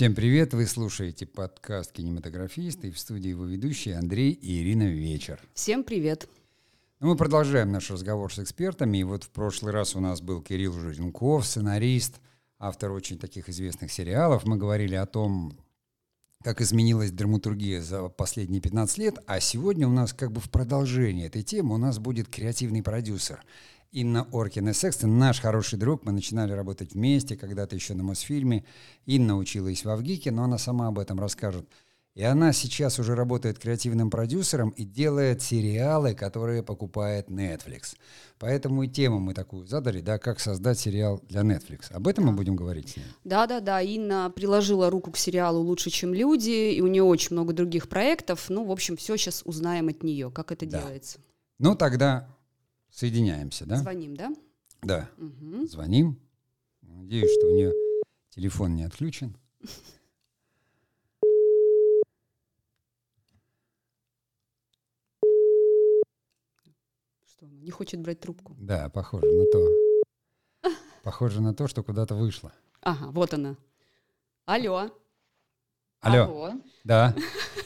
Всем 0.00 0.14
привет! 0.14 0.54
Вы 0.54 0.64
слушаете 0.64 1.26
подкаст 1.26 1.92
«Кинематографист» 1.92 2.82
и 2.86 2.90
в 2.90 2.98
студии 2.98 3.28
его 3.28 3.44
ведущие 3.44 3.98
Андрей 3.98 4.32
и 4.32 4.62
Ирина 4.62 4.84
Вечер. 4.84 5.38
Всем 5.52 5.84
привет! 5.84 6.26
Ну, 7.00 7.08
мы 7.08 7.16
продолжаем 7.16 7.70
наш 7.70 7.90
разговор 7.90 8.32
с 8.32 8.38
экспертами. 8.38 8.96
И 8.96 9.04
вот 9.04 9.24
в 9.24 9.28
прошлый 9.28 9.74
раз 9.74 9.94
у 9.94 10.00
нас 10.00 10.22
был 10.22 10.40
Кирилл 10.40 10.72
Журенков, 10.72 11.44
сценарист, 11.44 12.18
автор 12.58 12.92
очень 12.92 13.18
таких 13.18 13.50
известных 13.50 13.92
сериалов. 13.92 14.46
Мы 14.46 14.56
говорили 14.56 14.94
о 14.94 15.04
том, 15.04 15.52
как 16.42 16.62
изменилась 16.62 17.10
драматургия 17.10 17.82
за 17.82 18.08
последние 18.08 18.62
15 18.62 18.96
лет, 18.96 19.18
а 19.26 19.38
сегодня 19.38 19.86
у 19.86 19.92
нас 19.92 20.14
как 20.14 20.32
бы 20.32 20.40
в 20.40 20.48
продолжении 20.48 21.26
этой 21.26 21.42
темы 21.42 21.74
у 21.74 21.78
нас 21.78 21.98
будет 21.98 22.26
креативный 22.26 22.82
продюсер. 22.82 23.44
Инна 23.92 24.28
Оркина 24.32 24.72
Секстон, 24.72 25.18
наш 25.18 25.40
хороший 25.40 25.76
друг, 25.76 26.04
мы 26.04 26.12
начинали 26.12 26.52
работать 26.52 26.94
вместе 26.94 27.36
когда-то 27.36 27.74
еще 27.74 27.94
на 27.94 28.04
Мосфильме. 28.04 28.64
Инна 29.04 29.36
училась 29.36 29.84
в 29.84 29.90
Авгике, 29.90 30.30
но 30.30 30.44
она 30.44 30.58
сама 30.58 30.86
об 30.86 31.00
этом 31.00 31.18
расскажет. 31.18 31.68
И 32.14 32.22
она 32.22 32.52
сейчас 32.52 33.00
уже 33.00 33.16
работает 33.16 33.58
креативным 33.58 34.08
продюсером 34.10 34.70
и 34.70 34.84
делает 34.84 35.42
сериалы, 35.42 36.14
которые 36.14 36.62
покупает 36.62 37.28
Netflix. 37.28 37.96
Поэтому 38.38 38.84
и 38.84 38.88
тему 38.88 39.18
мы 39.18 39.34
такую 39.34 39.66
задали, 39.66 40.00
да, 40.00 40.18
как 40.18 40.38
создать 40.38 40.78
сериал 40.78 41.20
для 41.28 41.40
Netflix. 41.40 41.90
Об 41.90 42.06
этом 42.06 42.26
мы 42.26 42.32
будем 42.32 42.54
говорить 42.54 42.90
с 42.90 42.96
ней. 42.96 43.06
Да, 43.24 43.46
да, 43.48 43.60
да. 43.60 43.80
Инна 43.80 44.30
приложила 44.30 44.88
руку 44.90 45.10
к 45.10 45.16
сериалу 45.16 45.60
«Лучше, 45.62 45.90
чем 45.90 46.14
люди», 46.14 46.74
и 46.74 46.80
у 46.80 46.86
нее 46.86 47.02
очень 47.02 47.32
много 47.32 47.52
других 47.52 47.88
проектов. 47.88 48.50
Ну, 48.50 48.64
в 48.64 48.70
общем, 48.70 48.96
все 48.96 49.16
сейчас 49.16 49.42
узнаем 49.44 49.88
от 49.88 50.04
нее, 50.04 50.30
как 50.30 50.52
это 50.52 50.66
да. 50.66 50.82
делается. 50.82 51.18
Ну, 51.58 51.74
тогда 51.74 52.28
соединяемся, 52.90 53.66
да? 53.66 53.76
Звоним, 53.76 54.16
да? 54.16 54.34
Да. 54.82 55.10
Угу. 55.18 55.66
Звоним. 55.66 56.20
Надеюсь, 56.82 57.32
что 57.38 57.48
у 57.48 57.54
нее 57.54 57.72
телефон 58.30 58.74
не 58.74 58.84
отключен. 58.84 59.36
Что 67.26 67.46
не 67.46 67.70
хочет 67.70 68.00
брать 68.00 68.20
трубку? 68.20 68.54
Да, 68.58 68.88
похоже 68.90 69.26
на 69.26 69.44
то. 69.46 69.68
Похоже 71.02 71.40
на 71.40 71.54
то, 71.54 71.66
что 71.68 71.82
куда-то 71.82 72.14
вышла. 72.14 72.52
Ага, 72.82 73.10
вот 73.10 73.32
она. 73.34 73.56
Алло. 74.44 74.90
Алло. 76.00 76.24
Алло. 76.24 76.52
Да. 76.84 77.14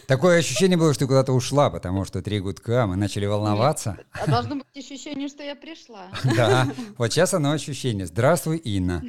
Такое 0.08 0.38
ощущение 0.38 0.76
было, 0.76 0.92
что 0.92 1.04
ты 1.04 1.06
куда-то 1.06 1.32
ушла, 1.32 1.70
потому 1.70 2.04
что 2.04 2.20
три 2.20 2.40
гудка, 2.40 2.86
мы 2.86 2.96
начали 2.96 3.26
волноваться. 3.26 3.96
Нет, 3.96 4.06
а 4.12 4.30
должно 4.30 4.56
быть 4.56 4.76
ощущение, 4.76 5.28
что 5.28 5.42
я 5.42 5.54
пришла. 5.54 6.08
Да, 6.36 6.68
вот 6.98 7.12
сейчас 7.12 7.32
оно 7.32 7.52
ощущение. 7.52 8.06
Здравствуй, 8.06 8.58
Инна. 8.58 9.04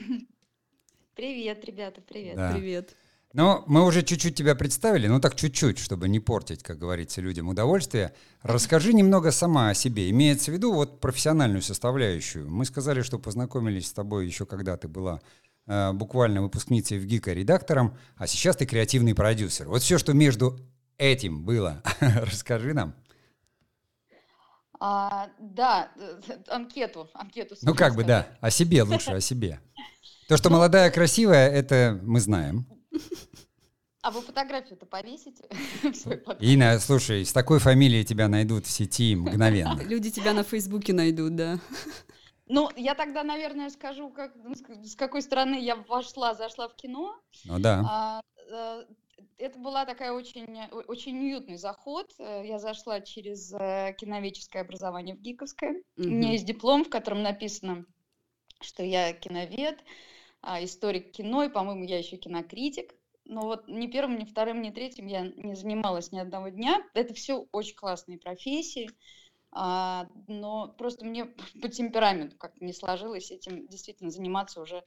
Привет, 1.16 1.66
ребята, 1.66 2.02
привет. 2.02 2.36
Да. 2.36 2.52
Привет. 2.52 2.96
Ну, 3.34 3.64
мы 3.68 3.84
уже 3.84 4.04
чуть-чуть 4.04 4.36
тебя 4.36 4.56
представили, 4.56 5.08
ну 5.08 5.20
так 5.20 5.36
чуть-чуть, 5.36 5.78
чтобы 5.78 6.08
не 6.08 6.22
портить, 6.22 6.64
как 6.64 6.78
говорится, 6.78 7.20
людям 7.20 7.50
удовольствие. 7.50 8.14
Расскажи 8.44 8.94
немного 8.94 9.32
сама 9.32 9.72
о 9.72 9.74
себе. 9.74 10.10
Имеется 10.10 10.52
в 10.52 10.54
виду 10.54 10.72
вот 10.72 11.02
профессиональную 11.02 11.62
составляющую. 11.62 12.50
Мы 12.50 12.64
сказали, 12.64 13.02
что 13.02 13.20
познакомились 13.20 13.88
с 13.88 13.94
тобой 13.94 14.26
еще 14.26 14.46
когда 14.46 14.78
ты 14.78 14.88
была 14.88 15.20
буквально 15.68 16.42
выпускницей 16.42 17.00
в 17.00 17.06
ГИКа 17.06 17.34
редактором, 17.34 17.98
а 18.18 18.28
сейчас 18.28 18.56
ты 18.56 18.66
креативный 18.66 19.16
продюсер. 19.16 19.68
Вот 19.68 19.82
все, 19.82 19.98
что 19.98 20.14
между 20.14 20.60
этим 20.98 21.44
было, 21.44 21.82
расскажи 22.00 22.74
нам. 22.74 22.96
А, 24.80 25.30
да, 25.40 25.92
э, 25.96 26.20
анкету, 26.50 27.10
анкету. 27.14 27.56
Ну 27.62 27.74
как 27.74 27.96
бы 27.96 28.04
да, 28.04 28.28
о 28.42 28.52
себе 28.52 28.84
лучше, 28.84 29.12
о 29.12 29.22
себе. 29.22 29.60
То, 30.28 30.38
что 30.38 30.50
ну, 30.50 30.58
молодая, 30.58 30.92
красивая, 30.92 31.50
это 31.50 32.00
мы 32.04 32.20
знаем. 32.20 32.68
А 34.02 34.12
вы 34.12 34.22
фотографию-то 34.22 34.86
повесите 34.86 35.46
Инна, 36.40 36.80
слушай, 36.80 37.26
с 37.26 37.34
такой 37.34 37.58
фамилией 37.58 38.06
тебя 38.06 38.28
найдут 38.28 38.68
в 38.68 38.70
сети 38.70 39.16
мгновенно. 39.16 39.82
Люди 39.82 40.12
тебя 40.12 40.34
на 40.34 40.44
Фейсбуке 40.44 40.94
найдут, 40.94 41.36
да. 41.36 41.60
Ну, 42.48 42.70
я 42.76 42.94
тогда, 42.94 43.24
наверное, 43.24 43.70
скажу, 43.70 44.10
как, 44.10 44.34
ну, 44.36 44.54
с 44.84 44.96
какой 44.96 45.22
стороны 45.22 45.56
я 45.56 45.76
вошла, 45.76 46.36
зашла 46.36 46.68
в 46.68 46.76
кино. 46.76 47.20
Ну 47.46 47.60
да. 47.60 47.84
А, 47.90 48.22
э, 48.52 48.86
это 49.38 49.60
была 49.60 49.86
такая 49.86 50.12
очень, 50.12 50.60
очень 50.88 51.18
уютный 51.18 51.58
заход. 51.58 52.14
Э, 52.20 52.44
я 52.46 52.60
зашла 52.60 53.02
через 53.02 53.52
э, 53.52 53.96
киноведческое 53.98 54.62
образование 54.62 55.16
в 55.16 55.22
Гиковское. 55.22 55.72
Mm-hmm. 55.72 56.06
У 56.06 56.08
меня 56.08 56.32
есть 56.34 56.46
диплом, 56.46 56.84
в 56.84 56.90
котором 56.90 57.24
написано, 57.24 57.86
что 58.62 58.84
я 58.84 59.14
киновед, 59.14 59.84
а, 60.42 60.64
историк 60.64 61.12
кино, 61.12 61.44
и, 61.44 61.50
по-моему, 61.50 61.84
я 61.84 61.98
еще 61.98 62.18
кинокритик. 62.18 62.94
Но 63.26 63.42
вот 63.42 63.68
ни 63.68 63.88
первым, 63.88 64.20
ни 64.20 64.26
вторым, 64.26 64.62
ни 64.62 64.70
третьим 64.70 65.08
я 65.08 65.22
не 65.22 65.56
занималась 65.56 66.12
ни 66.12 66.20
одного 66.20 66.50
дня. 66.50 66.84
Это 66.94 67.16
все 67.16 67.48
очень 67.52 67.76
классные 67.76 68.20
профессии. 68.20 68.90
А, 69.58 70.10
но 70.28 70.68
просто 70.68 71.06
мне 71.06 71.26
по 71.62 71.70
темпераменту 71.70 72.38
как-то 72.38 72.64
не 72.64 72.74
сложилось 72.74 73.32
этим 73.32 73.68
действительно 73.68 74.12
заниматься 74.12 74.62
уже 74.62 74.84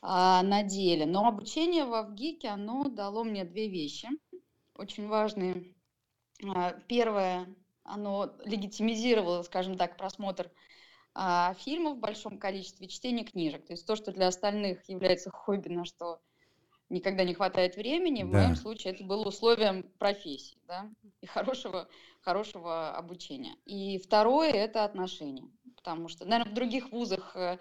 а, 0.00 0.42
на 0.42 0.62
деле. 0.62 1.04
Но 1.04 1.28
обучение 1.28 1.84
в 1.84 1.92
Авгике, 1.92 2.48
оно 2.48 2.84
дало 2.88 3.22
мне 3.22 3.44
две 3.44 3.68
вещи 3.68 4.08
очень 4.74 5.06
важные. 5.08 5.74
А, 6.42 6.72
первое, 6.88 7.54
оно 7.84 8.34
легитимизировало, 8.44 9.42
скажем 9.42 9.76
так, 9.76 9.96
просмотр 9.96 10.50
фильмов 11.60 11.96
в 11.96 12.00
большом 12.00 12.38
количестве, 12.38 12.88
чтение 12.88 13.24
книжек. 13.24 13.66
То 13.66 13.72
есть 13.72 13.86
то, 13.86 13.96
что 13.96 14.12
для 14.12 14.26
остальных 14.26 14.86
является 14.86 15.30
хобби, 15.30 15.68
на 15.70 15.86
что 15.86 16.20
никогда 16.88 17.24
не 17.24 17.34
хватает 17.34 17.76
времени, 17.76 18.22
да. 18.22 18.28
в 18.28 18.32
моем 18.32 18.56
случае 18.56 18.94
это 18.94 19.04
было 19.04 19.26
условием 19.26 19.84
профессии 19.98 20.58
да, 20.66 20.90
и 21.20 21.26
хорошего, 21.26 21.88
хорошего 22.20 22.94
обучения. 22.96 23.56
И 23.64 23.98
второе– 23.98 24.50
это 24.52 24.84
отношения. 24.84 25.48
Потому 25.76 26.08
что, 26.08 26.24
наверное, 26.24 26.52
в 26.52 26.54
других 26.54 26.90
вузах 26.90 27.36
э, 27.36 27.58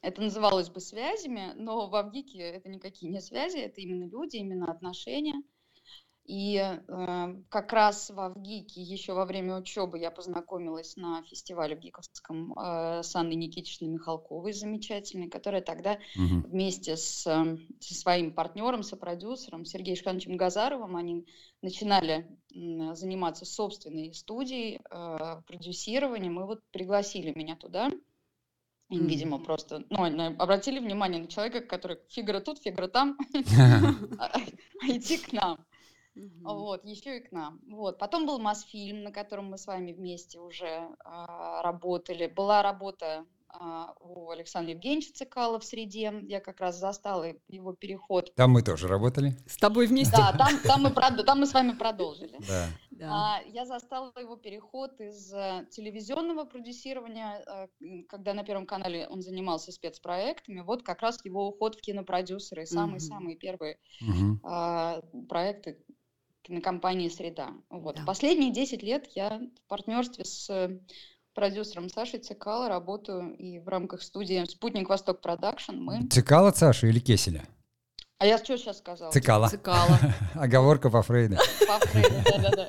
это 0.00 0.20
называлось 0.20 0.70
бы 0.70 0.80
связями, 0.80 1.52
но 1.56 1.88
в 1.88 1.94
Авгике 1.94 2.38
это 2.38 2.68
никакие 2.68 3.10
не 3.10 3.20
связи, 3.20 3.58
это 3.58 3.80
именно 3.80 4.08
люди, 4.08 4.36
именно 4.36 4.70
отношения– 4.70 5.42
и 6.26 6.56
э, 6.56 7.34
как 7.48 7.72
раз 7.72 8.10
в 8.10 8.18
Авгике 8.18 8.82
еще 8.82 9.12
во 9.12 9.24
время 9.24 9.56
учебы 9.56 9.98
я 9.98 10.10
познакомилась 10.10 10.96
на 10.96 11.22
фестивале 11.22 11.76
в 11.76 11.78
Гиковском 11.78 12.52
э, 12.52 13.02
с 13.02 13.14
Анной 13.14 13.36
Никитичной 13.36 13.88
Михалковой, 13.88 14.52
замечательной, 14.52 15.28
которая 15.28 15.62
тогда 15.62 15.98
угу. 16.16 16.48
вместе 16.48 16.96
с, 16.96 17.26
э, 17.26 17.58
со 17.80 17.94
своим 17.94 18.34
партнером, 18.34 18.82
сопродюсером 18.82 19.64
Сергеем 19.64 19.96
Шкановичем 19.96 20.36
Газаровым, 20.36 20.96
они 20.96 21.26
начинали 21.62 22.26
э, 22.54 22.94
заниматься 22.94 23.44
собственной 23.44 24.12
студией, 24.12 24.80
э, 24.90 25.42
продюсированием, 25.46 26.40
и 26.40 26.44
вот 26.44 26.60
пригласили 26.72 27.32
меня 27.38 27.56
туда. 27.56 27.90
И, 28.88 28.98
видимо, 28.98 29.38
просто 29.38 29.84
ну, 29.90 30.04
обратили 30.38 30.78
внимание 30.78 31.20
на 31.20 31.26
человека, 31.26 31.60
который 31.60 31.98
фигура 32.08 32.40
тут, 32.40 32.62
фигура 32.62 32.86
там, 32.86 33.18
а, 34.18 34.26
а 34.26 34.86
идти 34.86 35.18
к 35.18 35.32
нам. 35.32 35.64
Угу. 36.16 36.54
Вот, 36.54 36.84
еще 36.84 37.18
и 37.18 37.20
к 37.20 37.30
нам. 37.30 37.60
Вот. 37.68 37.98
Потом 37.98 38.26
был 38.26 38.38
Мосфильм, 38.38 39.02
на 39.02 39.12
котором 39.12 39.50
мы 39.50 39.58
с 39.58 39.66
вами 39.66 39.92
вместе 39.92 40.40
уже 40.40 40.88
а, 41.04 41.62
работали. 41.62 42.26
Была 42.26 42.62
работа 42.62 43.26
а, 43.48 43.94
у 44.00 44.30
Александра 44.30 44.72
Евгеньевича 44.72 45.12
Цикала 45.12 45.58
в 45.58 45.64
среде. 45.64 46.12
Я 46.22 46.40
как 46.40 46.60
раз 46.60 46.78
застала 46.78 47.34
его 47.48 47.72
переход. 47.72 48.34
Там 48.34 48.52
мы 48.52 48.62
тоже 48.62 48.88
работали. 48.88 49.36
С 49.46 49.56
тобой 49.56 49.86
вместе? 49.86 50.16
Да, 50.16 50.32
там, 50.32 50.58
там, 50.60 50.82
мы, 50.82 50.90
там 51.24 51.40
мы 51.40 51.46
с 51.46 51.54
вами 51.54 51.72
продолжили. 51.72 52.38
Да. 52.48 52.68
Да. 52.90 53.10
А, 53.10 53.42
я 53.48 53.66
застала 53.66 54.10
его 54.18 54.36
переход 54.36 54.98
из 55.00 55.32
uh, 55.34 55.66
телевизионного 55.66 56.44
продюсирования, 56.44 57.44
uh, 57.44 58.04
когда 58.04 58.32
на 58.32 58.42
Первом 58.42 58.64
канале 58.64 59.06
он 59.08 59.20
занимался 59.20 59.70
спецпроектами, 59.70 60.60
вот 60.60 60.82
как 60.82 61.02
раз 61.02 61.22
его 61.22 61.46
уход 61.46 61.74
в 61.74 61.82
кинопродюсеры, 61.82 62.64
самые-самые 62.64 63.36
первые 63.36 63.78
угу. 64.00 65.26
проекты, 65.28 65.78
кинокомпании 66.46 67.08
«Среда». 67.08 67.50
Вот. 67.70 67.96
Да. 67.96 68.04
Последние 68.04 68.52
10 68.52 68.82
лет 68.82 69.08
я 69.14 69.38
в 69.38 69.68
партнерстве 69.68 70.24
с 70.24 70.70
продюсером 71.34 71.90
Сашей 71.90 72.20
Цекало 72.20 72.68
работаю 72.68 73.34
и 73.36 73.58
в 73.58 73.68
рамках 73.68 74.02
студии 74.02 74.44
«Спутник 74.46 74.88
Восток 74.88 75.20
Production» 75.20 75.74
мы... 75.76 76.06
Цекало 76.08 76.52
Саша 76.52 76.86
или 76.86 76.98
Кесселя? 76.98 77.44
А 78.18 78.26
я 78.26 78.38
что 78.38 78.56
сейчас 78.56 78.78
сказала? 78.78 79.12
Цекало. 79.12 79.48
Цекало. 79.48 79.98
Оговорка 80.34 80.88
по 80.88 81.02
Фрейду. 81.02 81.36
По 81.66 81.86
Фрейду, 81.86 82.14
да-да-да. 82.24 82.68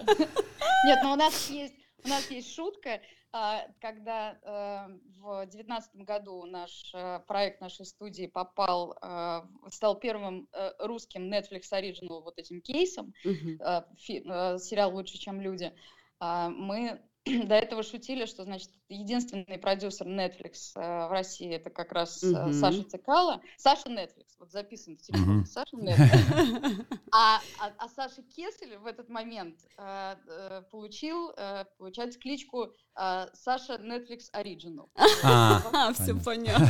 Нет, 0.86 1.00
но 1.04 1.14
у 1.14 1.16
нас 1.16 1.50
есть 1.50 1.74
у 2.04 2.08
нас 2.08 2.30
есть 2.32 2.54
шутка, 2.54 3.02
а, 3.34 3.66
когда 3.82 4.38
э, 4.42 4.94
в 5.20 5.46
2019 5.46 5.96
году 5.98 6.46
наш 6.46 6.92
э, 6.94 7.20
проект 7.28 7.62
нашей 7.62 7.86
студии 7.86 8.28
попал, 8.28 8.98
э, 9.02 9.42
стал 9.70 10.00
первым 10.00 10.48
русским 10.80 11.32
Netflix 11.32 11.72
Original 11.72 12.22
вот 12.22 12.38
этим 12.38 12.62
кейсом, 12.62 13.14
угу. 13.26 13.58
сериал 13.98 14.94
«Лучше, 14.94 15.18
чем 15.18 15.42
люди», 15.42 15.74
а, 16.20 16.50
мы 16.50 17.02
до 17.48 17.56
этого 17.56 17.84
шутили, 17.84 18.26
что, 18.26 18.44
значит, 18.44 18.70
единственный 18.90 19.58
продюсер 19.58 20.08
Netflix 20.08 20.72
э, 20.76 21.08
в 21.08 21.12
России 21.12 21.54
это 21.54 21.70
как 21.70 21.92
раз 21.92 22.24
э, 22.24 22.54
Саша 22.54 22.84
Цикала. 22.84 23.42
Саша 23.58 23.90
Netflix, 23.90 24.26
вот 24.40 24.52
записан 24.52 24.98
в 24.98 25.02
телефоне. 25.02 25.46
Саша 25.46 25.76
Netflix. 25.76 26.86
А, 27.12 27.40
а, 27.60 27.72
а 27.78 27.90
Саша 27.90 28.22
Кесель 28.22 28.78
в 28.78 28.86
этот 28.86 29.10
момент 29.10 29.56
э, 29.78 30.16
э, 30.28 30.62
получил, 30.70 31.32
э, 31.38 31.66
получается, 31.78 32.20
кличку 32.20 32.66
э, 32.96 33.28
Саша 33.34 33.76
Netflix 33.76 34.32
Original. 34.34 34.90
А, 35.24 35.94
все 35.94 36.16
понятно. 36.16 36.70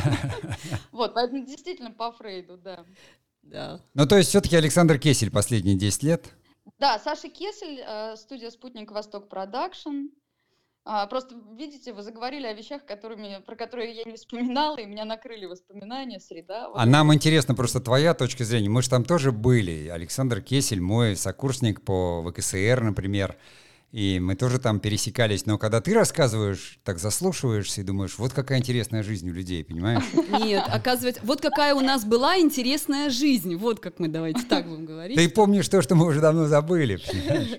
Вот, 0.92 1.14
поэтому 1.14 1.44
действительно 1.44 1.90
по 1.90 2.12
Фрейду, 2.12 2.56
да. 2.56 2.84
Да. 3.42 3.80
Ну, 3.94 4.06
то 4.06 4.16
есть 4.16 4.30
все-таки 4.30 4.56
Александр 4.56 4.98
Кессель 4.98 5.30
последние 5.30 5.76
10 5.76 6.02
лет? 6.02 6.32
Да, 6.78 6.98
Саша 6.98 7.28
Кессель, 7.28 8.16
студия 8.16 8.50
«Спутник 8.50 8.90
Восток 8.90 9.28
Production». 9.28 10.08
А, 10.90 11.06
просто, 11.06 11.34
видите, 11.54 11.92
вы 11.92 12.02
заговорили 12.02 12.46
о 12.46 12.54
вещах, 12.54 12.82
которыми, 12.86 13.42
про 13.44 13.56
которые 13.56 13.94
я 13.94 14.04
не 14.04 14.16
вспоминала, 14.16 14.78
и 14.78 14.86
меня 14.86 15.04
накрыли 15.04 15.44
воспоминания, 15.44 16.18
среда. 16.18 16.70
Вот. 16.70 16.78
А 16.78 16.86
нам 16.86 17.12
интересно 17.12 17.54
просто 17.54 17.80
твоя 17.80 18.14
точка 18.14 18.42
зрения. 18.44 18.70
Мы 18.70 18.80
же 18.80 18.88
там 18.88 19.04
тоже 19.04 19.30
были. 19.30 19.88
Александр 19.88 20.40
Кессель, 20.40 20.80
мой 20.80 21.14
сокурсник 21.14 21.82
по 21.82 22.22
ВКСР, 22.22 22.80
например. 22.80 23.36
И 23.92 24.18
мы 24.18 24.34
тоже 24.34 24.58
там 24.58 24.80
пересекались. 24.80 25.44
Но 25.44 25.58
когда 25.58 25.82
ты 25.82 25.92
рассказываешь, 25.92 26.78
так 26.84 26.98
заслушиваешься 26.98 27.82
и 27.82 27.84
думаешь, 27.84 28.16
вот 28.16 28.32
какая 28.32 28.58
интересная 28.58 29.02
жизнь 29.02 29.28
у 29.28 29.34
людей, 29.34 29.62
понимаешь? 29.62 30.04
Нет, 30.40 30.64
оказывается, 30.68 31.20
вот 31.22 31.42
какая 31.42 31.74
у 31.74 31.80
нас 31.80 32.06
была 32.06 32.38
интересная 32.38 33.10
жизнь. 33.10 33.56
Вот 33.56 33.80
как 33.80 33.98
мы 33.98 34.08
давайте 34.08 34.40
так 34.44 34.66
будем 34.66 34.86
говорить. 34.86 35.18
Ты 35.18 35.28
помнишь 35.28 35.68
то, 35.68 35.82
что 35.82 35.96
мы 35.96 36.06
уже 36.06 36.22
давно 36.22 36.46
забыли, 36.46 36.96
понимаешь? 36.96 37.58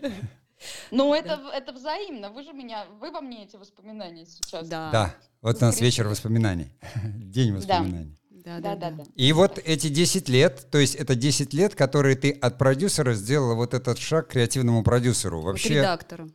Ну, 0.92 1.14
это, 1.14 1.40
это 1.54 1.72
взаимно. 1.72 2.30
Вы 2.30 2.44
же 2.44 2.54
меня, 2.54 2.86
вы 3.00 3.12
во 3.12 3.22
мне 3.22 3.46
эти 3.46 3.56
воспоминания 3.56 4.26
сейчас. 4.26 4.68
Да. 4.68 4.90
Да. 4.92 5.16
Вот 5.42 5.62
у 5.62 5.66
нас 5.66 5.80
вечер 5.80 6.08
воспоминаний. 6.08 6.72
День 7.04 7.56
воспоминаний. 7.56 8.16
Да, 8.46 8.60
да, 8.60 8.76
да, 8.76 8.92
да. 8.92 9.04
И 9.16 9.32
вот 9.34 9.60
эти 9.64 9.90
10 9.90 10.30
лет, 10.30 10.68
то 10.72 10.78
есть 10.78 10.96
это 10.96 11.16
10 11.16 11.54
лет, 11.54 11.76
которые 11.76 12.16
ты 12.16 12.32
от 12.32 12.58
продюсера 12.58 13.14
сделала 13.14 13.54
вот 13.54 13.74
этот 13.74 14.00
шаг 14.00 14.28
к 14.28 14.32
креативному 14.32 14.84
продюсеру. 14.84 15.42
Вообще, 15.42 15.80
от 15.80 15.84
редактора. 15.84 16.30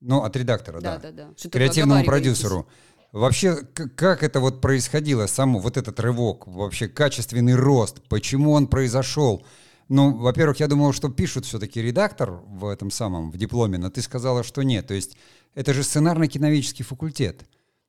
Ну, 0.00 0.22
от 0.22 0.36
редактора, 0.36 0.80
да. 0.80 0.98
Да, 0.98 1.10
да, 1.10 1.28
да. 1.34 1.48
Креативному 1.50 2.04
продюсеру. 2.04 2.68
Вообще, 3.12 3.56
как 3.56 4.22
это 4.22 4.40
вот 4.40 4.60
происходило, 4.60 5.26
само 5.26 5.58
вот 5.58 5.76
этот 5.76 5.98
рывок, 6.00 6.46
вообще 6.46 6.88
качественный 6.88 7.54
рост, 7.54 8.02
почему 8.08 8.52
он 8.52 8.66
произошел? 8.66 9.44
Ну, 9.88 10.16
во-первых, 10.16 10.58
я 10.58 10.66
думал, 10.66 10.92
что 10.92 11.08
пишут 11.08 11.46
все-таки 11.46 11.80
редактор 11.80 12.30
в 12.30 12.66
этом 12.66 12.90
самом, 12.90 13.30
в 13.30 13.36
дипломе, 13.36 13.78
но 13.78 13.88
ты 13.88 14.02
сказала, 14.02 14.42
что 14.42 14.62
нет. 14.62 14.86
То 14.86 14.94
есть 14.94 15.16
это 15.54 15.72
же 15.72 15.82
сценарно-киноведческий 15.84 16.84
факультет. 16.84 17.46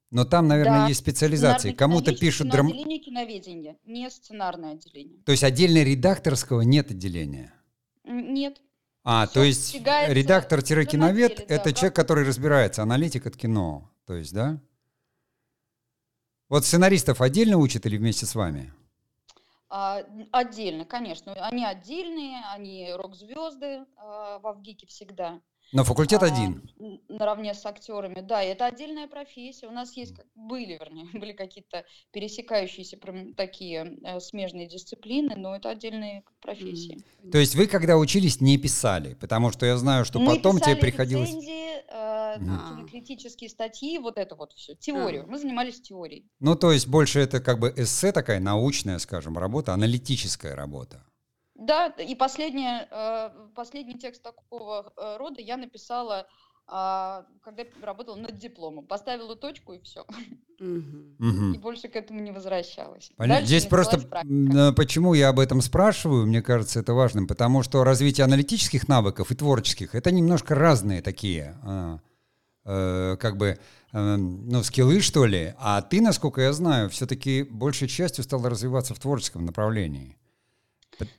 Но 0.10 0.24
там, 0.24 0.48
наверное, 0.48 0.82
да. 0.82 0.88
есть 0.88 1.02
специализации. 1.02 1.74
Кому-то 1.74 2.16
пишут 2.16 2.50
драм... 2.50 2.68
отделение 2.68 3.00
киноведения, 3.00 3.78
не 3.86 4.10
сценарное 4.10 4.74
отделение. 4.74 5.22
То 5.26 5.32
есть 5.32 5.44
отдельно 5.44 5.84
редакторского 5.84 6.62
нет 6.62 6.92
отделения? 6.92 7.54
Нет. 8.06 8.62
А, 9.04 9.26
Все 9.26 9.34
то 9.34 9.44
есть 9.44 9.76
редактор-киновед— 9.76 11.40
это 11.50 11.66
да, 11.66 11.74
человек, 11.74 11.96
который 11.96 12.26
разбирается, 12.26 12.84
аналитик 12.84 13.26
от 13.26 13.36
кино. 13.36 13.92
То 14.06 14.14
есть, 14.14 14.34
да? 14.34 14.62
Вот 16.48 16.66
сценаристов 16.66 17.22
отдельно 17.22 17.58
учат 17.58 17.86
или 17.86 17.98
вместе 17.98 18.26
с 18.26 18.36
вами? 18.36 18.74
А, 19.70 20.04
отдельно, 20.32 20.86
конечно. 20.86 21.34
Они 21.34 21.66
отдельные, 21.66 22.42
они 22.54 22.92
рок-звезды 22.94 23.86
а, 23.98 24.40
в 24.40 24.48
Авгике 24.48 24.88
всегда. 24.88 25.42
Но 25.74 25.84
факультет 25.84 26.24
а, 26.24 26.28
один. 26.28 26.64
Наравне 27.10 27.54
с 27.54 27.66
актерами, 27.66 28.22
да, 28.22 28.42
это 28.42 28.66
отдельная 28.66 29.08
профессия. 29.08 29.68
У 29.68 29.72
нас 29.72 29.98
есть, 29.98 30.14
были, 30.36 30.78
вернее, 30.80 31.08
были 31.14 31.34
какие-то 31.34 31.84
пересекающиеся 32.12 32.98
такие 33.36 33.98
э, 34.04 34.20
смежные 34.22 34.68
дисциплины, 34.68 35.36
но 35.36 35.56
это 35.56 35.70
отдельные 35.70 36.24
профессии. 36.42 36.98
Mm. 37.24 37.32
То 37.32 37.38
есть 37.38 37.56
вы, 37.56 37.68
когда 37.68 37.98
учились, 37.98 38.40
не 38.40 38.58
писали, 38.58 39.16
потому 39.16 39.52
что 39.52 39.66
я 39.66 39.76
знаю, 39.78 40.06
что 40.06 40.20
Мы 40.20 40.36
потом 40.36 40.60
тебе 40.60 40.78
приходилось... 40.78 41.30
Рецензии, 41.30 41.67
э, 42.38 42.82
mm. 42.82 42.90
критические 42.90 43.50
статьи, 43.50 43.98
вот 44.00 44.18
это 44.18 44.36
вот 44.36 44.54
все, 44.54 44.76
теорию. 44.76 45.26
Мы 45.28 45.38
занимались 45.38 45.82
теорией. 45.82 46.30
Ну, 46.40 46.56
то 46.56 46.72
есть 46.72 46.88
больше 46.88 47.20
это 47.20 47.40
как 47.40 47.60
бы 47.60 47.74
эссе 47.76 48.12
такая 48.12 48.40
научная, 48.40 49.00
скажем, 49.00 49.38
работа, 49.38 49.74
аналитическая 49.74 50.56
работа. 50.56 51.04
Да, 51.56 51.88
и 51.88 52.16
последнее, 52.16 52.88
э, 52.92 53.30
последний 53.56 53.98
текст 53.98 54.22
такого 54.22 54.94
э, 54.96 55.18
рода 55.18 55.42
я 55.42 55.58
написала, 55.58 56.28
а, 56.70 57.26
когда 57.44 57.64
работала 57.82 58.18
над 58.18 58.38
дипломом. 58.38 58.86
Поставила 58.86 59.36
точку 59.38 59.74
и 59.74 59.82
все. 59.82 60.06
И 60.60 61.58
больше 61.60 61.88
к 61.88 61.96
этому 61.96 62.20
не 62.20 62.32
возвращалась. 62.32 63.12
Здесь 63.44 63.66
просто 63.66 64.00
почему 64.76 65.14
я 65.14 65.30
об 65.30 65.40
этом 65.40 65.62
спрашиваю, 65.62 66.28
мне 66.28 66.42
кажется, 66.42 66.80
это 66.82 66.94
важным, 66.94 67.28
потому 67.28 67.64
что 67.64 67.84
развитие 67.84 68.26
аналитических 68.26 68.88
навыков 68.88 69.32
и 69.32 69.36
творческих 69.36 69.96
это 69.96 70.12
немножко 70.12 70.56
разные 70.56 71.02
такие, 71.02 71.58
а, 71.64 72.00
э, 72.68 73.18
как 73.20 73.38
бы, 73.38 73.58
ну, 73.94 74.62
скиллы, 74.64 75.00
что 75.00 75.26
ли. 75.26 75.56
А 75.58 75.82
ты, 75.82 76.02
насколько 76.02 76.42
я 76.42 76.54
знаю, 76.54 76.90
все-таки 76.90 77.44
большей 77.44 77.88
частью 77.88 78.24
стала 78.24 78.50
развиваться 78.50 78.94
в 78.94 79.00
творческом 79.00 79.46
направлении. 79.46 80.18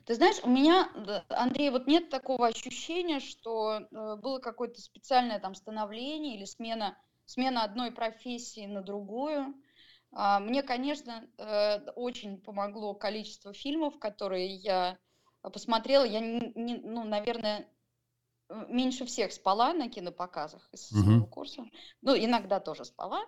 Ты 0.05 0.15
знаешь, 0.15 0.37
у 0.43 0.49
меня, 0.49 0.89
Андрей, 1.29 1.69
вот 1.69 1.87
нет 1.87 2.09
такого 2.09 2.47
ощущения, 2.47 3.19
что 3.19 3.79
э, 3.79 4.15
было 4.17 4.39
какое-то 4.39 4.81
специальное 4.81 5.39
там 5.39 5.55
становление 5.55 6.37
или 6.37 6.45
смена, 6.45 6.97
смена 7.25 7.63
одной 7.63 7.91
профессии 7.91 8.65
на 8.65 8.81
другую. 8.81 9.53
А, 10.11 10.39
мне, 10.39 10.63
конечно, 10.63 11.25
э, 11.37 11.79
очень 11.95 12.39
помогло 12.41 12.93
количество 12.93 13.53
фильмов, 13.53 13.99
которые 13.99 14.55
я 14.55 14.97
посмотрела. 15.41 16.03
Я, 16.03 16.19
не, 16.19 16.51
не, 16.55 16.75
ну, 16.75 17.05
наверное, 17.05 17.67
меньше 18.67 19.05
всех 19.05 19.31
спала 19.31 19.73
на 19.73 19.89
кинопоказах 19.89 20.67
из 20.71 20.91
угу. 20.91 21.01
своего 21.01 21.25
курса. 21.25 21.65
Ну, 22.01 22.15
иногда 22.15 22.59
тоже 22.59 22.85
спала. 22.85 23.23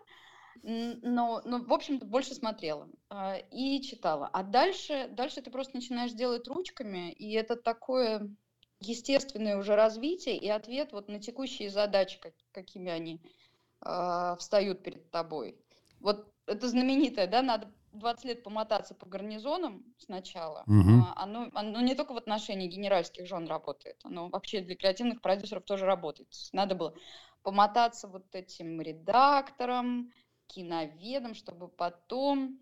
Но, 0.63 1.41
но 1.45 1.59
в 1.59 1.71
общем-то, 1.71 2.06
больше 2.06 2.35
смотрела 2.35 2.89
э, 3.09 3.47
и 3.51 3.81
читала. 3.81 4.29
А 4.33 4.44
дальше, 4.44 5.07
дальше 5.12 5.41
ты 5.41 5.50
просто 5.50 5.75
начинаешь 5.75 6.12
делать 6.12 6.47
ручками, 6.47 7.12
и 7.13 7.31
это 7.33 7.56
такое 7.56 8.29
естественное 8.79 9.57
уже 9.57 9.75
развитие 9.75 10.38
и 10.38 10.50
ответ 10.50 10.91
вот 10.91 11.07
на 11.07 11.19
текущие 11.19 11.69
задачи, 11.69 12.19
как, 12.19 12.33
какими 12.51 12.91
они 12.91 13.21
э, 13.85 14.35
встают 14.39 14.83
перед 14.83 15.09
тобой. 15.09 15.57
Вот 16.00 16.31
это 16.47 16.67
знаменитое, 16.67 17.27
да, 17.27 17.41
надо 17.41 17.72
20 17.93 18.25
лет 18.25 18.43
помотаться 18.43 18.95
по 18.95 19.05
гарнизонам 19.05 19.83
сначала. 19.98 20.63
Угу. 20.67 21.05
Оно, 21.15 21.50
оно 21.53 21.81
не 21.81 21.95
только 21.95 22.13
в 22.13 22.17
отношении 22.17 22.67
генеральских 22.67 23.27
жен 23.27 23.48
работает, 23.48 23.98
оно 24.03 24.29
вообще 24.29 24.62
для 24.62 24.75
креативных 24.75 25.21
продюсеров 25.21 25.63
тоже 25.63 25.86
работает. 25.86 26.29
Надо 26.53 26.75
было 26.75 26.93
помотаться 27.43 28.07
вот 28.07 28.33
этим 28.33 28.81
редактором, 28.81 30.12
киноведом, 30.48 31.33
чтобы 31.36 31.67
потом... 31.67 32.60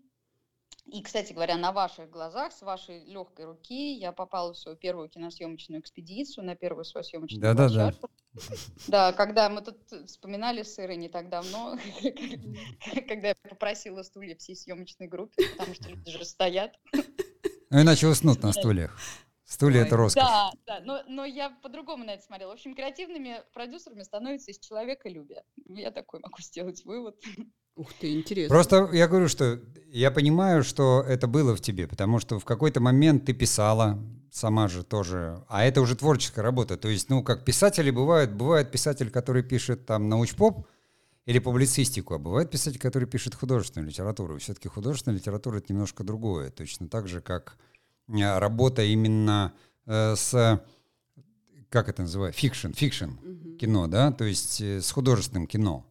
И, 0.86 1.02
кстати 1.02 1.32
говоря, 1.32 1.56
на 1.56 1.72
ваших 1.72 2.10
глазах, 2.10 2.52
с 2.52 2.62
вашей 2.62 3.04
легкой 3.04 3.46
руки, 3.46 3.94
я 3.94 4.12
попала 4.12 4.52
в 4.52 4.58
свою 4.58 4.76
первую 4.76 5.08
киносъемочную 5.08 5.80
экспедицию, 5.80 6.44
на 6.44 6.56
первую 6.56 6.84
свою 6.84 7.04
съемочную 7.04 7.42
да, 7.42 7.54
площадку. 7.54 8.08
Да, 8.08 8.40
да. 8.48 8.56
Да, 8.88 9.12
когда 9.12 9.48
мы 9.48 9.62
тут 9.62 9.78
вспоминали 10.06 10.62
сыры 10.62 10.96
не 10.96 11.08
так 11.08 11.28
давно, 11.28 11.78
когда 13.08 13.28
я 13.28 13.34
попросила 13.48 14.02
стулья 14.02 14.36
всей 14.36 14.56
съемочной 14.56 15.08
группе, 15.08 15.48
потому 15.52 15.74
что 15.74 15.88
люди 15.90 16.10
же 16.10 16.24
стоят. 16.24 16.78
Ну, 17.70 17.80
иначе 17.80 18.06
уснут 18.08 18.42
на 18.42 18.52
стульях. 18.52 18.98
Стулья— 19.50 19.80
это 19.82 19.96
роскошь. 19.96 20.22
Да, 20.22 20.52
да, 20.64 20.80
но, 20.80 21.02
но 21.08 21.24
я 21.24 21.50
по-другому 21.50 22.04
на 22.04 22.12
это 22.12 22.22
смотрела. 22.22 22.50
В 22.50 22.52
общем, 22.52 22.72
креативными 22.72 23.42
продюсерами 23.52 24.04
становится 24.04 24.52
из 24.52 24.60
человека 24.60 25.08
любя. 25.08 25.42
Я 25.66 25.90
такой 25.90 26.20
могу 26.20 26.40
сделать 26.40 26.84
вывод. 26.84 27.20
Ух 27.80 27.94
ты, 27.98 28.12
интересно. 28.12 28.54
Просто 28.54 28.90
я 28.92 29.08
говорю, 29.08 29.26
что 29.26 29.58
я 29.90 30.10
понимаю, 30.10 30.62
что 30.62 31.02
это 31.08 31.26
было 31.26 31.56
в 31.56 31.62
тебе, 31.62 31.86
потому 31.86 32.18
что 32.18 32.38
в 32.38 32.44
какой-то 32.44 32.78
момент 32.80 33.24
ты 33.24 33.32
писала, 33.32 33.98
сама 34.30 34.68
же 34.68 34.84
тоже, 34.84 35.42
а 35.48 35.64
это 35.64 35.80
уже 35.80 35.96
творческая 35.96 36.42
работа. 36.42 36.76
То 36.76 36.88
есть, 36.88 37.08
ну, 37.08 37.22
как 37.22 37.42
писатели 37.42 37.90
бывают, 37.90 38.32
бывает 38.32 38.70
писатель, 38.70 39.10
который 39.10 39.42
пишет 39.42 39.86
там 39.86 40.10
научпоп 40.10 40.66
или 41.24 41.38
публицистику, 41.38 42.14
а 42.14 42.18
бывает 42.18 42.50
писатель, 42.50 42.78
который 42.78 43.08
пишет 43.08 43.34
художественную 43.34 43.88
литературу. 43.88 44.38
все-таки 44.38 44.68
художественная 44.68 45.16
литература— 45.16 45.56
это 45.58 45.72
немножко 45.72 46.04
другое, 46.04 46.50
точно 46.50 46.86
так 46.86 47.08
же, 47.08 47.22
как 47.22 47.56
э, 48.08 48.38
работа 48.38 48.82
именно 48.82 49.54
э, 49.86 50.16
с 50.16 50.60
как 51.70 51.88
это 51.88 52.02
называется, 52.02 52.38
fiction, 52.38 52.72
fiction 52.72 53.10
кино, 53.58 53.86
да, 53.86 54.12
то 54.12 54.24
есть 54.24 54.60
э, 54.60 54.82
с 54.82 54.90
художественным 54.90 55.46
кино. 55.46 55.86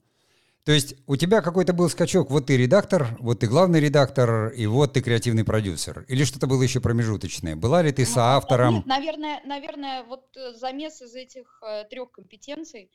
То 0.69 0.73
есть 0.73 0.93
у 1.07 1.15
тебя 1.15 1.41
какой-то 1.41 1.73
был 1.73 1.89
скачок, 1.89 2.29
вот 2.29 2.45
ты 2.45 2.55
редактор, 2.55 3.17
вот 3.19 3.39
ты 3.39 3.47
главный 3.47 3.79
редактор, 3.79 4.49
и 4.49 4.67
вот 4.67 4.93
ты 4.93 5.01
креативный 5.01 5.43
продюсер. 5.43 6.05
Или 6.07 6.23
что-то 6.25 6.45
было 6.45 6.61
еще 6.61 6.79
промежуточное? 6.79 7.55
Была 7.55 7.81
ли 7.81 7.91
ты 7.91 8.03
ну, 8.03 8.07
соавтором? 8.13 8.75
Нет, 8.75 8.85
наверное, 8.85 9.41
наверное, 9.45 10.03
вот 10.03 10.27
э, 10.37 10.53
замес 10.53 11.01
из 11.01 11.15
этих 11.15 11.59
э, 11.63 11.85
трех 11.85 12.11
компетенций. 12.11 12.91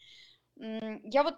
Я 0.55 1.25
вот 1.25 1.35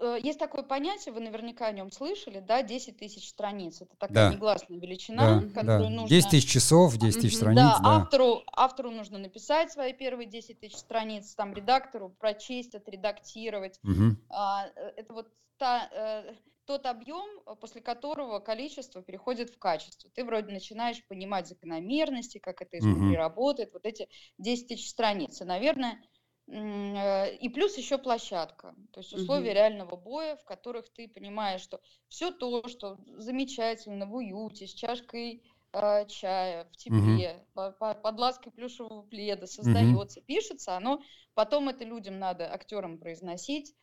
э, 0.00 0.18
есть 0.22 0.38
такое 0.38 0.64
понятие, 0.64 1.14
вы 1.14 1.20
наверняка 1.20 1.68
о 1.68 1.72
нем 1.72 1.90
слышали, 1.90 2.40
да, 2.46 2.62
10 2.62 2.98
тысяч 2.98 3.30
страниц. 3.30 3.80
Это 3.80 3.96
такая 3.96 4.28
Да. 4.28 4.34
негласная 4.34 4.78
величина, 4.78 5.40
Да, 5.40 5.48
которую 5.48 5.84
да. 5.84 5.88
нужно... 5.88 6.08
10 6.10 6.28
тысяч 6.28 6.50
часов, 6.50 6.98
10 6.98 7.22
тысяч 7.22 7.36
страниц, 7.36 7.56
Да, 7.56 7.78
да. 7.78 7.96
автору, 7.96 8.42
автору 8.52 8.90
нужно 8.90 9.16
написать 9.16 9.72
свои 9.72 9.94
первые 9.94 10.28
10 10.28 10.60
тысяч 10.60 10.76
страниц, 10.76 11.34
там 11.34 11.54
редактору 11.54 12.10
прочесть, 12.10 12.74
отредактировать. 12.74 13.78
Мгм. 13.82 14.18
А, 14.28 14.66
это 14.98 15.14
вот 15.14 15.28
та, 15.60 15.88
э, 15.92 16.34
тот 16.64 16.86
объем, 16.86 17.28
э, 17.46 17.54
после 17.60 17.82
которого 17.82 18.40
количество 18.40 19.02
переходит 19.02 19.50
в 19.50 19.58
качество. 19.58 20.10
Ты 20.14 20.24
вроде 20.24 20.52
начинаешь 20.52 21.06
понимать 21.06 21.46
закономерности, 21.48 22.38
как 22.38 22.62
это 22.62 22.78
изнутри 22.78 23.16
Мгм. 23.16 23.16
работает, 23.16 23.72
вот 23.74 23.86
эти 23.86 24.08
10 24.38 24.68
тысяч 24.68 24.88
страниц. 24.90 25.40
И, 25.40 25.44
наверное, 25.44 26.00
э, 26.48 27.36
и 27.36 27.48
плюс 27.50 27.76
еще 27.78 27.98
площадка, 27.98 28.74
то 28.92 29.00
есть 29.00 29.12
условия 29.12 29.50
Мгм. 29.50 29.54
реального 29.54 29.96
боя, 29.96 30.36
в 30.36 30.44
которых 30.44 30.92
ты 30.92 31.08
понимаешь, 31.08 31.60
что 31.60 31.80
все 32.08 32.30
то, 32.32 32.66
что 32.68 32.98
замечательно 33.18 34.06
в 34.06 34.14
уюте, 34.14 34.66
с 34.66 34.72
чашкой 34.74 35.42
э, 35.72 36.06
чая, 36.08 36.64
в 36.72 36.76
тепле, 36.76 37.46
по- 37.54 37.70
по- 37.72 37.94
под 37.94 38.18
лаской 38.18 38.50
плюшевого 38.52 39.02
пледа 39.02 39.46
создается, 39.46 40.20
пишется, 40.22 40.76
оно 40.76 41.00
потом 41.34 41.68
это 41.68 41.84
людям 41.84 42.18
надо, 42.18 42.52
актерам 42.52 42.98
произносить. 42.98 43.74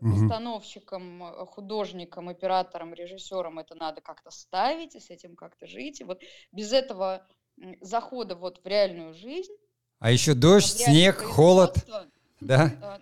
Постановщикам, 0.00 1.22
э, 1.22 1.46
художникам, 1.46 2.28
операторам, 2.28 2.94
режиссерам 2.94 3.58
это 3.58 3.74
надо 3.74 4.00
как-то 4.00 4.30
ставить 4.30 4.94
и 4.96 5.00
с 5.00 5.10
этим 5.10 5.36
как-то 5.36 5.66
жить. 5.66 6.00
И 6.00 6.04
вот 6.04 6.20
без 6.52 6.72
этого 6.72 7.26
захода 7.80 8.34
вот 8.34 8.60
в 8.62 8.66
реальную 8.66 9.14
жизнь, 9.14 9.52
А 9.98 10.10
еще 10.10 10.34
дождь, 10.34 10.78
снег, 10.78 11.18
холод, 11.22 11.74
да? 12.40 13.00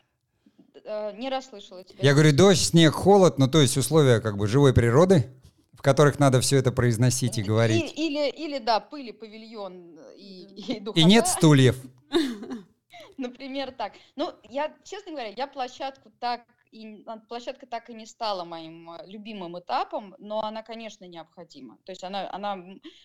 э, 0.75 0.81
э, 0.85 1.17
не 1.17 1.29
расслышала 1.31 1.85
тебя. 1.85 1.99
Я 2.03 2.13
говорю, 2.15 2.35
дождь, 2.35 2.61
снег, 2.61 2.93
холод, 2.95 3.39
ну 3.39 3.49
то 3.49 3.61
есть 3.61 3.77
условия 3.77 4.21
как 4.21 4.37
бы 4.37 4.47
живой 4.47 4.73
природы, 4.75 5.29
в 5.73 5.83
которых 5.83 6.19
надо 6.19 6.41
все 6.41 6.57
это 6.57 6.73
произносить 6.73 7.39
и 7.39 7.41
И- 7.41 7.45
говорить. 7.45 7.93
Или, 7.97 8.31
или, 8.31 8.59
да, 8.59 8.81
пыль 8.81 9.09
и 9.09 9.13
павильон 9.13 9.99
и, 10.17 10.43
и 10.57 11.01
И 11.01 11.05
нет 11.05 11.29
стульев. 11.29 11.77
Например, 13.19 13.73
так. 13.73 13.93
Ну, 14.17 14.33
я, 14.49 14.75
честно 14.85 15.13
говоря, 15.13 15.29
я 15.29 15.47
площадку 15.47 16.11
так 16.19 16.43
и 16.75 17.05
а, 17.07 17.19
площадка 17.19 17.67
так 17.67 17.89
и 17.89 17.95
не 17.95 18.05
стала 18.05 18.45
моим 18.45 18.91
э, 18.91 19.07
любимым 19.07 19.59
этапом, 19.59 20.15
но 20.19 20.43
она, 20.43 20.63
конечно, 20.63 21.05
необходима. 21.05 21.79
То 21.85 21.93
есть 21.93 22.03
она, 22.03 22.29
она 22.33 22.59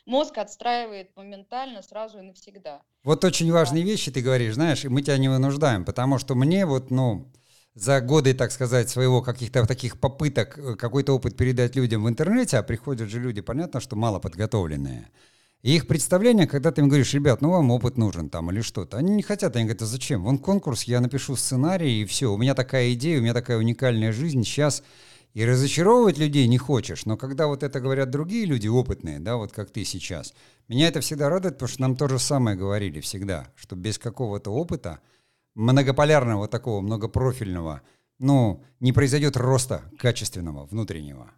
мозг 0.06 0.38
отстраивает 0.40 1.16
моментально, 1.16 1.84
сразу 1.84 2.18
и 2.18 2.24
навсегда. 2.24 2.82
Вот 3.04 3.24
очень 3.24 3.52
важные 3.52 3.84
вещи 3.84 4.12
ты 4.12 4.22
говоришь, 4.22 4.56
знаешь, 4.56 4.86
и 4.86 4.90
мы 4.90 5.04
тебя 5.04 5.18
не 5.20 5.30
вынуждаем, 5.30 5.86
потому 5.86 6.18
что 6.18 6.34
мне 6.34 6.66
вот, 6.66 6.90
ну, 6.90 7.32
за 7.76 8.02
годы, 8.02 8.34
так 8.34 8.52
сказать, 8.52 8.90
своего 8.90 9.22
каких-то 9.22 9.66
таких 9.68 10.00
попыток 10.00 10.58
э, 10.58 10.76
какой-то 10.76 11.14
опыт 11.14 11.38
передать 11.38 11.76
людям 11.76 12.04
в 12.04 12.10
интернете, 12.10 12.58
а 12.58 12.64
приходят 12.64 13.10
же 13.10 13.20
люди, 13.20 13.42
понятно, 13.42 13.80
что 13.80 13.96
мало 13.96 14.20
подготовленные. 14.20 15.12
И 15.62 15.76
их 15.76 15.88
представление, 15.88 16.48
когда 16.48 16.72
ты 16.72 16.82
им 16.82 16.88
говоришь, 16.88 17.14
ребят, 17.14 17.42
ну 17.42 17.50
вам 17.50 17.72
опыт 17.72 17.98
нужен 17.98 18.30
там 18.30 18.50
или 18.50 18.62
что-то, 18.62 18.98
они 18.98 19.14
не 19.14 19.24
хотят, 19.24 19.56
они 19.56 19.66
говорят, 19.66 19.82
а 19.82 19.86
зачем? 19.86 20.24
Вон 20.24 20.38
конкурс, 20.38 20.84
я 20.84 21.02
напишу 21.02 21.36
сценарий 21.36 22.02
и 22.02 22.06
все, 22.06 22.32
у 22.32 22.38
меня 22.38 22.56
такая 22.56 22.94
идея, 22.94 23.20
у 23.20 23.22
меня 23.22 23.34
такая 23.34 23.58
уникальная 23.58 24.14
жизнь 24.14 24.44
сейчас. 24.44 24.84
И 25.34 25.46
разочаровывать 25.46 26.18
людей 26.18 26.48
не 26.48 26.58
хочешь, 26.58 27.06
но 27.06 27.16
когда 27.16 27.48
вот 27.48 27.62
это 27.62 27.80
говорят 27.80 28.10
другие 28.10 28.46
люди 28.46 28.68
опытные, 28.68 29.20
да, 29.20 29.36
вот 29.36 29.52
как 29.52 29.70
ты 29.70 29.84
сейчас, 29.84 30.34
меня 30.68 30.88
это 30.88 31.02
всегда 31.02 31.30
радует, 31.30 31.56
потому 31.56 31.70
что 31.70 31.82
нам 31.82 31.96
то 31.96 32.08
же 32.08 32.18
самое 32.18 32.58
говорили 32.58 33.00
всегда, 33.00 33.48
что 33.56 33.76
без 33.76 34.00
какого-то 34.00 34.50
опыта, 34.50 35.02
многополярного 35.54 36.48
такого, 36.48 36.82
многопрофильного, 36.82 37.82
ну, 38.18 38.64
не 38.80 38.92
произойдет 38.92 39.38
роста 39.38 39.84
качественного, 40.00 40.66
внутреннего. 40.66 41.32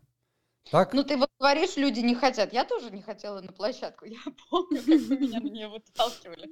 Так? 0.70 0.94
Ну, 0.94 1.04
ты 1.04 1.18
вот 1.18 1.30
говоришь, 1.40 1.76
люди 1.76 2.00
не 2.00 2.16
хотят. 2.16 2.54
Я 2.54 2.64
тоже 2.64 2.92
не 2.92 3.02
хотела 3.02 3.42
на 3.42 3.52
площадку. 3.52 4.06
Я 4.06 4.20
помню, 4.50 4.78
как 4.78 4.88
вы 4.88 5.18
меня 5.18 5.40
на 5.40 5.50
нее 5.50 5.68
выталкивали. 5.68 6.50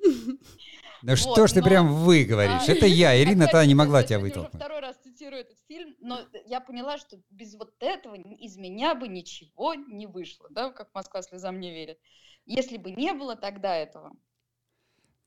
вот, 1.04 1.18
что 1.18 1.48
ж 1.48 1.54
ты 1.54 1.62
прям 1.62 1.94
вы 1.94 2.24
говоришь? 2.24 2.68
А, 2.68 2.72
Это 2.72 2.86
я, 2.86 3.22
Ирина, 3.22 3.48
та 3.48 3.66
не 3.66 3.76
могла 3.76 4.04
тебя 4.04 4.20
вытолкнуть. 4.20 4.62
второй 4.62 4.82
раз 4.82 4.98
цитирую 5.04 5.42
этот 5.42 5.58
фильм, 5.68 5.96
но 6.00 6.20
я 6.46 6.60
поняла, 6.60 6.98
что 6.98 7.18
без 7.30 7.56
вот 7.56 7.74
этого 7.80 8.16
из 8.16 8.58
меня 8.58 8.96
бы 8.96 9.08
ничего 9.08 9.76
не 9.76 10.08
вышло, 10.08 10.48
да, 10.50 10.72
как 10.72 10.90
Москва 10.94 11.22
слезам 11.22 11.60
не 11.60 11.72
верит. 11.72 12.00
Если 12.46 12.78
бы 12.78 12.92
не 12.92 13.14
было 13.14 13.36
тогда 13.36 13.76
этого 13.76 14.12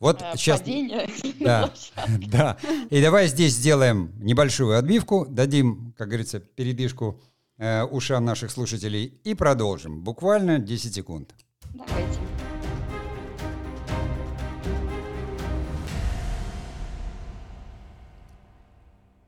Вот 0.01 0.21
э, 0.21 0.33
сейчас... 0.37 0.61
падения 0.61 1.09
на 1.41 1.71
Да. 1.71 1.73
Да. 2.29 2.59
И 2.91 3.01
давай 3.01 3.29
здесь 3.29 3.53
сделаем 3.53 4.13
небольшую 4.19 4.77
отбивку, 4.77 5.25
дадим, 5.29 5.95
как 5.97 6.09
говорится, 6.09 6.41
передышку 6.41 7.23
э, 7.63 7.85
ушам 7.85 8.25
наших 8.25 8.51
слушателей 8.51 9.05
и 9.23 9.35
продолжим. 9.35 10.03
Буквально 10.03 10.59
10 10.59 10.95
секунд. 10.95 11.35
Давайте. 11.73 12.19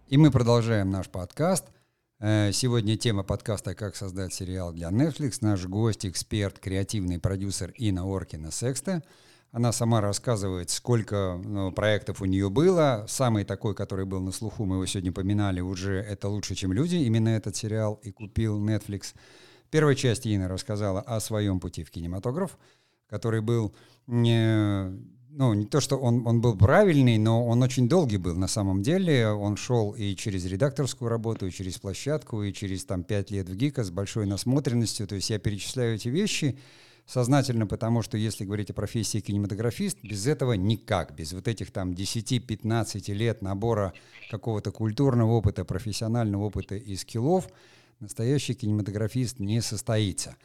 И 0.08 0.16
мы 0.16 0.30
продолжаем 0.30 0.90
наш 0.90 1.08
подкаст. 1.08 1.66
Э, 2.18 2.50
Сегодня 2.52 2.96
тема 2.96 3.22
подкаста 3.22 3.74
«Как 3.74 3.94
создать 3.94 4.34
сериал 4.34 4.72
для 4.72 4.88
Netflix». 4.88 5.38
Наш 5.40 5.64
гость, 5.66 6.04
эксперт, 6.04 6.58
креативный 6.58 7.20
продюсер 7.20 7.70
Инна 7.76 8.02
Оркина 8.04 8.50
Секста. 8.50 9.02
Она 9.54 9.70
сама 9.70 10.00
рассказывает, 10.00 10.70
сколько 10.70 11.40
ну, 11.44 11.70
проектов 11.70 12.20
у 12.20 12.24
нее 12.24 12.50
было. 12.50 13.04
Самый 13.06 13.44
такой, 13.44 13.76
который 13.76 14.04
был 14.04 14.20
на 14.20 14.32
слуху, 14.32 14.64
мы 14.64 14.74
его 14.74 14.86
сегодня 14.86 15.12
поминали 15.12 15.60
уже, 15.60 15.94
это 15.94 16.28
«Лучше, 16.28 16.56
чем 16.56 16.72
люди». 16.72 16.96
Именно 16.96 17.28
этот 17.28 17.54
сериал 17.54 18.00
и 18.02 18.10
купил 18.10 18.60
Netflix. 18.60 19.14
В 19.68 19.70
первой 19.70 19.94
части 19.94 20.36
рассказала 20.44 21.02
о 21.02 21.20
своем 21.20 21.60
пути 21.60 21.84
в 21.84 21.92
кинематограф, 21.92 22.58
который 23.08 23.42
был 23.42 23.72
не, 24.08 24.90
ну, 25.30 25.54
не 25.54 25.66
то, 25.66 25.80
что 25.80 25.98
он, 25.98 26.26
он 26.26 26.40
был 26.40 26.58
правильный, 26.58 27.18
но 27.18 27.46
он 27.46 27.62
очень 27.62 27.88
долгий 27.88 28.16
был 28.16 28.34
на 28.34 28.48
самом 28.48 28.82
деле. 28.82 29.28
Он 29.28 29.56
шел 29.56 29.92
и 29.92 30.16
через 30.16 30.44
редакторскую 30.46 31.08
работу, 31.08 31.46
и 31.46 31.52
через 31.52 31.78
площадку, 31.78 32.42
и 32.42 32.52
через 32.52 32.84
там 32.86 33.04
пять 33.04 33.30
лет 33.30 33.48
в 33.48 33.54
ГИКа 33.54 33.84
с 33.84 33.92
большой 33.92 34.26
насмотренностью. 34.26 35.06
То 35.06 35.14
есть 35.14 35.30
я 35.30 35.38
перечисляю 35.38 35.94
эти 35.94 36.08
вещи 36.08 36.58
сознательно, 37.06 37.66
потому 37.66 38.02
что 38.02 38.16
если 38.16 38.44
говорить 38.44 38.70
о 38.70 38.74
профессии 38.74 39.20
кинематографист, 39.20 39.98
без 40.02 40.26
этого 40.26 40.54
никак, 40.54 41.14
без 41.14 41.32
вот 41.32 41.48
этих 41.48 41.70
там 41.70 41.92
10-15 41.92 43.12
лет 43.12 43.42
набора 43.42 43.92
какого-то 44.30 44.72
культурного 44.72 45.32
опыта, 45.32 45.64
профессионального 45.64 46.44
опыта 46.44 46.76
и 46.76 46.96
скиллов, 46.96 47.48
настоящий 48.00 48.54
кинематографист 48.54 49.38
не 49.38 49.60
состоится. 49.60 50.36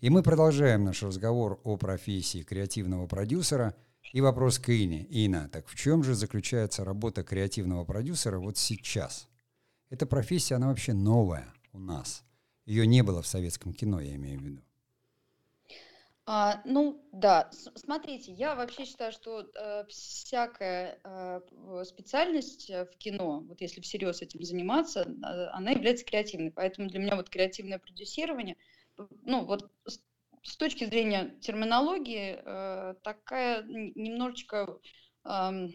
И 0.00 0.10
мы 0.10 0.22
продолжаем 0.22 0.84
наш 0.84 1.02
разговор 1.02 1.60
о 1.64 1.76
профессии 1.76 2.42
креативного 2.42 3.06
продюсера. 3.06 3.74
И 4.12 4.20
вопрос 4.20 4.58
к 4.58 4.70
Ине. 4.70 5.06
Ина, 5.10 5.50
так 5.52 5.66
в 5.68 5.74
чем 5.74 6.02
же 6.02 6.14
заключается 6.14 6.84
работа 6.84 7.22
креативного 7.22 7.84
продюсера 7.84 8.38
вот 8.38 8.56
сейчас? 8.56 9.28
Эта 9.90 10.06
профессия, 10.06 10.54
она 10.54 10.68
вообще 10.68 10.94
новая 10.94 11.52
у 11.72 11.78
нас. 11.78 12.22
Ее 12.64 12.86
не 12.86 13.02
было 13.02 13.22
в 13.22 13.26
советском 13.26 13.74
кино, 13.74 14.00
я 14.00 14.14
имею 14.14 14.38
в 14.38 14.42
виду. 14.42 14.62
А, 16.30 16.60
ну 16.66 17.00
да, 17.10 17.48
с- 17.52 17.72
смотрите, 17.74 18.32
я 18.32 18.54
вообще 18.54 18.84
считаю, 18.84 19.12
что 19.12 19.46
э, 19.54 19.84
всякая 19.88 21.00
э, 21.02 21.40
специальность 21.86 22.68
э, 22.68 22.84
в 22.84 22.98
кино, 22.98 23.40
вот 23.48 23.62
если 23.62 23.80
всерьез 23.80 24.20
этим 24.20 24.42
заниматься, 24.42 25.04
э, 25.04 25.46
она 25.52 25.70
является 25.70 26.04
креативной. 26.04 26.50
Поэтому 26.50 26.90
для 26.90 26.98
меня 27.00 27.16
вот 27.16 27.30
креативное 27.30 27.78
продюсирование, 27.78 28.56
э, 28.98 29.06
ну 29.22 29.46
вот 29.46 29.70
с, 29.86 30.00
с 30.42 30.56
точки 30.58 30.84
зрения 30.84 31.34
терминологии, 31.40 32.38
э, 32.44 32.94
такая 33.02 33.62
немножечко 33.62 34.80
э, 35.24 35.68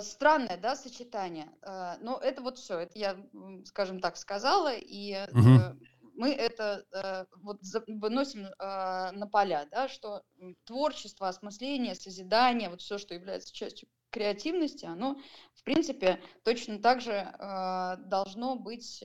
странное, 0.00 0.56
да, 0.56 0.74
сочетание. 0.76 1.50
Э, 1.60 1.96
но 2.00 2.16
это 2.16 2.40
вот 2.40 2.56
все, 2.56 2.78
это 2.78 2.98
я, 2.98 3.18
скажем 3.66 4.00
так, 4.00 4.16
сказала, 4.16 4.72
и 4.74 5.26
Мгм. 5.30 5.78
Мы 6.20 6.32
это 6.32 6.84
э, 6.92 7.24
вот 7.38 7.60
выносим 7.88 8.44
э, 8.44 8.52
на 8.58 9.26
поля, 9.26 9.66
да, 9.70 9.88
что 9.88 10.22
творчество, 10.64 11.28
осмысление, 11.28 11.94
созидание, 11.94 12.68
вот 12.68 12.82
все, 12.82 12.98
что 12.98 13.14
является 13.14 13.54
частью 13.54 13.88
креативности, 14.10 14.84
оно, 14.84 15.18
в 15.54 15.62
принципе, 15.64 16.20
точно 16.44 16.78
так 16.78 17.00
же 17.00 17.12
э, 17.12 17.96
должно 18.04 18.56
быть 18.56 19.02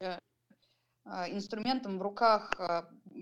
инструментом 1.06 2.00
в 2.00 2.02
руках 2.02 2.60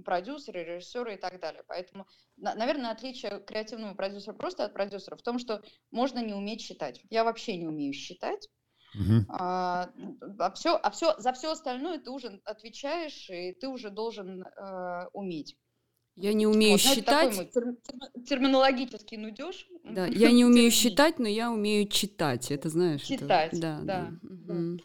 продюсера, 0.06 0.60
режиссера 0.60 1.16
и 1.16 1.18
так 1.18 1.42
далее. 1.42 1.64
Поэтому, 1.68 2.08
на- 2.38 2.56
наверное, 2.56 2.92
отличие 2.92 3.42
креативного 3.42 3.94
продюсера 3.94 4.34
просто 4.34 4.64
от 4.64 4.74
продюсера 4.74 5.18
в 5.18 5.22
том, 5.22 5.38
что 5.38 5.62
можно 5.92 6.20
не 6.20 6.34
уметь 6.34 6.62
считать. 6.62 7.02
Я 7.10 7.26
вообще 7.26 7.58
не 7.58 7.68
умею 7.68 7.92
считать, 7.92 8.48
Мгм. 8.96 9.26
а, 9.30 9.90
а 10.40 10.52
все, 10.52 10.76
а 10.76 10.92
все, 10.92 11.16
за 11.20 11.34
все 11.34 11.52
остальное 11.52 12.00
ты 12.00 12.12
уже 12.12 12.42
отвечаешь, 12.46 13.30
и 13.30 13.54
ты 13.54 13.68
уже 13.68 13.90
должен 13.90 14.44
э, 14.44 15.08
уметь. 15.14 15.58
Я 16.16 16.34
не 16.34 16.46
умею 16.46 16.74
Вот, 16.74 16.82
ну, 16.84 17.04
такой 17.04 17.32
считать. 17.32 17.36
мой 17.36 17.46
терм- 17.46 17.78
терм- 17.82 18.24
терминологический 18.24 19.18
нудеж. 19.18 19.68
Да, 19.84 20.06
я 20.06 20.32
не 20.32 20.46
умею 20.46 20.70
считать, 20.72 21.18
но 21.20 21.28
я 21.28 21.52
умею 21.52 21.88
читать. 21.88 22.52
Это 22.52 22.70
знаешь? 22.70 23.02
это- 23.04 23.18
Читать, 23.18 23.60
да, 23.60 23.80
да, 23.84 24.02
Мгм. 24.22 24.80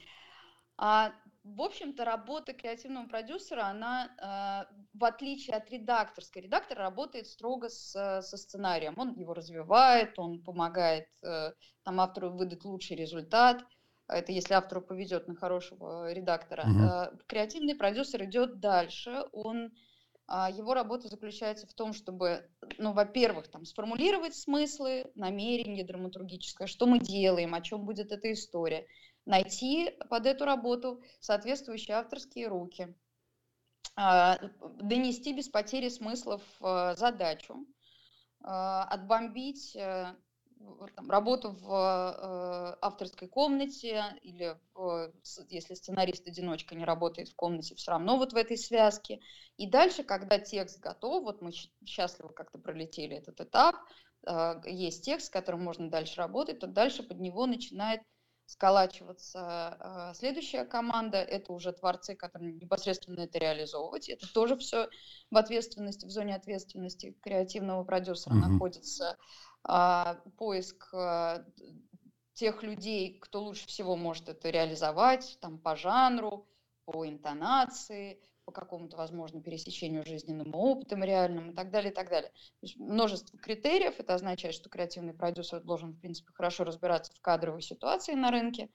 А 0.78 1.12
в 1.44 1.62
общем-то, 1.62 2.04
работа 2.04 2.52
креативного 2.52 3.06
продюсера, 3.08 3.66
она, 3.66 4.66
э, 4.68 4.74
в 4.94 5.04
отличие 5.04 5.56
от 5.56 5.70
редакторской, 5.70 6.42
редактор 6.42 6.78
работает 6.78 7.26
строго 7.26 7.68
с, 7.68 7.92
со 8.22 8.36
сценарием. 8.36 8.94
Он 8.98 9.14
его 9.14 9.34
развивает, 9.34 10.18
он 10.18 10.42
помогает 10.42 11.08
э, 11.22 11.52
там, 11.84 12.00
автору 12.00 12.30
выдать 12.30 12.64
лучший 12.64 12.96
результат. 12.96 13.64
Это 14.08 14.32
если 14.32 14.54
автору 14.54 14.80
повезет 14.80 15.28
на 15.28 15.34
хорошего 15.34 16.12
редактора. 16.12 16.64
Mm-hmm. 16.66 17.22
Креативный 17.26 17.74
продюсер 17.74 18.24
идет 18.24 18.58
дальше. 18.58 19.24
Он, 19.32 19.70
а, 20.26 20.50
его 20.50 20.74
работа 20.74 21.08
заключается 21.08 21.66
в 21.66 21.74
том, 21.74 21.92
чтобы, 21.92 22.48
ну, 22.78 22.92
во-первых, 22.92 23.48
там, 23.48 23.64
сформулировать 23.64 24.34
смыслы, 24.34 25.10
намерения 25.14 25.84
драматургическое, 25.84 26.66
что 26.66 26.86
мы 26.86 27.00
делаем, 27.00 27.54
о 27.54 27.60
чем 27.60 27.84
будет 27.84 28.10
эта 28.12 28.32
история– 28.32 28.86
найти 29.28 29.90
под 30.08 30.26
эту 30.26 30.44
работу 30.46 31.02
соответствующие 31.20 31.96
авторские 31.96 32.48
руки, 32.48 32.96
а, 33.94 34.38
донести 34.80 35.34
без 35.34 35.48
потери 35.48 35.90
смыслов 35.90 36.42
а, 36.60 36.96
задачу, 36.96 37.66
а, 38.42 38.84
отбомбить 38.84 39.76
э, 39.76 40.14
там, 40.94 41.10
работу 41.10 41.50
в 41.50 41.66
э, 41.66 42.76
авторской 42.80 43.28
комнате 43.28 44.04
или 44.22 44.56
в, 44.74 45.12
если 45.48 45.74
сценарист-одиночка 45.74 46.74
не 46.74 46.84
работает 46.84 47.28
в 47.28 47.36
комнате, 47.36 47.74
все 47.74 47.92
равно 47.92 48.16
вот 48.16 48.32
в 48.32 48.36
этой 48.36 48.56
связке. 48.56 49.20
И 49.56 49.68
дальше, 49.68 50.02
когда 50.02 50.38
текст 50.38 50.80
готов, 50.80 51.24
вот 51.24 51.42
мы 51.42 51.52
счастливо 51.84 52.28
как-то 52.28 52.58
пролетели 52.58 53.16
этот 53.16 53.40
этап, 53.40 53.76
есть 54.66 55.04
текст, 55.04 55.28
с 55.28 55.30
которым 55.30 55.62
можно 55.62 55.90
дальше 55.90 56.16
работать, 56.16 56.58
то 56.58 56.66
дальше 56.66 57.02
под 57.02 57.20
него 57.20 57.46
начинает 57.46 58.02
сколачиваться 58.48 59.40
а, 59.40 60.14
следующая 60.14 60.64
команда, 60.64 61.18
это 61.18 61.52
уже 61.52 61.70
творцы, 61.72 62.14
которые 62.16 62.54
непосредственно 62.54 63.20
это 63.20 63.38
реализовывать. 63.38 64.08
Это 64.08 64.26
тоже 64.32 64.56
все 64.56 64.88
в 65.30 65.36
ответственности, 65.36 66.06
в 66.06 66.10
зоне 66.10 66.34
ответственности 66.34 67.14
креативного 67.22 67.84
продюсера 67.84 68.32
mm-hmm. 68.32 68.48
находится. 68.48 69.18
А, 69.70 70.14
поиск 70.38 70.88
а, 70.94 71.44
тех 72.32 72.62
людей, 72.62 73.18
кто 73.18 73.42
лучше 73.42 73.66
всего 73.66 73.96
может 73.96 74.30
это 74.30 74.48
реализовать, 74.48 75.36
там 75.42 75.58
по 75.58 75.76
жанру, 75.76 76.48
по 76.86 77.06
интонации, 77.06 78.18
по 78.46 78.52
какому-то, 78.52 78.96
возможно, 78.96 79.42
пересечению 79.42 80.06
жизненным 80.06 80.54
опытом 80.54 81.04
реальным 81.04 81.50
и 81.50 81.54
так 81.54 81.70
далее, 81.70 81.92
и 81.92 81.94
так 81.94 82.08
далее. 82.08 82.30
То 82.30 82.62
есть 82.62 82.78
множество 82.78 83.38
критериев. 83.38 84.00
Это 84.00 84.14
означает, 84.14 84.54
что 84.54 84.70
креативный 84.70 85.12
продюсер 85.12 85.60
должен, 85.60 85.92
в 85.92 86.00
принципе, 86.00 86.32
хорошо 86.32 86.64
разбираться 86.64 87.12
в 87.12 87.20
кадровой 87.20 87.60
ситуации 87.60 88.14
на 88.14 88.30
рынке, 88.30 88.70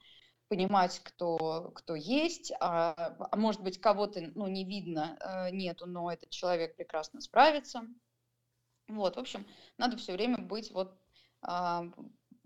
понимать, 0.46 1.00
кто, 1.02 1.72
кто 1.74 1.96
есть, 1.96 2.52
а, 2.60 3.16
а 3.18 3.36
может 3.36 3.62
быть, 3.62 3.80
кого-то 3.80 4.20
ну, 4.36 4.46
не 4.46 4.64
видно, 4.64 5.18
э, 5.18 5.50
нету, 5.50 5.86
но 5.86 6.12
этот 6.12 6.30
человек 6.30 6.76
прекрасно 6.76 7.20
справится. 7.20 7.82
Вот, 8.88 9.16
в 9.16 9.18
общем, 9.18 9.46
надо 9.78 9.96
все 9.96 10.12
время 10.12 10.38
быть 10.38 10.70
вот 10.70 10.98
а, 11.42 11.84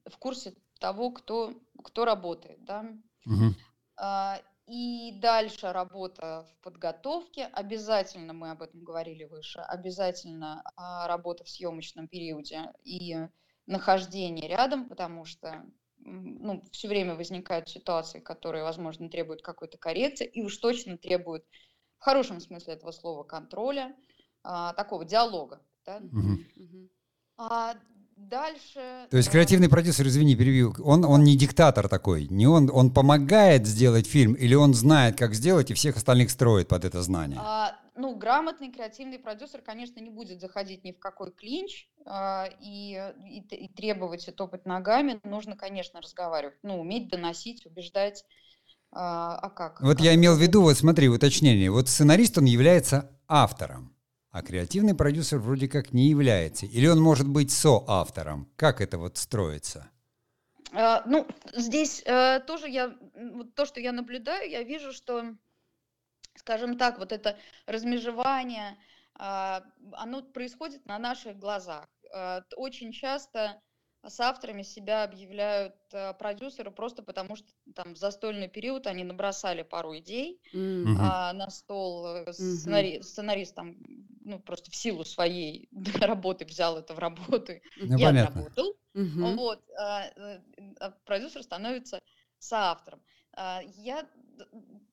в 0.06 0.18
курсе 0.18 0.54
того, 0.80 1.10
кто, 1.10 1.54
кто 1.82 2.04
работает, 2.04 2.64
да. 2.64 2.84
Угу. 3.26 3.54
А, 3.96 4.40
и 4.66 5.18
дальше 5.20 5.72
работа 5.72 6.46
в 6.50 6.62
подготовке, 6.62 7.46
обязательно, 7.46 8.34
мы 8.34 8.50
об 8.50 8.62
этом 8.62 8.84
говорили 8.84 9.24
выше, 9.24 9.60
обязательно 9.60 10.62
а, 10.76 11.08
работа 11.08 11.44
в 11.44 11.48
съемочном 11.48 12.06
периоде 12.06 12.72
и 12.84 13.16
нахождение 13.66 14.46
рядом, 14.48 14.88
потому 14.88 15.24
что 15.24 15.64
ну, 15.96 16.62
все 16.70 16.88
время 16.88 17.14
возникают 17.14 17.68
ситуации, 17.68 18.20
которые, 18.20 18.62
возможно, 18.62 19.08
требуют 19.08 19.42
какой-то 19.42 19.78
коррекции, 19.78 20.26
и 20.26 20.42
уж 20.42 20.56
точно 20.58 20.96
требуют, 20.96 21.44
в 21.98 22.04
хорошем 22.04 22.40
смысле 22.40 22.74
этого 22.74 22.92
слова, 22.92 23.24
контроля, 23.24 23.96
а, 24.42 24.72
такого 24.74 25.04
диалога. 25.04 25.60
Да? 25.88 26.00
Угу. 26.12 26.38
А, 27.38 27.74
Дальше... 28.18 29.06
То 29.10 29.16
есть 29.16 29.30
креативный 29.30 29.68
продюсер, 29.68 30.06
извини, 30.08 30.34
перебью, 30.34 30.74
он, 30.84 31.04
он 31.04 31.22
не 31.22 31.36
диктатор 31.36 31.88
такой, 31.88 32.26
не 32.28 32.48
он, 32.48 32.68
он 32.72 32.92
помогает 32.92 33.64
сделать 33.64 34.08
фильм 34.08 34.34
или 34.34 34.54
он 34.56 34.74
знает, 34.74 35.16
как 35.16 35.34
сделать 35.34 35.70
и 35.70 35.74
всех 35.74 35.96
остальных 35.96 36.30
строит 36.30 36.66
под 36.66 36.84
это 36.84 37.00
знание? 37.02 37.38
А, 37.40 37.78
ну, 37.94 38.16
грамотный 38.16 38.72
креативный 38.72 39.20
продюсер, 39.20 39.62
конечно, 39.62 40.00
не 40.00 40.10
будет 40.10 40.40
заходить 40.40 40.82
ни 40.82 40.90
в 40.90 40.98
какой 40.98 41.30
клинч 41.30 41.88
а, 42.06 42.48
и, 42.60 43.00
и, 43.24 43.38
и 43.54 43.68
требовать 43.68 44.26
и 44.26 44.32
топать 44.32 44.66
ногами. 44.66 45.20
Нужно, 45.22 45.56
конечно, 45.56 46.00
разговаривать, 46.00 46.58
ну, 46.64 46.80
уметь 46.80 47.08
доносить, 47.08 47.66
убеждать. 47.66 48.24
А, 48.90 49.36
а 49.36 49.48
как? 49.48 49.80
Вот 49.80 49.98
как 49.98 50.04
я 50.04 50.16
имел 50.16 50.34
в 50.34 50.42
виду, 50.42 50.62
вот 50.62 50.76
смотри, 50.76 51.08
уточнение. 51.08 51.70
Вот 51.70 51.88
сценарист, 51.88 52.36
он 52.38 52.46
является 52.46 53.16
автором. 53.28 53.94
А 54.30 54.42
креативный 54.42 54.94
продюсер 54.94 55.38
вроде 55.38 55.68
как 55.68 55.92
не 55.92 56.08
является. 56.08 56.66
Или 56.66 56.86
он 56.86 57.00
может 57.00 57.28
быть 57.28 57.50
соавтором. 57.50 58.48
Как 58.56 58.80
это 58.80 58.98
вот 58.98 59.16
строится? 59.16 59.90
Uh, 60.72 61.02
ну, 61.06 61.26
здесь 61.54 62.02
uh, 62.02 62.40
тоже 62.44 62.68
я, 62.68 62.94
вот 63.14 63.54
то, 63.54 63.64
что 63.64 63.80
я 63.80 63.90
наблюдаю, 63.92 64.50
я 64.50 64.62
вижу, 64.62 64.92
что, 64.92 65.34
скажем 66.34 66.76
так, 66.76 66.98
вот 66.98 67.10
это 67.10 67.38
размежевание, 67.66 68.76
uh, 69.18 69.62
оно 69.92 70.22
происходит 70.22 70.84
на 70.86 70.98
наших 70.98 71.38
глазах. 71.38 71.88
Очень 72.56 72.92
часто 72.92 73.60
с 74.06 74.20
авторами 74.20 74.62
себя 74.62 75.04
объявляют 75.04 75.74
э, 75.92 76.14
продюсеры 76.14 76.70
просто 76.70 77.02
потому, 77.02 77.36
что 77.36 77.48
там 77.74 77.94
в 77.94 77.98
застольный 77.98 78.48
период 78.48 78.86
они 78.86 79.04
набросали 79.04 79.62
пару 79.62 79.96
идей 79.98 80.40
mm-hmm. 80.54 80.96
а, 81.00 81.32
на 81.32 81.50
стол. 81.50 82.06
Э, 82.06 82.24
сценари- 82.30 82.98
mm-hmm. 82.98 83.02
Сценарист 83.02 83.54
там 83.54 83.76
ну, 84.28 84.38
просто 84.38 84.70
в 84.70 84.76
силу 84.76 85.04
своей 85.04 85.68
работы 86.00 86.44
взял 86.44 86.78
это 86.78 86.94
в 86.94 86.98
работу 86.98 87.54
ну, 87.76 87.98
и 87.98 88.04
понятно. 88.04 88.40
отработал. 88.40 88.76
Mm-hmm. 88.94 89.36
Вот, 89.36 89.62
а, 89.78 90.04
а 90.80 90.90
продюсер 91.04 91.42
становится 91.42 92.00
соавтором. 92.38 93.02
А, 93.32 93.60
я 93.64 94.06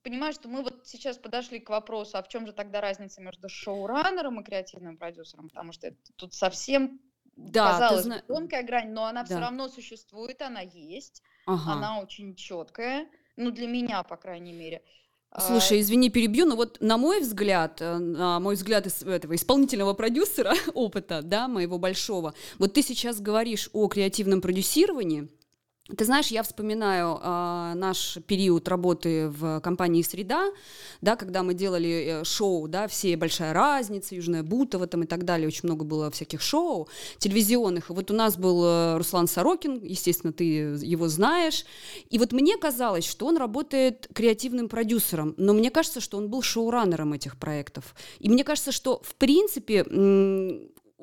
понимаю, 0.03 0.33
что 0.33 0.47
мы 0.47 0.63
вот 0.63 0.87
сейчас 0.87 1.17
подошли 1.17 1.59
к 1.59 1.69
вопросу, 1.69 2.17
а 2.17 2.23
в 2.23 2.27
чем 2.27 2.47
же 2.47 2.53
тогда 2.53 2.79
разница 2.79 3.21
между 3.21 3.49
шоураннером 3.49 4.39
и 4.39 4.43
креативным 4.43 4.97
продюсером, 4.97 5.49
потому 5.49 5.71
что 5.71 5.87
это 5.87 5.97
тут 6.15 6.33
совсем 6.33 6.99
да, 7.35 7.71
казалось 7.71 8.03
зна... 8.03 8.21
тонкая 8.27 8.63
грань, 8.63 8.91
но 8.91 9.05
она 9.05 9.23
да. 9.23 9.25
все 9.25 9.39
равно 9.39 9.67
существует, 9.67 10.41
она 10.41 10.61
есть, 10.61 11.21
ага. 11.45 11.73
она 11.73 11.99
очень 11.99 12.35
четкая, 12.35 13.09
ну 13.35 13.51
для 13.51 13.67
меня, 13.67 14.03
по 14.03 14.15
крайней 14.15 14.53
мере. 14.53 14.83
Слушай, 15.39 15.81
извини, 15.81 16.09
перебью, 16.09 16.45
но 16.45 16.55
вот 16.55 16.77
на 16.79 16.97
мой 16.97 17.19
взгляд, 17.19 17.81
э, 17.81 17.97
на 17.97 18.39
мой 18.39 18.55
взгляд 18.55 18.87
из 18.87 19.03
этого 19.03 19.35
исполнительного 19.35 19.93
продюсера 19.93 20.53
опыта, 20.73 21.21
да, 21.21 21.47
моего 21.47 21.77
большого, 21.77 22.33
вот 22.57 22.73
ты 22.73 22.81
сейчас 22.81 23.19
говоришь 23.19 23.69
о 23.73 23.87
креативном 23.87 24.41
продюсировании, 24.41 25.27
ты 25.87 26.03
знаешь, 26.03 26.27
я 26.27 26.41
вспоминаю 26.41 27.19
э, 27.21 27.73
наш 27.75 28.17
период 28.25 28.67
работы 28.67 29.29
в 29.29 29.59
компании 29.61 30.01
«Среда», 30.01 30.49
да, 31.01 31.15
когда 31.15 31.43
мы 31.43 31.53
делали 31.53 32.21
э, 32.21 32.23
шоу, 32.23 32.67
да, 32.67 32.87
все 32.87 33.15
«Большая 33.15 33.53
разница», 33.53 34.15
«Южная 34.15 34.41
Бутова» 34.41 34.87
там 34.87 35.03
и 35.03 35.05
так 35.05 35.25
далее, 35.25 35.47
очень 35.47 35.61
много 35.63 35.85
было 35.85 36.09
всяких 36.09 36.41
шоу 36.41 36.87
телевизионных. 37.19 37.91
И 37.91 37.93
вот 37.93 38.09
у 38.09 38.15
нас 38.15 38.35
был 38.35 38.65
э, 38.65 38.97
Руслан 38.97 39.27
Сорокин, 39.27 39.79
естественно, 39.83 40.33
ты 40.33 40.43
его 40.43 41.07
знаешь. 41.07 41.65
И 42.09 42.17
вот 42.17 42.31
мне 42.31 42.57
казалось, 42.57 43.05
что 43.05 43.27
он 43.27 43.37
работает 43.37 44.07
креативным 44.11 44.69
продюсером, 44.69 45.35
но 45.37 45.53
мне 45.53 45.69
кажется, 45.69 46.01
что 46.01 46.17
он 46.17 46.29
был 46.29 46.41
шоураннером 46.41 47.13
этих 47.13 47.37
проектов. 47.37 47.93
И 48.17 48.27
мне 48.27 48.43
кажется, 48.43 48.71
что, 48.71 49.01
в 49.03 49.13
принципе, 49.13 49.83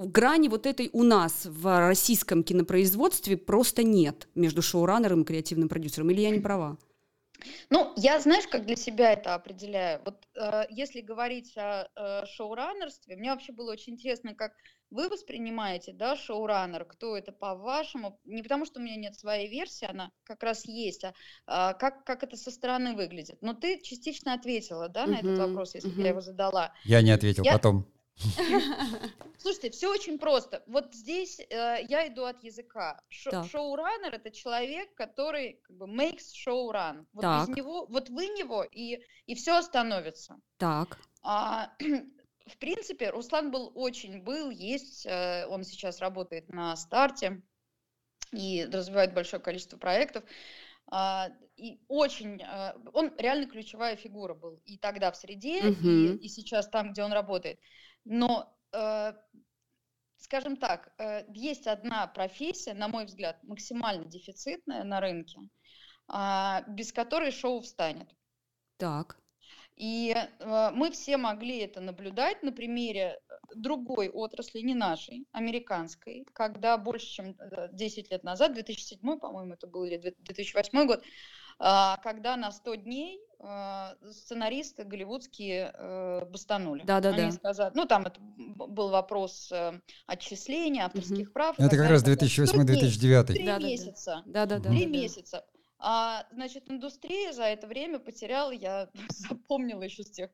грани 0.06 0.48
вот 0.48 0.66
этой 0.66 0.90
у 0.92 1.02
нас 1.02 1.46
в 1.46 1.88
российском 1.88 2.42
кинопроизводстве 2.42 3.36
просто 3.36 3.82
нет 3.82 4.28
между 4.34 4.62
шоураннером 4.62 5.22
и 5.22 5.24
креативным 5.24 5.68
продюсером. 5.68 6.10
Или 6.10 6.20
я 6.20 6.30
не 6.30 6.40
права? 6.40 6.78
Ну, 7.70 7.92
я, 7.96 8.20
знаешь, 8.20 8.46
как 8.46 8.66
для 8.66 8.76
себя 8.76 9.12
это 9.12 9.34
определяю. 9.34 10.00
Вот 10.04 10.26
э, 10.36 10.64
если 10.70 11.00
говорить 11.00 11.56
о 11.56 11.88
э, 11.94 12.26
шоураннерстве, 12.26 13.16
мне 13.16 13.30
вообще 13.30 13.52
было 13.52 13.72
очень 13.72 13.94
интересно, 13.94 14.34
как 14.34 14.52
вы 14.92 15.08
воспринимаете, 15.08 15.92
да, 15.92 16.16
шоураннер, 16.16 16.84
кто 16.84 17.16
это 17.16 17.32
по-вашему, 17.32 18.20
не 18.24 18.42
потому 18.42 18.66
что 18.66 18.78
у 18.78 18.82
меня 18.82 18.96
нет 18.96 19.18
своей 19.18 19.48
версии, 19.48 19.88
она 19.88 20.10
как 20.24 20.42
раз 20.42 20.66
есть, 20.66 21.04
а, 21.04 21.14
а 21.46 21.72
как, 21.72 22.04
как 22.04 22.22
это 22.22 22.36
со 22.36 22.50
стороны 22.50 22.94
выглядит. 22.94 23.38
Но 23.40 23.54
ты 23.54 23.80
частично 23.80 24.34
ответила, 24.34 24.88
да, 24.88 25.06
на 25.06 25.14
uh-huh, 25.14 25.18
этот 25.18 25.38
вопрос, 25.38 25.74
если 25.74 25.90
uh-huh. 25.90 26.02
я 26.02 26.08
его 26.10 26.20
задала. 26.20 26.74
Я 26.84 27.00
не 27.00 27.10
ответил, 27.10 27.42
я... 27.42 27.54
потом. 27.54 27.86
Слушайте, 29.38 29.70
все 29.70 29.90
очень 29.90 30.18
просто. 30.18 30.62
Вот 30.66 30.94
здесь 30.94 31.40
э, 31.40 31.78
я 31.88 32.06
иду 32.08 32.24
от 32.24 32.42
языка. 32.44 33.00
Ш- 33.08 33.44
шоураннер 33.44 34.14
это 34.14 34.30
человек, 34.30 34.94
который 34.94 35.60
как 35.62 35.76
бы 35.76 35.86
makes 35.86 36.32
run. 36.46 37.06
Вот 37.12 37.22
так. 37.22 37.48
без 37.48 37.56
него, 37.56 37.86
вот 37.86 38.08
вы 38.10 38.26
него 38.26 38.64
и 38.64 39.00
и 39.26 39.34
все 39.34 39.56
остановится. 39.56 40.36
Так. 40.58 40.98
А, 41.22 41.72
в 42.46 42.58
принципе, 42.58 43.10
Руслан 43.10 43.50
был 43.50 43.72
очень 43.74 44.22
был, 44.22 44.50
есть, 44.50 45.06
э, 45.06 45.46
он 45.46 45.64
сейчас 45.64 46.00
работает 46.00 46.48
на 46.48 46.76
старте 46.76 47.42
и 48.32 48.64
развивает 48.64 49.14
большое 49.14 49.42
количество 49.42 49.76
проектов. 49.76 50.24
А, 50.90 51.30
и 51.56 51.80
очень, 51.88 52.42
а, 52.42 52.76
он 52.92 53.12
реально 53.16 53.46
ключевая 53.46 53.96
фигура 53.96 54.34
был 54.34 54.60
и 54.64 54.76
тогда 54.78 55.10
в 55.10 55.16
среде, 55.16 55.60
и, 55.60 55.70
Мгм. 55.70 56.16
и 56.16 56.28
сейчас 56.28 56.68
там, 56.68 56.92
где 56.92 57.02
он 57.02 57.12
работает. 57.12 57.60
Но, 58.04 58.52
э, 58.72 59.12
скажем 60.16 60.56
так, 60.56 60.92
э, 60.98 61.24
есть 61.34 61.66
одна 61.66 62.06
профессия, 62.06 62.74
на 62.74 62.88
мой 62.88 63.04
взгляд, 63.04 63.42
максимально 63.42 64.04
дефицитная 64.04 64.84
на 64.84 65.00
рынке, 65.00 65.38
а, 66.08 66.62
без 66.68 66.92
которой 66.92 67.30
шоу 67.30 67.60
встанет. 67.60 68.08
Так. 68.76 69.22
И 69.76 70.14
э, 70.14 70.70
мы 70.74 70.90
все 70.90 71.16
могли 71.16 71.58
это 71.58 71.80
наблюдать 71.80 72.42
на 72.42 72.52
примере 72.52 73.18
э, 73.28 73.34
другой 73.54 74.10
отрасли, 74.10 74.60
не 74.60 74.74
нашей, 74.74 75.26
американской, 75.32 76.26
когда 76.34 76.76
больше 76.76 77.06
чем 77.06 77.36
э, 77.38 77.68
10 77.72 78.10
лет 78.10 78.22
назад, 78.22 78.52
2007, 78.54 79.18
по-моему, 79.18 79.54
это 79.54 79.66
был 79.66 79.84
или 79.84 79.96
2008 80.18 80.86
год, 80.86 81.02
а, 81.58 81.96
когда 81.98 82.36
на 82.36 82.52
100 82.52 82.74
дней 82.76 83.20
сценаристы 84.10 84.84
голливудские 84.84 85.72
э, 85.74 86.24
бастанули. 86.26 86.82
Да-да-да. 86.84 87.24
Они 87.24 87.32
сказали, 87.32 87.72
ну 87.74 87.86
там 87.86 88.06
это 88.06 88.20
был 88.20 88.90
вопрос 88.90 89.50
э, 89.50 89.80
отчисления 90.06 90.84
авторских 90.84 91.32
прав. 91.32 91.58
и 91.58 91.62
Это 91.62 91.76
как 91.76 91.90
раз 91.90 92.02
и 92.02 92.04
так 92.04 92.18
далее. 92.18 92.46
100 92.46 92.62
дней, 92.62 92.76
2008-2009. 92.76 93.24
Три 93.24 93.44
Да-да-да. 93.44 93.66
месяца. 93.66 94.22
Да-да-да. 94.26 94.68
Три 94.70 94.86
да-да. 94.86 94.90
месяца. 94.90 95.44
А, 95.78 96.24
значит, 96.30 96.70
индустрия 96.70 97.32
за 97.32 97.44
это 97.44 97.66
время 97.66 97.98
потеряла, 97.98 98.52
я 98.52 98.88
запомнила 99.08 99.82
еще 99.82 100.04
с 100.04 100.10
тех, 100.10 100.30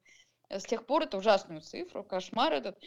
с 0.50 0.64
тех 0.64 0.84
пор 0.84 1.04
эту 1.04 1.18
ужасную 1.18 1.62
цифру, 1.62 2.04
кошмар 2.04 2.52
этот, 2.52 2.78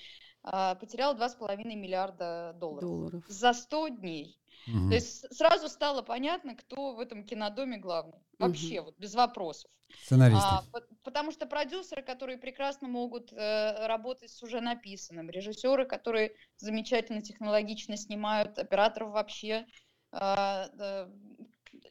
а, 0.44 0.76
потеряла 0.76 1.16
2,5 1.16 1.58
миллиарда 1.64 2.56
долларов. 2.60 2.82
Долларов. 2.82 3.24
За 3.28 3.54
100 3.54 3.88
дней. 3.90 4.41
Мгм. 4.68 4.90
То 4.90 4.96
есть 4.96 5.36
сразу 5.36 5.70
стало 5.70 6.02
понятно, 6.02 6.56
кто 6.56 6.94
в 6.94 7.00
этом 7.00 7.24
кинодоме 7.24 7.78
главный. 7.78 8.20
Вообще, 8.40 8.82
вот 8.82 8.98
без 8.98 9.16
вопросов. 9.16 9.72
Сценаристы. 10.04 10.48
А, 10.48 10.64
по- 10.72 10.86
потому 11.04 11.32
что 11.32 11.46
продюсеры, 11.46 12.02
которые 12.02 12.38
прекрасно 12.38 12.88
могут 12.88 13.34
э, 13.34 13.88
работать 13.88 14.32
с 14.32 14.42
уже 14.42 14.62
написанным, 14.62 15.30
режиссеры, 15.30 15.86
которые 15.86 16.36
замечательно 16.58 17.22
технологично 17.22 17.98
снимают, 17.98 18.58
операторов 18.58 19.12
вообще 19.12 19.66
а, 20.12 20.68
да, 20.74 21.10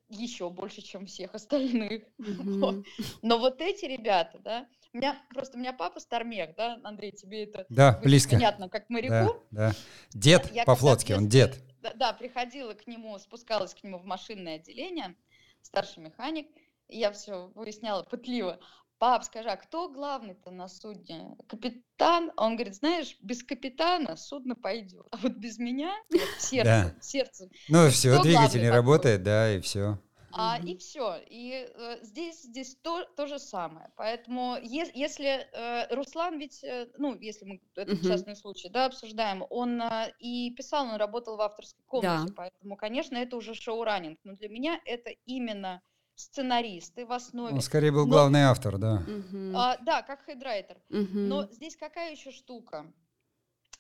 еще 0.08 0.50
больше, 0.50 0.82
чем 0.82 1.06
всех 1.06 1.34
остальных. 1.34 2.04
Вот. 2.18 2.76
Мгм. 2.76 2.84
Но 3.22 3.38
вот 3.38 3.60
эти 3.60 3.86
ребята, 3.86 4.38
да, 4.40 4.66
меня 4.92 5.20
просто 5.30 5.56
у 5.56 5.60
меня 5.60 5.72
папа 5.72 6.00
Стармех, 6.00 6.54
да, 6.56 6.78
Андрей, 6.84 7.12
тебе 7.12 7.44
это 7.44 7.66
Да, 7.68 8.00
близко. 8.02 8.32
понятно, 8.36 8.68
как 8.68 8.82
Да, 8.88 8.94
моряку. 8.94 9.42
да. 9.50 9.72
Дед 10.10 10.50
Я 10.52 10.64
по-флотски, 10.64 11.12
он 11.12 11.28
дед. 11.28 11.60
Да, 11.80 11.92
да, 11.94 12.12
приходила 12.12 12.74
к 12.74 12.86
нему, 12.86 13.18
спускалась 13.18 13.74
к 13.74 13.82
нему 13.82 13.98
в 13.98 14.04
машинное 14.04 14.56
отделение, 14.56 15.14
старший 15.62 16.02
механик, 16.02 16.46
и 16.88 16.98
я 16.98 17.10
все 17.12 17.50
выясняла 17.54 18.02
пытливо. 18.02 18.58
Пап, 18.98 19.24
скажи, 19.24 19.48
а 19.48 19.56
кто 19.56 19.88
главный-то 19.88 20.50
на 20.50 20.68
судне? 20.68 21.34
Капитан? 21.48 22.32
Он 22.36 22.56
говорит, 22.56 22.74
знаешь, 22.74 23.16
без 23.22 23.42
капитана 23.42 24.14
судно 24.16 24.54
пойдет, 24.54 25.06
а 25.10 25.16
вот 25.16 25.32
без 25.36 25.56
меня, 25.58 25.94
вот 26.10 26.20
сердце, 26.38 26.94
сердце. 27.00 27.48
Ну 27.68 27.88
все, 27.88 28.20
двигатель 28.22 28.60
не 28.60 28.68
работает, 28.70 29.22
да, 29.22 29.54
и 29.54 29.60
все. 29.60 29.98
А, 30.32 30.58
и 30.64 30.76
все. 30.76 31.16
И 31.28 31.68
э, 31.74 31.98
здесь, 32.02 32.42
здесь 32.42 32.76
то, 32.76 33.04
то 33.16 33.26
же 33.26 33.38
самое. 33.38 33.90
Поэтому 33.96 34.56
е- 34.62 34.90
если 34.94 35.26
э, 35.52 35.94
Руслан 35.94 36.38
ведь, 36.38 36.62
э, 36.64 36.88
ну, 36.98 37.18
если 37.20 37.44
мы 37.44 37.60
этот 37.74 38.00
Мгм. 38.00 38.08
частный 38.08 38.36
случай, 38.36 38.68
да, 38.68 38.86
обсуждаем, 38.86 39.44
он 39.50 39.80
э, 39.82 40.12
и 40.18 40.50
писал, 40.54 40.86
он 40.86 40.96
работал 40.96 41.36
в 41.36 41.40
авторской 41.40 41.84
комнате, 41.86 42.28
Да. 42.28 42.34
поэтому, 42.36 42.76
конечно, 42.76 43.16
это 43.16 43.36
уже 43.36 43.54
шоураннинг. 43.54 44.18
Но 44.24 44.34
для 44.34 44.48
меня 44.48 44.80
это 44.84 45.10
именно 45.26 45.82
сценаристы 46.14 47.06
в 47.06 47.12
основе. 47.12 47.54
Он 47.54 47.60
скорее 47.60 47.90
был 47.92 48.04
Но- 48.06 48.12
главный 48.12 48.42
автор, 48.42 48.78
да. 48.78 49.00
Мгм. 49.06 49.56
А, 49.56 49.76
да, 49.78 50.02
как 50.02 50.24
хедрайтер. 50.26 50.76
Мгм. 50.90 51.28
Но 51.28 51.46
здесь 51.50 51.76
какая 51.76 52.12
еще 52.12 52.30
штука? 52.30 52.92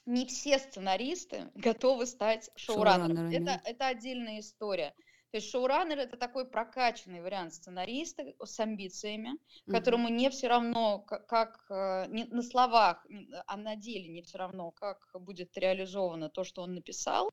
Не 0.06 0.24
все 0.26 0.58
сценаристы 0.58 1.50
готовы 1.54 2.06
стать 2.06 2.50
шоураннером. 2.56 3.16
Шоураннерами. 3.16 3.50
Это, 3.50 3.60
это 3.68 3.86
отдельная 3.88 4.40
история. 4.40 4.94
То 5.30 5.36
есть 5.36 5.50
шоураннер 5.50 5.98
это 5.98 6.16
такой 6.16 6.44
прокачанный 6.44 7.22
вариант 7.22 7.54
сценариста 7.54 8.24
с 8.44 8.58
амбициями, 8.58 9.32
которому 9.68 10.08
не 10.08 10.28
все 10.30 10.48
равно, 10.48 10.98
как, 11.00 11.26
как, 11.28 11.66
э, 11.70 12.06
не 12.08 12.24
на 12.24 12.42
словах, 12.42 13.06
а 13.46 13.56
на 13.56 13.76
деле 13.76 14.08
не 14.08 14.22
все 14.22 14.38
равно, 14.38 14.72
как 14.72 14.98
будет 15.14 15.56
реализовано 15.56 16.30
то, 16.30 16.42
что 16.42 16.62
он 16.62 16.74
написал. 16.74 17.30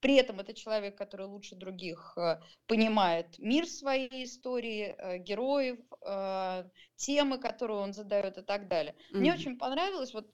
При 0.00 0.16
этом 0.16 0.40
это 0.40 0.54
человек, 0.54 0.98
который 0.98 1.26
лучше 1.26 1.54
других 1.54 2.14
э, 2.18 2.40
понимает 2.66 3.38
мир 3.38 3.66
своей 3.66 4.24
истории, 4.24 4.94
э, 4.98 5.18
героев, 5.18 5.78
темы, 6.96 7.38
которые 7.38 7.78
он 7.78 7.92
задает 7.92 8.38
и 8.38 8.42
так 8.42 8.68
далее. 8.68 8.94
Мне 9.12 9.32
Мгм. 9.32 9.38
очень 9.38 9.58
понравилось, 9.58 10.14
вот 10.14 10.26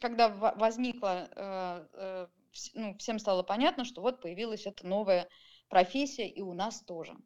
когда 0.00 0.28
во- 0.28 0.54
возникла, 0.54 2.28
ну, 2.74 2.96
всем 2.98 3.18
стало 3.18 3.42
понятно, 3.42 3.84
что 3.84 4.02
вот 4.02 4.20
появилась 4.20 4.66
эта 4.66 4.86
новая 4.86 5.28
профессия 5.78 6.28
и 6.28 6.40
у 6.40 6.52
нас 6.54 6.80
тоже. 6.82 7.16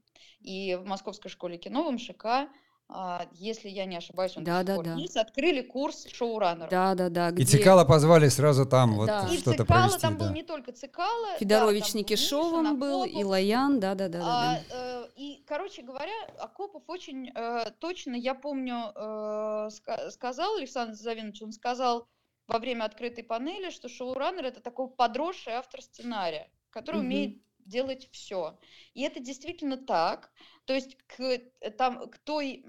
И 0.41 0.75
в 0.81 0.87
Московской 0.87 1.31
школе 1.31 1.59
кино 1.59 1.85
в 1.87 1.93
МШК, 1.93 2.49
а, 2.91 3.27
если 3.33 3.69
я 3.69 3.85
не 3.85 3.97
ошибаюсь, 3.99 4.35
он 4.39 4.45
до 4.45 4.51
сих 4.61 4.67
пор 4.67 4.85
Да-да-да. 4.85 4.95
есть, 5.03 5.17
открыли 5.19 5.61
курс 5.61 6.07
шоураннера. 6.11 6.71
Да, 6.71 6.95
да, 6.95 7.11
да. 7.11 7.29
И 7.29 7.33
где 7.33 7.45
Цикала 7.45 7.85
позвали 7.85 8.29
сразу 8.29 8.65
там 8.65 8.95
вот 8.95 9.07
Да. 9.09 9.29
И 9.31 9.37
в 9.37 9.41
что-то 9.41 9.65
Цикало 9.65 9.81
провести, 9.81 10.01
там 10.01 10.17
был 10.17 10.27
да. 10.29 10.33
не 10.33 10.43
только 10.43 10.73
Цикало, 10.73 11.37
Федорович 11.39 11.85
да, 11.85 11.93
был 11.93 11.99
Никишовым 12.01 12.79
был, 12.81 13.05
и 13.05 13.09
Накопов. 13.09 13.31
Лоян, 13.31 13.81
да, 13.81 13.95
да, 13.95 14.09
да, 14.09 14.21
А, 14.23 14.55
да. 14.55 14.61
э, 14.71 15.09
и, 15.17 15.45
короче 15.47 15.83
говоря, 15.83 16.15
Акопов 16.39 16.85
очень 16.89 17.31
э, 17.35 17.71
точно, 17.79 18.15
я 18.15 18.35
помню, 18.35 18.77
э, 18.95 19.69
ска- 19.69 20.11
сказал 20.11 20.57
Александр 20.57 20.95
Завинович, 20.95 21.43
он 21.43 21.53
сказал 21.53 22.09
во 22.47 22.59
время 22.59 22.85
открытой 22.85 23.23
панели, 23.25 23.69
что 23.69 23.91
шоураннер 23.91 24.47
это 24.47 24.61
такой 24.63 24.89
подросший 24.89 25.53
автор 25.53 25.83
сценария, 25.83 26.49
который 26.71 26.97
Мгм. 27.03 27.07
умеет 27.07 27.43
делать 27.69 28.09
все. 28.11 28.59
И 28.95 29.03
это 29.03 29.21
действительно 29.21 29.77
так. 29.77 30.33
То 30.65 30.75
есть 30.75 30.97
к, 31.07 31.21
э, 31.21 31.71
там, 31.71 32.09
к 32.11 32.19
той 32.19 32.65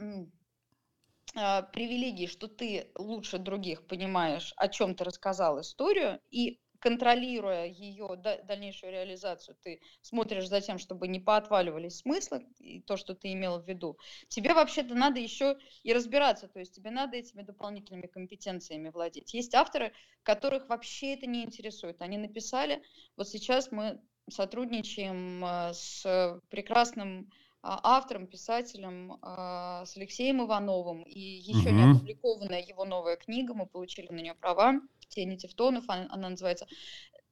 а, 1.35 1.61
привилегии, 1.61 2.27
что 2.27 2.47
ты 2.47 2.91
лучше 2.95 3.37
других 3.37 3.85
понимаешь, 3.87 4.53
о 4.57 4.67
чем 4.67 4.95
ты 4.95 5.03
рассказал 5.03 5.61
историю, 5.61 6.19
и 6.29 6.59
контролируя 6.79 7.65
ее 7.65 8.15
дальнейшую 8.15 8.91
реализацию, 8.91 9.55
ты 9.61 9.81
смотришь 10.01 10.47
за 10.47 10.61
тем, 10.61 10.79
чтобы 10.79 11.07
не 11.07 11.19
поотваливались 11.19 11.99
смыслы 11.99 12.47
и 12.57 12.81
то, 12.81 12.97
что 12.97 13.13
ты 13.15 13.33
имел 13.33 13.59
в 13.59 13.67
виду, 13.67 13.99
тебе 14.29 14.53
вообще-то 14.53 14.95
надо 14.95 15.19
еще 15.19 15.57
и 15.83 15.93
разбираться, 15.93 16.47
то 16.47 16.59
есть 16.59 16.73
тебе 16.73 16.89
надо 16.89 17.17
этими 17.17 17.41
дополнительными 17.41 18.07
компетенциями 18.07 18.89
владеть. 18.89 19.33
Есть 19.33 19.53
авторы, 19.53 19.93
которых 20.23 20.69
вообще 20.69 21.13
это 21.13 21.27
не 21.27 21.43
интересует. 21.43 22.01
Они 22.01 22.17
написали, 22.17 22.81
вот 23.17 23.27
сейчас 23.27 23.71
мы 23.71 24.01
сотрудничаем 24.31 25.43
э, 25.45 25.73
с 25.73 26.41
прекрасным 26.49 27.29
а, 27.61 27.79
автором, 27.83 28.25
писателем, 28.25 29.17
а, 29.21 29.85
с 29.85 29.97
Алексеем 29.97 30.41
Ивановым, 30.41 31.03
и 31.03 31.19
еще 31.19 31.71
не 31.71 31.83
Мгм. 31.83 31.97
опубликованная 31.97 32.61
его 32.61 32.85
новая 32.85 33.17
книга, 33.17 33.53
мы 33.53 33.65
получили 33.65 34.07
на 34.07 34.21
нее 34.21 34.33
права, 34.33 34.79
«Тени 35.09 35.35
Тевтонов» 35.35 35.83
она, 35.89 36.07
она 36.09 36.29
называется. 36.29 36.67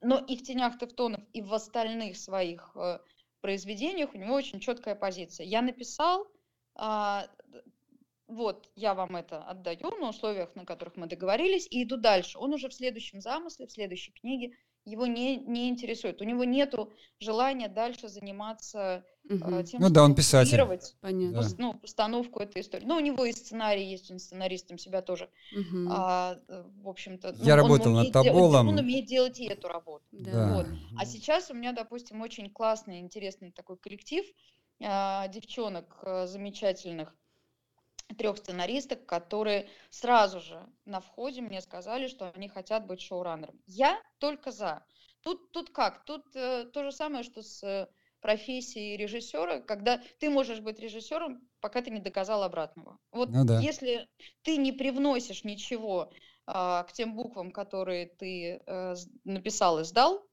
Но 0.01 0.17
и 0.17 0.35
в 0.35 0.43
«Тенях 0.43 0.77
Тевтонов», 0.79 1.21
и 1.31 1.41
в 1.41 1.53
остальных 1.53 2.17
своих 2.17 2.75
э, 2.75 2.99
произведениях 3.39 4.13
у 4.13 4.17
него 4.17 4.33
очень 4.33 4.59
четкая 4.59 4.95
позиция. 4.95 5.45
Я 5.45 5.61
написал, 5.61 6.27
а, 6.75 7.27
вот, 8.27 8.69
я 8.75 8.93
вам 8.93 9.15
это 9.15 9.41
отдаю 9.43 9.91
на 9.97 10.09
условиях, 10.09 10.53
на 10.55 10.65
которых 10.65 10.97
мы 10.97 11.07
договорились, 11.07 11.67
и 11.71 11.83
иду 11.83 11.95
дальше. 11.95 12.37
Он 12.37 12.53
уже 12.53 12.67
в 12.67 12.73
следующем 12.73 13.21
замысле, 13.21 13.67
в 13.67 13.71
следующей 13.71 14.11
книге 14.11 14.57
его 14.87 15.05
не, 15.05 15.37
не 15.37 15.67
интересует. 15.69 16.21
У 16.21 16.23
него 16.23 16.45
нету 16.45 16.93
желания 17.19 17.67
дальше 17.67 18.07
заниматься 18.07 19.03
э, 19.29 19.33
Мгм. 19.33 19.63
тем, 19.65 19.81
Ну 19.81 19.89
да, 19.89 20.03
он 20.03 20.15
писатель. 20.15 20.57
Понятно. 21.01 21.41
Да. 21.41 21.49
ну, 21.57 21.73
постановку 21.73 22.39
этой 22.39 22.61
истории. 22.61 22.85
Но 22.85 22.95
у 22.95 23.01
него 23.01 23.25
и 23.25 23.33
сценарий 23.33 23.85
есть, 23.85 24.09
он 24.09 24.19
сценаристом 24.19 24.77
себя 24.77 25.01
тоже, 25.01 25.29
Мгм. 25.51 25.89
а, 25.91 26.39
э, 26.47 26.63
в 26.81 26.87
общем-то. 26.87 27.33
ну, 27.33 27.43
Я 27.43 27.55
он 27.55 27.59
работал 27.59 27.91
над 27.91 28.11
Тоболом. 28.13 28.69
Он 28.69 28.79
умеет 28.79 29.05
делать 29.05 29.39
и 29.39 29.45
эту 29.47 29.67
работу. 29.67 30.05
Да. 30.11 30.55
Вот. 30.55 30.67
А 30.97 31.05
сейчас 31.05 31.51
у 31.51 31.53
меня, 31.53 31.73
допустим, 31.73 32.21
очень 32.21 32.49
классный, 32.49 32.99
интересный 32.99 33.51
такой 33.51 33.77
коллектив 33.77 34.25
а, 34.81 35.27
девчонок 35.27 35.99
а, 36.03 36.27
замечательных, 36.27 37.13
трех 38.15 38.37
сценаристок, 38.37 39.05
которые 39.05 39.69
сразу 39.89 40.39
же 40.39 40.65
на 40.85 40.99
входе 40.99 41.41
мне 41.41 41.61
сказали, 41.61 42.07
что 42.07 42.31
они 42.35 42.47
хотят 42.47 42.85
быть 42.85 43.01
шоураннером. 43.01 43.59
Я 43.65 44.01
только 44.19 44.51
за. 44.51 44.85
Тут, 45.21 45.51
тут 45.51 45.71
как? 45.71 46.05
Тут 46.05 46.23
э, 46.35 46.65
то 46.73 46.83
же 46.83 46.91
самое, 46.91 47.23
что 47.23 47.41
с 47.41 47.63
э, 47.63 47.87
профессией 48.21 48.97
режиссера, 48.97 49.59
когда 49.61 50.01
ты 50.19 50.29
можешь 50.29 50.59
быть 50.59 50.79
режиссером, 50.79 51.41
пока 51.59 51.81
ты 51.81 51.91
не 51.91 51.99
доказал 51.99 52.43
обратного. 52.43 52.97
Вот 53.11 53.29
Ну 53.29 53.45
да. 53.45 53.59
если 53.59 54.07
ты 54.43 54.57
не 54.57 54.71
привносишь 54.71 55.43
ничего 55.43 56.11
а, 56.45 56.83
к 56.83 56.93
тем 56.93 57.15
буквам, 57.15 57.51
которые 57.51 58.07
ты 58.07 58.61
э, 58.65 58.95
написал 59.25 59.79
и 59.79 59.83
сдал, 59.83 60.25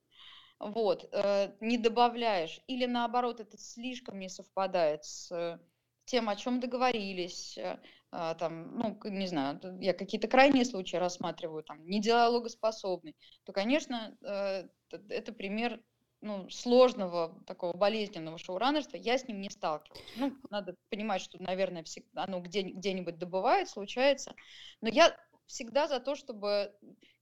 вот, 0.60 1.08
э, 1.12 1.52
не 1.60 1.76
добавляешь, 1.76 2.60
или 2.68 2.86
наоборот, 2.86 3.40
это 3.40 3.58
слишком 3.58 4.18
не 4.18 4.28
совпадает 4.28 5.04
с 5.04 5.58
тем, 6.04 6.28
о 6.28 6.36
чем 6.36 6.60
договорились, 6.60 7.58
э, 7.58 7.78
а, 8.10 8.34
там, 8.34 8.78
ну, 8.78 8.98
не 9.04 9.26
знаю, 9.26 9.60
я 9.80 9.92
какие-то 9.92 10.28
крайние 10.28 10.64
случаи 10.64 10.96
рассматриваю, 10.96 11.62
там, 11.64 11.84
не 11.86 12.00
диалогоспособный, 12.00 13.16
то, 13.44 13.52
конечно, 13.52 14.16
э, 14.22 14.68
это 15.08 15.32
пример 15.32 15.80
ну, 16.20 16.48
сложного, 16.48 17.38
такого 17.46 17.76
болезненного 17.76 18.38
шоураннерства, 18.38 18.96
я 18.96 19.18
с 19.18 19.28
ним 19.28 19.40
не 19.40 19.50
сталкивалась. 19.50 20.02
Ну, 20.16 20.32
надо 20.48 20.74
понимать, 20.88 21.20
что, 21.20 21.42
наверное, 21.42 21.84
всегда, 21.84 22.24
оно 22.24 22.40
где, 22.40 22.62
где-нибудь 22.62 23.18
добывает, 23.18 23.68
случается. 23.68 24.34
Но 24.80 24.88
я 24.88 25.14
всегда 25.46 25.86
за 25.86 26.00
то, 26.00 26.14
чтобы, 26.14 26.72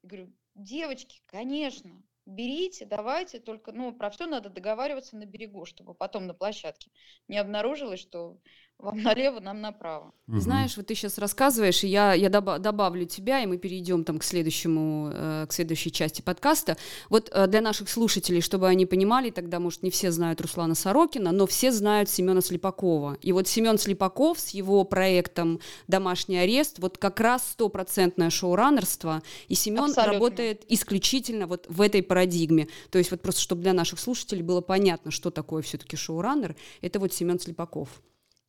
говорю, 0.02 0.32
девочки, 0.54 1.20
конечно, 1.26 2.00
берите, 2.26 2.86
давайте, 2.86 3.40
только, 3.40 3.72
ну, 3.72 3.92
про 3.92 4.10
все 4.10 4.26
надо 4.26 4.48
договариваться 4.48 5.16
на 5.16 5.26
берегу, 5.26 5.64
чтобы 5.64 5.94
потом 5.94 6.26
на 6.26 6.34
площадке 6.34 6.90
не 7.28 7.38
обнаружилось, 7.38 8.00
что 8.00 8.38
вам 8.82 9.00
налево, 9.02 9.40
нам 9.40 9.60
направо. 9.60 10.12
Угу. 10.28 10.40
Знаешь, 10.40 10.76
вот 10.76 10.86
ты 10.86 10.94
сейчас 10.94 11.18
рассказываешь, 11.18 11.84
и 11.84 11.88
я, 11.88 12.14
я 12.14 12.28
доба- 12.28 12.58
добавлю 12.58 13.06
тебя, 13.06 13.40
и 13.40 13.46
мы 13.46 13.58
перейдем 13.58 14.04
там 14.04 14.18
к 14.18 14.24
следующему, 14.24 15.10
э, 15.12 15.46
к 15.48 15.52
следующей 15.52 15.92
части 15.92 16.20
подкаста. 16.20 16.76
Вот 17.08 17.30
э, 17.32 17.46
для 17.46 17.60
наших 17.60 17.88
слушателей, 17.88 18.40
чтобы 18.40 18.68
они 18.68 18.86
понимали, 18.86 19.30
тогда, 19.30 19.60
может, 19.60 19.82
не 19.82 19.90
все 19.90 20.10
знают 20.10 20.40
Руслана 20.40 20.74
Сорокина, 20.74 21.32
но 21.32 21.46
все 21.46 21.70
знают 21.70 22.10
Семена 22.10 22.40
Слепакова. 22.40 23.16
И 23.22 23.32
вот 23.32 23.46
Семен 23.48 23.78
Слепаков 23.78 24.40
с 24.40 24.48
его 24.48 24.84
проектом 24.84 25.60
«Домашний 25.86 26.38
арест», 26.38 26.78
вот 26.78 26.98
как 26.98 27.20
раз 27.20 27.50
стопроцентное 27.52 28.30
шоураннерство, 28.30 29.22
и 29.48 29.54
Семен 29.54 29.84
Абсолютно. 29.84 30.12
работает 30.12 30.64
исключительно 30.68 31.46
вот 31.46 31.66
в 31.68 31.80
этой 31.80 32.02
парадигме. 32.02 32.68
То 32.90 32.98
есть 32.98 33.10
вот 33.10 33.22
просто, 33.22 33.40
чтобы 33.40 33.62
для 33.62 33.72
наших 33.72 34.00
слушателей 34.00 34.42
было 34.42 34.60
понятно, 34.60 35.10
что 35.10 35.30
такое 35.30 35.62
все-таки 35.62 35.96
шоураннер, 35.96 36.56
это 36.80 36.98
вот 36.98 37.12
Семен 37.12 37.38
Слепаков. 37.38 37.88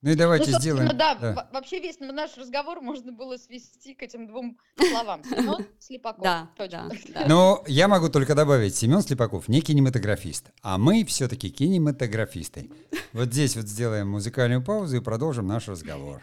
Ну 0.03 0.11
и 0.11 0.15
давайте 0.15 0.51
ну, 0.51 0.59
сделаем. 0.59 0.97
Да, 0.97 1.15
да, 1.15 1.47
вообще 1.53 1.79
весь 1.79 1.97
наш 2.01 2.35
разговор 2.37 2.81
можно 2.81 3.13
было 3.13 3.37
свести 3.37 3.93
к 3.93 4.03
этим 4.03 4.27
двум 4.27 4.57
словам. 4.77 5.23
Семен 5.23 5.65
Слепаков. 5.79 6.23
Да, 6.23 6.49
да, 6.57 6.67
да. 6.67 7.25
Но 7.25 7.63
я 7.67 7.87
могу 7.87 8.09
только 8.09 8.35
добавить, 8.35 8.75
Семен 8.75 9.01
Слепаков 9.01 9.47
не 9.47 9.61
кинематографист, 9.61 10.51
а 10.61 10.77
мы 10.77 11.05
все-таки 11.05 11.49
кинематографисты. 11.49 12.69
Вот 13.13 13.29
здесь 13.29 13.55
вот 13.55 13.67
сделаем 13.69 14.09
музыкальную 14.09 14.61
паузу 14.61 14.97
и 14.97 14.99
продолжим 14.99 15.47
наш 15.47 15.69
разговор. 15.69 16.21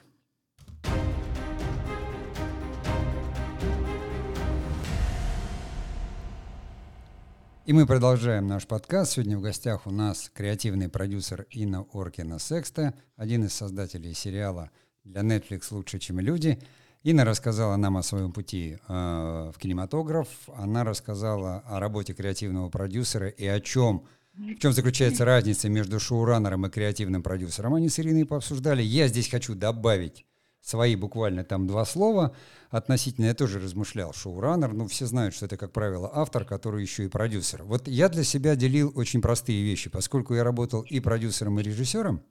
И 7.71 7.73
мы 7.73 7.87
продолжаем 7.87 8.49
наш 8.49 8.67
подкаст. 8.67 9.13
Сегодня 9.13 9.39
в 9.39 9.43
гостях 9.43 9.87
у 9.87 9.93
нас 9.93 10.29
креативный 10.35 10.89
продюсер 10.89 11.47
Инна 11.51 11.87
Оркина 11.93 12.41
Секста, 12.41 12.95
один 13.15 13.45
из 13.45 13.53
создателей 13.53 14.13
сериала 14.13 14.73
для 15.05 15.21
Netflix 15.21 15.69
«Лучше, 15.71 16.01
чем 16.01 16.19
люди». 16.19 16.59
Инна 17.05 17.25
рассказала 17.25 17.77
нам 17.77 17.97
о 17.97 18.03
своем 18.03 18.33
пути 18.33 18.77
э, 18.89 19.53
в 19.55 19.57
кинематограф. 19.57 20.27
Она 20.53 20.83
рассказала 20.83 21.63
о 21.65 21.79
работе 21.79 22.13
креативного 22.13 22.71
продюсера 22.71 23.29
и 23.29 23.47
о 23.47 23.61
чем, 23.61 24.05
в 24.35 24.59
чем 24.59 24.73
заключается 24.73 25.25
разница 25.25 25.69
между 25.69 26.01
шоураннером 26.01 26.67
и 26.67 26.71
креативным 26.71 27.23
продюсером. 27.23 27.75
Они 27.75 27.89
с 27.89 28.01
Ириной 28.01 28.27
пообсуждали. 28.27 28.83
Я 28.83 29.07
здесь 29.07 29.29
хочу 29.29 29.55
добавить 29.55 30.27
свои 30.63 30.97
буквально 30.97 31.45
там 31.45 31.67
два 31.67 31.85
слова 31.85 32.35
относительно, 32.71 33.27
я 33.27 33.35
тоже 33.35 33.59
размышлял, 33.59 34.13
шоураннер, 34.13 34.73
ну 34.73 34.87
все 34.87 35.07
знают, 35.07 35.35
что 35.35 35.47
это, 35.47 35.57
как 35.57 35.73
правило, 35.73 36.11
автор, 36.13 36.45
который 36.45 36.83
еще 36.83 37.05
и 37.05 37.09
продюсер. 37.09 37.65
Вот 37.65 37.89
я 37.89 38.09
для 38.09 38.25
себя 38.25 38.55
делил 38.55 38.93
очень 38.95 39.21
простые 39.21 39.63
вещи, 39.63 39.91
поскольку 39.91 40.35
я 40.35 40.45
работал 40.45 40.83
и 40.83 41.01
продюсером, 41.01 41.59
и 41.59 41.63
режиссером, 41.63 42.23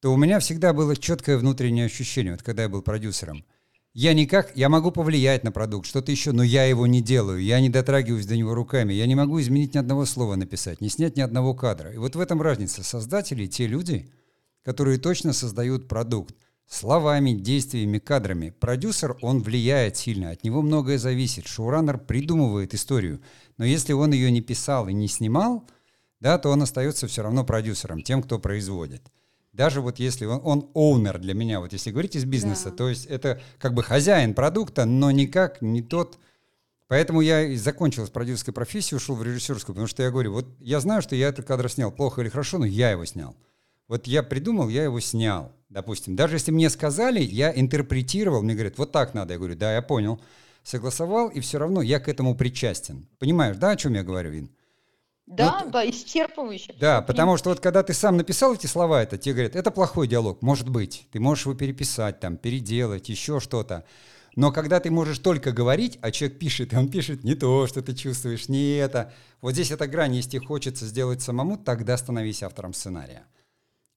то 0.00 0.12
у 0.12 0.16
меня 0.16 0.38
всегда 0.38 0.72
было 0.72 0.96
четкое 0.96 1.38
внутреннее 1.38 1.86
ощущение, 1.86 2.32
вот 2.32 2.42
когда 2.42 2.64
я 2.64 2.68
был 2.68 2.82
продюсером. 2.82 3.44
Я 3.94 4.12
никак, 4.12 4.54
я 4.54 4.68
могу 4.68 4.92
повлиять 4.92 5.42
на 5.44 5.50
продукт, 5.50 5.86
что-то 5.86 6.12
еще, 6.12 6.32
но 6.32 6.42
я 6.42 6.64
его 6.66 6.86
не 6.86 7.00
делаю, 7.00 7.42
я 7.42 7.58
не 7.58 7.70
дотрагиваюсь 7.70 8.26
до 8.26 8.36
него 8.36 8.54
руками, 8.54 8.92
я 8.92 9.06
не 9.06 9.14
могу 9.14 9.40
изменить 9.40 9.74
ни 9.74 9.78
одного 9.78 10.04
слова 10.04 10.36
написать, 10.36 10.80
не 10.80 10.88
снять 10.88 11.16
ни 11.16 11.20
одного 11.20 11.54
кадра. 11.54 11.90
И 11.90 11.96
вот 11.96 12.14
в 12.14 12.20
этом 12.20 12.40
разница. 12.40 12.84
Создатели, 12.84 13.46
те 13.46 13.66
люди, 13.66 14.12
которые 14.62 14.98
точно 14.98 15.32
создают 15.32 15.88
продукт– 15.88 16.34
Словами, 16.68 17.32
действиями, 17.32 17.98
кадрами. 17.98 18.50
Продюсер, 18.50 19.16
он 19.22 19.42
влияет 19.42 19.96
сильно, 19.96 20.30
от 20.30 20.44
него 20.44 20.60
многое 20.60 20.98
зависит. 20.98 21.46
Шоураннер 21.46 21.96
придумывает 21.96 22.74
историю, 22.74 23.22
но 23.56 23.64
если 23.64 23.94
он 23.94 24.12
ее 24.12 24.30
не 24.30 24.42
писал 24.42 24.86
и 24.86 24.92
не 24.92 25.08
снимал, 25.08 25.66
да, 26.20 26.36
то 26.36 26.50
он 26.50 26.62
остается 26.62 27.06
все 27.06 27.22
равно 27.22 27.42
продюсером, 27.42 28.02
тем, 28.02 28.22
кто 28.22 28.38
производит. 28.38 29.00
Даже 29.54 29.80
вот 29.80 29.98
если 29.98 30.26
он, 30.26 30.42
он 30.44 30.70
оунер 30.74 31.18
для 31.18 31.32
меня, 31.32 31.60
вот 31.60 31.72
если 31.72 31.90
говорить 31.90 32.16
из 32.16 32.26
бизнеса, 32.26 32.70
да. 32.70 32.76
то 32.76 32.88
есть 32.90 33.06
это 33.06 33.40
как 33.58 33.72
бы 33.72 33.82
хозяин 33.82 34.34
продукта, 34.34 34.84
но 34.84 35.10
никак 35.10 35.62
не 35.62 35.80
тот... 35.80 36.18
Поэтому 36.86 37.22
я 37.22 37.44
и 37.44 37.56
закончил 37.56 38.06
с 38.06 38.10
продюсерской 38.10 38.52
профессией, 38.52 38.98
ушел 38.98 39.16
в 39.16 39.22
режиссерскую, 39.22 39.74
потому 39.74 39.86
что 39.86 40.02
я 40.02 40.10
говорю, 40.10 40.32
вот 40.32 40.46
я 40.60 40.80
знаю, 40.80 41.00
что 41.00 41.16
я 41.16 41.28
этот 41.28 41.46
кадр 41.46 41.70
снял, 41.70 41.90
плохо 41.90 42.20
или 42.20 42.28
хорошо, 42.28 42.58
но 42.58 42.66
я 42.66 42.90
его 42.90 43.06
снял. 43.06 43.34
Вот 43.88 44.06
я 44.06 44.22
придумал, 44.22 44.68
я 44.68 44.84
его 44.84 45.00
снял 45.00 45.52
допустим. 45.68 46.16
Даже 46.16 46.36
если 46.36 46.50
мне 46.50 46.70
сказали, 46.70 47.20
я 47.20 47.52
интерпретировал, 47.52 48.42
мне 48.42 48.54
говорят, 48.54 48.78
вот 48.78 48.92
так 48.92 49.14
надо. 49.14 49.34
Я 49.34 49.38
говорю, 49.38 49.56
да, 49.56 49.74
я 49.74 49.82
понял. 49.82 50.20
Согласовал, 50.62 51.28
и 51.28 51.40
все 51.40 51.58
равно 51.58 51.82
я 51.82 52.00
к 52.00 52.08
этому 52.08 52.34
причастен. 52.34 53.06
Понимаешь, 53.18 53.56
да, 53.56 53.70
о 53.70 53.76
чем 53.76 53.94
я 53.94 54.02
говорю, 54.02 54.30
Вин? 54.30 54.50
Да, 55.26 55.60
вот, 55.62 55.72
да, 55.72 55.88
исчерпывающе. 55.88 56.74
Да, 56.80 57.02
потому 57.02 57.36
что 57.36 57.50
вот 57.50 57.60
когда 57.60 57.82
ты 57.82 57.92
сам 57.92 58.16
написал 58.16 58.54
эти 58.54 58.66
слова, 58.66 59.02
это 59.02 59.18
тебе 59.18 59.34
говорят, 59.34 59.56
это 59.56 59.70
плохой 59.70 60.08
диалог, 60.08 60.40
может 60.40 60.68
быть. 60.70 61.06
Ты 61.12 61.20
можешь 61.20 61.44
его 61.44 61.54
переписать, 61.54 62.18
там, 62.20 62.38
переделать, 62.38 63.10
еще 63.10 63.38
что-то. 63.38 63.84
Но 64.36 64.52
когда 64.52 64.80
ты 64.80 64.90
можешь 64.90 65.18
только 65.18 65.52
говорить, 65.52 65.98
а 66.00 66.10
человек 66.12 66.38
пишет, 66.38 66.72
и 66.72 66.76
он 66.76 66.88
пишет 66.88 67.24
не 67.24 67.34
то, 67.34 67.66
что 67.66 67.82
ты 67.82 67.94
чувствуешь, 67.94 68.48
не 68.48 68.76
это. 68.76 69.12
Вот 69.42 69.52
здесь 69.52 69.70
эта 69.70 69.86
грань, 69.86 70.14
если 70.14 70.38
хочется 70.38 70.86
сделать 70.86 71.20
самому, 71.20 71.58
тогда 71.58 71.96
становись 71.98 72.42
автором 72.42 72.72
сценария. 72.72 73.24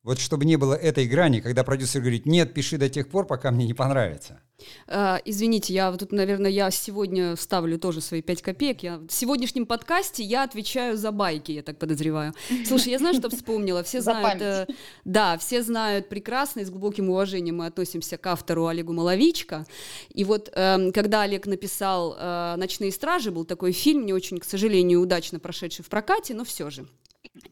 Вот 0.04 0.20
чтобы 0.20 0.46
не 0.46 0.56
было 0.56 0.74
этой 0.74 1.06
грани, 1.06 1.42
когда 1.42 1.64
продюсер 1.64 2.02
говорит, 2.02 2.26
нет, 2.26 2.56
пиши 2.56 2.78
до 2.78 2.90
тех 2.90 3.08
пор, 3.08 3.28
пока 3.28 3.52
мне 3.52 3.68
не 3.68 3.76
понравится. 3.76 4.42
А, 4.88 5.22
извините, 5.26 5.74
я 5.74 5.92
вот 5.92 6.00
тут, 6.00 6.12
наверное, 6.12 6.50
я 6.50 6.72
сегодня 6.72 7.36
ставлю 7.36 7.78
тоже 7.78 8.02
свои 8.02 8.24
пять 8.24 8.42
копеек. 8.42 8.82
Я, 8.82 8.98
в 8.98 9.12
сегодняшнем 9.12 9.68
подкасте 9.68 10.24
я 10.24 10.44
отвечаю 10.44 10.98
за 10.98 11.12
байки, 11.12 11.52
я 11.52 11.62
так 11.62 11.78
подозреваю. 11.78 12.34
Слушай, 12.66 12.90
я 12.90 12.98
знаю, 12.98 13.14
что 13.14 13.30
вспомнила. 13.30 13.84
Все 13.84 14.02
знают, 14.02 14.42
э, 14.42 14.68
да, 15.06 15.38
все 15.38 15.62
знают 15.62 16.10
прекрасно 16.10 16.62
и 16.62 16.66
с 16.66 16.72
глубоким 16.72 17.10
уважением 17.10 17.58
мы 17.58 17.68
относимся 17.68 18.18
к 18.18 18.26
автору 18.26 18.66
Олегу 18.68 18.94
Маловичко. 18.94 19.68
И 20.10 20.24
вот 20.24 20.50
э, 20.52 20.92
когда 20.94 21.22
Олег 21.22 21.46
написал 21.46 22.16
э, 22.18 22.56
«Ночные 22.58 22.92
стражи», 22.92 23.30
был 23.30 23.46
такой 23.46 23.72
фильм, 23.72 24.08
не 24.08 24.14
очень, 24.14 24.40
к 24.40 24.46
сожалению, 24.46 25.02
удачно 25.02 25.40
прошедший 25.40 25.86
в 25.86 25.90
прокате, 25.90 26.34
но 26.34 26.44
все 26.44 26.72
же. 26.72 26.88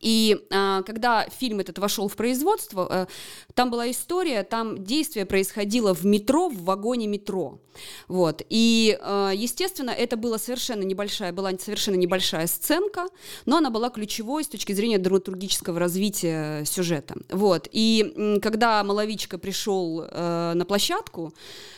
И 0.02 0.38
а, 0.52 0.82
когда 0.84 1.26
фильм 1.30 1.60
этот 1.60 1.80
вошел 1.80 2.10
в 2.10 2.16
производство, 2.16 2.88
а, 2.90 3.08
там 3.54 3.72
была 3.72 3.90
история, 3.90 4.44
там 4.44 4.84
действие 4.84 5.26
происходило 5.26 5.94
в 5.96 6.06
метро, 6.06 6.50
в 6.50 6.64
вагоне 6.64 7.08
метро. 7.08 7.60
Вот. 8.08 8.42
И, 8.50 8.98
а, 9.02 9.32
естественно, 9.32 9.92
это 9.92 10.18
была 10.18 10.38
совершенно 10.38 10.84
небольшая, 10.84 11.32
была 11.32 11.52
совершенно 11.58 11.96
небольшая 11.96 12.48
сценка, 12.48 13.06
но 13.46 13.58
она 13.58 13.70
была 13.70 13.90
ключевой 13.90 14.44
с 14.44 14.48
точки 14.48 14.74
зрения 14.74 14.98
драматургического 14.98 15.80
развития 15.80 16.66
сюжета. 16.66 17.16
Вот. 17.30 17.70
И 17.72 18.40
когда 18.42 18.84
Маловичка 18.84 19.38
пришел 19.38 20.04
а, 20.06 20.54
на 20.56 20.66
площадку, 20.66 21.34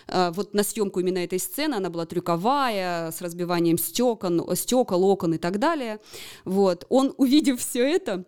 а, 0.08 0.32
вот 0.32 0.54
на 0.54 0.64
съемку 0.64 1.00
именно 1.00 1.20
этой 1.20 1.40
сцены, 1.40 1.76
она 1.76 1.90
была 1.90 2.06
трюковая, 2.06 3.12
с 3.12 3.22
разбиванием 3.22 3.78
стекол, 3.78 4.56
стекол, 4.56 5.04
окон 5.04 5.36
и 5.36 5.38
так 5.38 5.60
далее. 5.60 6.00
Вот. 6.46 6.86
Он, 6.90 7.14
увидев 7.18 7.60
все 7.60 7.91
это, 7.92 8.26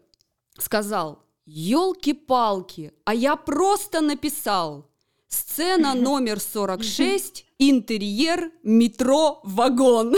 сказал, 0.57 1.23
елки-палки, 1.45 2.93
а 3.05 3.13
я 3.13 3.35
просто 3.35 4.01
написал 4.01 4.89
Сцена 5.33 5.95
номер 5.95 6.39
46, 6.39 7.45
интерьер, 7.57 8.51
метро, 8.61 9.39
вагон. 9.43 10.15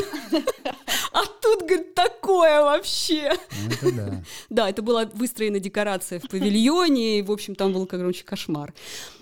А 1.14 1.26
тут, 1.42 1.62
говорит, 1.62 1.96
такое 1.96 2.62
вообще. 2.62 3.32
Ну, 3.32 3.70
это 3.70 3.96
да. 3.96 4.24
Да, 4.50 4.70
это 4.70 4.82
была 4.82 5.06
выстроена 5.06 5.62
декорация 5.62 6.20
в 6.20 6.28
павильоне, 6.28 7.20
и, 7.20 7.22
в 7.22 7.32
общем, 7.32 7.56
там 7.56 7.72
был, 7.72 7.86
короче, 7.86 8.26
кошмар. 8.26 8.74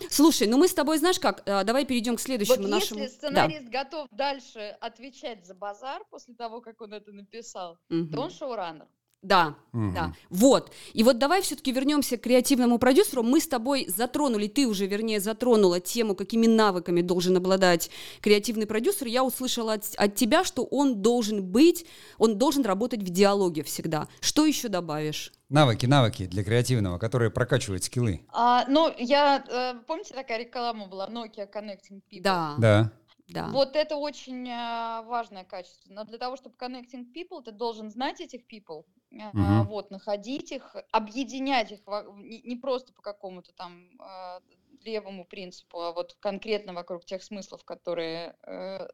Слушай, 0.10 0.48
ну 0.48 0.58
мы 0.58 0.68
с 0.68 0.74
тобой, 0.74 0.98
знаешь 0.98 1.20
как, 1.20 1.44
а, 1.46 1.64
давай 1.64 1.86
перейдем 1.86 2.16
к 2.16 2.22
следующему 2.22 2.64
вот 2.64 2.70
нашему... 2.72 3.02
если 3.02 3.16
сценарист 3.16 3.66
да. 3.66 3.84
готов 3.84 4.08
дальше 4.10 4.76
отвечать 4.82 5.46
за 5.46 5.54
базар 5.54 6.02
после 6.10 6.34
того, 6.34 6.62
как 6.62 6.82
он 6.82 6.94
это 6.94 7.12
написал, 7.12 7.78
угу. 7.92 8.08
то 8.08 8.22
он 8.22 8.32
шоураннер. 8.32 8.88
Да, 9.24 9.56
угу. 9.72 9.92
да. 9.96 10.14
Вот. 10.30 10.72
И 10.92 11.02
вот 11.02 11.18
давай 11.18 11.42
все-таки 11.42 11.72
вернемся 11.72 12.18
к 12.18 12.22
креативному 12.22 12.78
продюсеру. 12.78 13.24
Мы 13.24 13.40
с 13.40 13.48
тобой 13.48 13.88
затронули, 13.88 14.48
ты 14.48 14.68
уже, 14.68 14.86
вернее, 14.86 15.22
затронула 15.22 15.80
тему, 15.80 16.14
какими 16.14 16.46
навыками 16.46 17.02
должен 17.02 17.38
обладать 17.38 17.90
креативный 18.22 18.68
продюсер. 18.68 19.08
Я 19.08 19.24
услышала 19.24 19.74
от, 19.74 19.86
от 19.96 20.16
тебя, 20.16 20.44
что 20.44 20.66
он 20.66 21.02
должен 21.02 21.42
быть, 21.42 21.86
он 22.18 22.38
должен 22.38 22.66
работать 22.66 23.02
в 23.02 23.10
диалоге 23.10 23.64
всегда. 23.64 24.10
Что 24.20 24.46
еще 24.46 24.68
добавишь? 24.68 25.32
Навыки, 25.48 25.86
навыки 25.86 26.26
для 26.26 26.44
креативного, 26.44 26.98
которые 26.98 27.32
прокачивают 27.32 27.86
скиллы. 27.86 28.26
А, 28.34 28.66
ну, 28.68 28.92
я, 28.98 29.44
э, 29.48 29.76
помните, 29.88 30.14
такая 30.14 30.40
реклама 30.40 30.88
была, 30.88 31.08
Nokia 31.08 31.50
Connecting 31.50 32.02
People? 32.12 32.22
Да. 32.24 32.56
Да. 32.58 32.92
Да. 33.30 33.48
Вот 33.48 33.76
это 33.76 33.96
очень 33.96 34.48
э, 34.48 35.02
важное 35.06 35.44
качество. 35.44 35.92
Но 35.94 36.04
для 36.04 36.18
того, 36.18 36.36
чтобы 36.36 36.56
connecting 36.60 37.06
people, 37.14 37.42
ты 37.42 37.52
должен 37.52 37.90
знать 37.90 38.22
этих 38.22 38.42
people, 38.42 38.84
угу. 39.14 39.70
вот, 39.70 39.92
находить 39.92 40.52
их, 40.52 40.76
объединять 40.92 41.72
их 41.72 41.80
не, 42.18 42.56
просто 42.56 42.94
по 42.94 43.02
какому-то 43.02 43.52
там 43.54 43.90
а, 44.00 44.40
левому 44.86 45.26
принципу, 45.26 45.80
а 45.82 45.92
вот 45.92 46.16
конкретно 46.20 46.74
вокруг 46.74 47.06
тех 47.06 47.24
смыслов, 47.24 47.64
которые 47.64 48.36
э, 48.46 48.88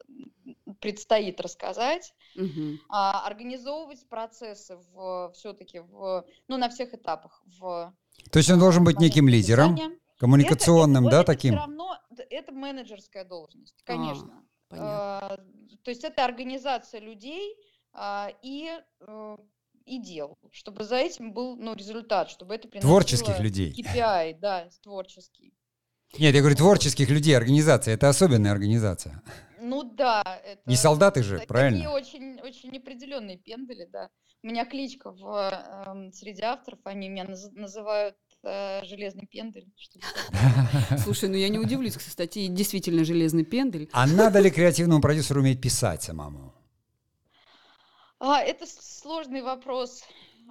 предстоит 0.80 1.42
рассказать, 1.42 2.14
угу. 2.36 2.78
организовывать 2.90 4.08
процессы 4.08 4.78
в, 4.92 5.32
все-таки 5.34 5.80
в, 5.80 6.26
ну, 6.48 6.58
на 6.58 6.70
всех 6.70 6.94
этапах. 6.94 7.42
В, 7.60 7.94
То 8.32 8.40
есть 8.40 8.50
он 8.50 8.60
должен 8.60 8.84
быть 8.84 9.00
неким 9.00 9.28
лидером, 9.28 9.78
коммуникационным, 10.18 11.08
это, 11.08 11.12
да, 11.12 11.22
это 11.22 11.34
таким? 11.34 11.54
Все 11.54 11.60
равно 11.60 11.98
это 12.30 12.52
менеджерская 12.52 13.26
должность, 13.26 13.82
конечно. 13.84 14.44
А, 14.72 15.38
то 15.84 15.90
есть 15.90 16.04
это 16.04 16.24
организация 16.24 17.00
людей 17.00 17.56
и 18.44 18.80
э, 19.00 19.38
и 19.90 20.00
дел, 20.00 20.38
чтобы 20.52 20.84
за 20.84 20.98
этим 20.98 21.34
был 21.34 21.56
ну, 21.58 21.74
результат, 21.74 22.30
чтобы 22.30 22.56
это 22.56 22.68
приносило 22.68 22.92
Творческих 22.92 23.40
людей. 23.40 23.74
KPI, 23.74 24.40
да, 24.40 24.70
творческий. 24.84 25.54
Нет, 26.18 26.34
я 26.34 26.42
говорю 26.42 26.56
творческих 26.56 27.10
людей, 27.10 27.36
организация, 27.36 27.94
это 27.94 28.10
особенная 28.10 28.52
организация. 28.52 29.22
Ну 29.62 29.84
да. 29.84 30.24
Это, 30.44 30.62
Не 30.66 30.76
солдаты 30.76 31.22
же, 31.22 31.36
такие 31.36 31.48
правильно? 31.48 31.80
Такие 31.80 31.90
очень, 31.90 32.40
очень 32.42 32.72
неопределенные 32.72 33.38
пендали, 33.38 33.88
да. 33.92 34.10
У 34.42 34.48
меня 34.48 34.66
кличка 34.66 35.12
в, 35.12 35.52
э, 35.52 36.12
среди 36.14 36.42
авторов, 36.42 36.80
они 36.86 37.10
меня 37.10 37.26
наз, 37.26 37.50
называют 37.52 38.16
э, 38.44 38.86
железный 38.86 39.28
пендель. 39.28 39.68
Слушай, 41.04 41.30
ну 41.30 41.36
я 41.36 41.50
не 41.50 41.60
удивлюсь, 41.60 41.96
кстати, 41.96 42.48
действительно 42.48 43.04
железный 43.04 43.44
пендель. 43.44 43.90
А 43.92 44.08
надо 44.08 44.40
ли 44.40 44.50
креативному 44.50 45.02
продюсеру 45.02 45.42
уметь 45.42 45.62
писать 45.62 46.04
самому? 46.04 46.54
А, 48.20 48.42
это 48.42 48.66
сложный 48.68 49.42
вопрос. 49.42 50.04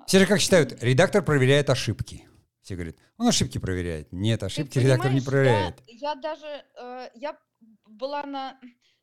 Все 0.07 0.21
же 0.21 0.27
как 0.27 0.41
считают, 0.41 0.83
редактор 0.83 1.23
проверяет 1.23 1.71
ошибки. 1.71 2.27
Все 2.63 2.75
говорят, 2.75 2.97
он 3.17 3.29
ошибки 3.29 3.59
проверяет. 3.59 4.13
Нет, 4.13 4.43
ошибки 4.43 4.79
редактор 4.79 5.13
не 5.13 5.21
проверяет. 5.21 5.83
Я, 5.87 6.11
я 6.11 6.15
даже, 6.15 6.65
э, 6.77 7.11
я 7.15 7.39
была 7.87 8.25
на 8.25 8.59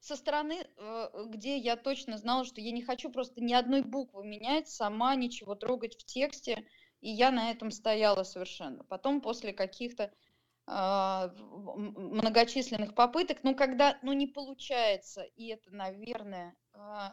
со 0.06 0.16
стороны, 0.16 0.68
э, 0.78 1.10
где 1.30 1.58
я 1.58 1.76
точно 1.76 2.20
знала, 2.20 2.46
что 2.46 2.62
я 2.62 2.72
не 2.72 2.84
хочу 2.84 3.10
просто 3.10 3.42
ни 3.42 3.54
одной 3.54 3.82
буквы 3.82 4.24
менять, 4.24 4.70
сама 4.70 5.16
ничего 5.16 5.56
трогать 5.56 5.96
в 5.98 6.06
тексте, 6.06 6.64
и 7.02 7.10
я 7.10 7.32
на 7.32 7.50
этом 7.50 7.72
стояла 7.72 8.22
совершенно. 8.22 8.84
Потом 8.84 9.20
после 9.20 9.52
каких-то 9.52 10.12
э, 10.68 11.30
многочисленных 11.36 12.94
попыток, 12.94 13.40
ну 13.42 13.56
когда, 13.56 13.98
ну 14.04 14.14
не 14.14 14.28
получается, 14.28 15.24
и 15.24 15.48
это, 15.48 15.72
наверное, 15.72 16.56
э, 16.76 17.10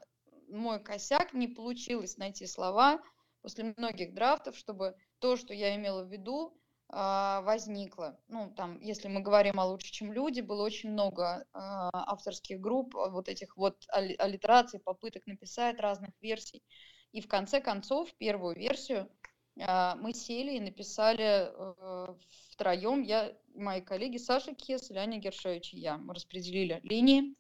мой 0.53 0.83
косяк, 0.83 1.33
не 1.33 1.49
получилось 1.49 2.17
найти 2.19 2.47
слова 2.47 3.03
после 3.43 3.75
многих 3.77 4.15
драфтов, 4.15 4.57
чтобы 4.57 4.95
то, 5.19 5.37
что 5.37 5.53
я 5.53 5.75
имела 5.75 6.05
в 6.05 6.13
виду, 6.13 6.57
а, 6.95 7.41
возникло. 7.43 8.21
Ну, 8.29 8.53
там, 8.55 8.79
если 8.81 9.09
мы 9.09 9.21
говорим 9.21 9.59
о 9.59 9.67
«Лучше, 9.67 9.91
чем 9.91 10.13
люди», 10.13 10.43
было 10.43 10.63
очень 10.63 10.91
много 10.91 11.47
а, 11.53 11.91
авторских 11.93 12.61
групп, 12.61 12.95
а, 12.97 13.09
вот 13.09 13.29
этих 13.29 13.57
вот 13.57 13.83
аллитераций, 13.89 14.79
попыток 14.79 15.27
написать 15.27 15.81
разных 15.81 16.11
версий. 16.21 16.63
И 17.13 17.23
в 17.23 17.29
конце 17.29 17.61
концов, 17.61 18.13
первую 18.19 18.57
версию 18.57 19.11
мы 19.55 20.15
сели 20.15 20.57
и 20.57 20.61
написали 20.61 21.53
втроем, 22.53 23.03
я, 23.03 23.37
мои 23.55 23.83
коллеги 23.83 24.17
Саша 24.17 24.55
Кесель, 24.55 24.97
Аня 24.97 25.19
Гершевич 25.19 25.75
и 25.75 25.79
я. 25.79 25.99
Мы 25.99 26.15
распределили 26.15 26.81
линии, 26.83 27.37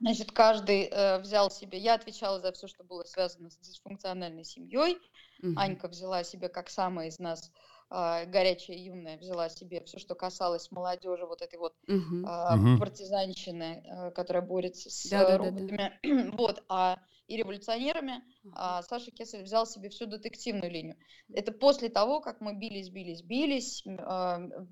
Значит, 0.00 0.32
каждый 0.32 0.84
э, 0.84 1.18
взял 1.20 1.50
себе, 1.50 1.78
я 1.78 1.94
отвечала 1.94 2.40
за 2.40 2.52
все, 2.52 2.66
что 2.66 2.84
было 2.84 3.04
связано 3.04 3.50
с 3.50 3.56
дисфункциональной 3.58 4.44
семьей. 4.44 4.98
Mm-hmm. 5.42 5.54
Анька 5.56 5.88
взяла 5.88 6.24
себе, 6.24 6.48
как 6.48 6.68
самая 6.68 7.08
из 7.08 7.18
нас 7.18 7.50
э, 7.90 8.26
горячая 8.26 8.76
юная, 8.76 9.16
взяла 9.16 9.48
себе 9.48 9.82
все, 9.84 9.98
что 9.98 10.14
касалось 10.14 10.70
молодежи, 10.70 11.24
вот 11.26 11.42
этой 11.42 11.58
вот 11.58 11.74
mm-hmm. 11.88 12.76
э, 12.76 12.78
партизанщины, 12.78 13.84
э, 13.84 14.10
которая 14.10 14.42
борется 14.42 14.90
с 14.90 15.08
да, 15.08 15.22
э, 15.22 15.36
роботами. 15.36 15.76
Да, 15.76 15.92
да, 16.02 16.36
вот, 16.36 16.62
а 16.68 16.98
и 17.28 17.36
революционерами, 17.36 18.22
а 18.54 18.82
Саша 18.82 19.10
Кесель 19.10 19.42
взял 19.42 19.66
себе 19.66 19.90
всю 19.90 20.06
детективную 20.06 20.70
линию. 20.70 20.96
Это 21.32 21.52
после 21.52 21.90
того, 21.90 22.20
как 22.20 22.40
мы 22.40 22.54
бились, 22.54 22.88
бились, 22.88 23.22
бились, 23.22 23.82
э, 23.86 23.90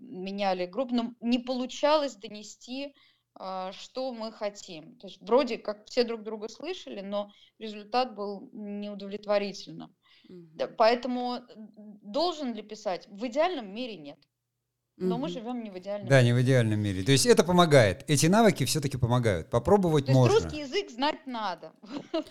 меняли 0.00 0.64
группу, 0.66 0.94
но 0.94 1.14
не 1.20 1.38
получалось 1.38 2.16
донести 2.16 2.86
а, 2.86 2.90
что 3.72 4.12
мы 4.12 4.32
хотим. 4.32 4.96
То 4.96 5.08
есть 5.08 5.20
вроде 5.20 5.58
как 5.58 5.86
все 5.86 6.04
друг 6.04 6.22
друга 6.22 6.48
слышали, 6.48 7.00
но 7.00 7.30
результат 7.58 8.14
был 8.14 8.48
неудовлетворительным. 8.52 9.94
Mm-hmm. 10.28 10.74
Поэтому 10.76 11.40
должен 12.02 12.54
ли 12.54 12.62
писать? 12.62 13.06
В 13.08 13.26
идеальном 13.26 13.74
мире 13.74 13.96
нет. 13.96 14.18
Но 14.98 15.18
мы 15.18 15.28
живем 15.28 15.62
не 15.62 15.70
в 15.70 15.78
идеальном 15.78 16.08
да, 16.08 16.22
мире. 16.22 16.22
Да, 16.22 16.22
не 16.22 16.32
в 16.32 16.42
идеальном 16.42 16.80
мире. 16.80 17.02
То 17.02 17.12
есть 17.12 17.26
это 17.26 17.44
помогает. 17.44 18.02
Эти 18.08 18.26
навыки 18.26 18.64
все-таки 18.64 18.96
помогают. 18.96 19.50
Попробовать 19.50 20.06
То 20.06 20.12
можно. 20.12 20.34
Есть 20.34 20.44
русский 20.46 20.60
язык 20.60 20.90
знать 20.90 21.26
надо. 21.26 21.72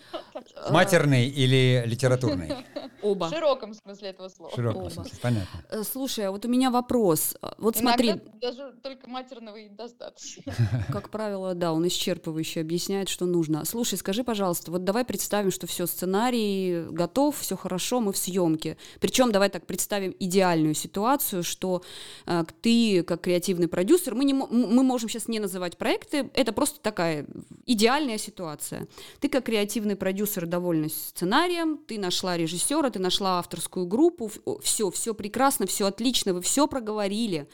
Матерный 0.70 1.28
или 1.28 1.84
литературный? 1.86 2.56
Оба. 3.02 3.28
В 3.28 3.30
широком 3.30 3.72
смысле 3.72 4.08
этого 4.08 4.28
слова. 4.28 4.50
В 4.50 4.54
широком 4.56 4.90
смысле, 4.90 5.18
понятно. 5.22 5.64
Э, 5.70 5.84
слушай, 5.84 6.26
а 6.26 6.32
вот 6.32 6.44
у 6.44 6.48
меня 6.48 6.72
вопрос. 6.72 7.36
Вот 7.58 7.76
смотри. 7.76 8.14
даже 8.40 8.74
только 8.82 9.08
матерного 9.08 9.56
и 9.56 9.68
достаточно. 9.68 10.52
Как 10.88 11.10
правило, 11.10 11.54
да, 11.54 11.72
он 11.72 11.86
исчерпывающе 11.86 12.62
объясняет, 12.62 13.08
что 13.08 13.26
нужно. 13.26 13.64
Слушай, 13.64 13.96
скажи, 13.96 14.24
пожалуйста, 14.24 14.72
вот 14.72 14.82
давай 14.82 15.04
представим, 15.04 15.52
что 15.52 15.68
все, 15.68 15.86
сценарий 15.86 16.84
готов, 16.90 17.38
все 17.38 17.56
хорошо, 17.56 18.00
мы 18.00 18.12
в 18.12 18.16
съемке. 18.16 18.76
Причем 18.98 19.30
давай 19.30 19.50
так 19.50 19.66
представим 19.66 20.16
идеальную 20.18 20.74
ситуацию, 20.74 21.44
что 21.44 21.82
э, 22.26 22.44
ты, 22.66 23.04
как 23.04 23.20
креативный 23.20 23.68
продюсер, 23.68 24.16
мы, 24.16 24.24
не, 24.24 24.34
мы 24.34 24.82
можем 24.82 25.08
сейчас 25.08 25.28
не 25.28 25.38
называть 25.38 25.78
проекты, 25.78 26.28
это 26.34 26.52
просто 26.52 26.80
такая 26.80 27.24
идеальная 27.64 28.18
ситуация. 28.18 28.88
Ты, 29.20 29.28
как 29.28 29.44
креативный 29.44 29.94
продюсер, 29.94 30.46
довольна 30.46 30.88
сценарием, 30.88 31.78
ты 31.78 31.96
нашла 31.96 32.36
режиссера, 32.36 32.90
ты 32.90 32.98
нашла 32.98 33.38
авторскую 33.38 33.86
группу, 33.86 34.32
все, 34.64 34.90
все 34.90 35.14
прекрасно, 35.14 35.66
все 35.66 35.86
отлично, 35.86 36.34
вы 36.34 36.42
все 36.42 36.66
проговорили, 36.66 37.48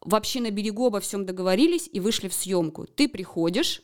вообще 0.00 0.40
на 0.40 0.50
берегу 0.50 0.86
обо 0.86 1.00
всем 1.00 1.26
договорились 1.26 1.90
и 1.92 2.00
вышли 2.00 2.28
в 2.28 2.32
съемку. 2.32 2.86
Ты 2.86 3.10
приходишь 3.10 3.82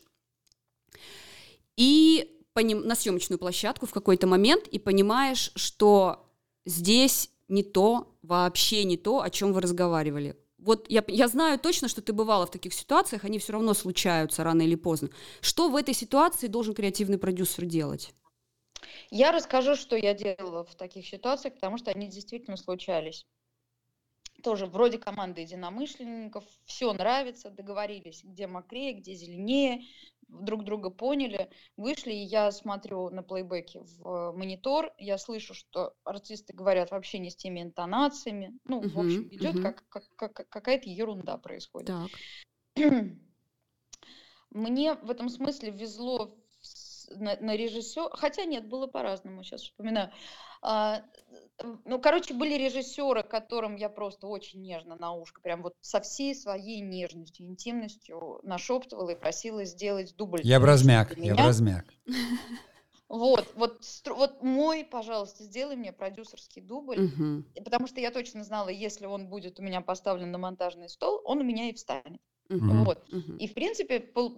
и 1.75 2.35
на 2.55 2.95
съемочную 2.95 3.37
площадку 3.37 3.85
в 3.85 3.91
какой-то 3.91 4.25
момент 4.25 4.67
и 4.69 4.79
понимаешь, 4.79 5.51
что 5.53 6.27
здесь 6.65 7.29
не 7.47 7.61
то, 7.61 8.17
вообще 8.23 8.85
не 8.85 8.97
то, 8.97 9.21
о 9.21 9.29
чем 9.29 9.53
вы 9.53 9.61
разговаривали. 9.61 10.35
Вот 10.57 10.87
я, 10.89 11.03
я 11.07 11.27
знаю 11.27 11.59
точно, 11.59 11.87
что 11.87 12.01
ты 12.01 12.13
бывала 12.13 12.47
в 12.47 12.51
таких 12.51 12.73
ситуациях, 12.73 13.23
они 13.23 13.37
все 13.37 13.53
равно 13.53 13.73
случаются 13.73 14.43
рано 14.43 14.63
или 14.63 14.75
поздно. 14.75 15.09
Что 15.39 15.69
в 15.69 15.75
этой 15.75 15.93
ситуации 15.93 16.47
должен 16.47 16.73
креативный 16.73 17.19
продюсер 17.19 17.65
делать? 17.65 18.13
Я 19.11 19.31
расскажу, 19.31 19.75
что 19.75 19.95
я 19.95 20.13
делала 20.13 20.63
в 20.63 20.75
таких 20.75 21.07
ситуациях, 21.07 21.55
потому 21.55 21.77
что 21.77 21.91
они 21.91 22.07
действительно 22.07 22.57
случались. 22.57 23.25
Тоже 24.43 24.65
вроде 24.65 24.97
команды 24.97 25.41
единомышленников, 25.41 26.43
все 26.65 26.91
нравится, 26.93 27.49
договорились, 27.49 28.23
где 28.23 28.47
мокрее, 28.47 28.93
где 28.93 29.13
зеленее, 29.13 29.83
друг 30.27 30.63
друга 30.63 30.89
поняли, 30.89 31.49
вышли, 31.77 32.11
и 32.11 32.23
я 32.23 32.51
смотрю 32.51 33.09
на 33.09 33.23
плейбеке 33.23 33.81
в 33.81 34.33
монитор, 34.33 34.93
я 34.97 35.17
слышу, 35.17 35.53
что 35.53 35.93
артисты 36.03 36.53
говорят 36.53 36.91
вообще 36.91 37.19
не 37.19 37.29
с 37.29 37.35
теми 37.35 37.61
интонациями, 37.61 38.57
ну, 38.65 38.81
uh-huh, 38.81 38.89
в 38.89 38.99
общем, 38.99 39.27
идет 39.31 39.55
uh-huh. 39.55 39.61
как, 39.61 39.83
как, 39.89 40.35
как 40.35 40.49
какая-то 40.49 40.89
ерунда 40.89 41.37
происходит. 41.37 41.87
Так. 41.87 42.09
Мне 44.49 44.93
в 44.95 45.11
этом 45.11 45.29
смысле 45.29 45.71
везло 45.71 46.31
на, 47.09 47.37
на 47.39 47.55
режиссер, 47.55 48.09
хотя 48.13 48.45
нет, 48.45 48.67
было 48.67 48.87
по-разному, 48.87 49.43
сейчас 49.43 49.61
вспоминаю. 49.63 50.11
А, 50.61 51.03
ну, 51.85 51.99
короче, 51.99 52.33
были 52.33 52.53
режиссеры, 52.53 53.23
которым 53.23 53.75
я 53.75 53.89
просто 53.89 54.27
очень 54.27 54.61
нежно 54.61 54.95
на 54.95 55.13
ушко, 55.13 55.41
прям 55.41 55.63
вот 55.63 55.73
со 55.81 56.01
всей 56.01 56.35
своей 56.35 56.81
нежностью, 56.81 57.47
интимностью 57.47 58.39
нашептывала 58.43 59.11
и 59.11 59.15
просила 59.15 59.65
сделать 59.65 60.15
дубль. 60.15 60.41
Я 60.43 60.59
размяк, 60.59 61.17
я 61.17 61.35
размяк. 61.35 61.85
Вот, 63.09 63.47
вот, 63.55 63.79
вот 64.05 64.43
мой, 64.43 64.83
пожалуйста, 64.83 65.43
сделай 65.43 65.77
мне 65.77 65.93
продюсерский 65.93 66.61
дубль, 66.61 66.97
Мгм. 66.97 67.45
потому 67.63 67.87
что 67.87 68.01
я 68.01 68.11
точно 68.11 68.43
знала, 68.43 68.67
если 68.67 69.05
он 69.05 69.27
будет 69.27 69.59
у 69.59 69.63
меня 69.63 69.79
поставлен 69.79 70.31
на 70.31 70.37
монтажный 70.37 70.89
стол, 70.89 71.21
он 71.23 71.39
у 71.39 71.43
меня 71.43 71.69
и 71.69 71.73
встанет. 71.73 72.21
Мгм. 72.49 72.83
Вот. 72.85 73.11
Мгм. 73.11 73.37
И, 73.37 73.47
в 73.47 73.53
принципе, 73.53 73.99
пол- 73.99 74.37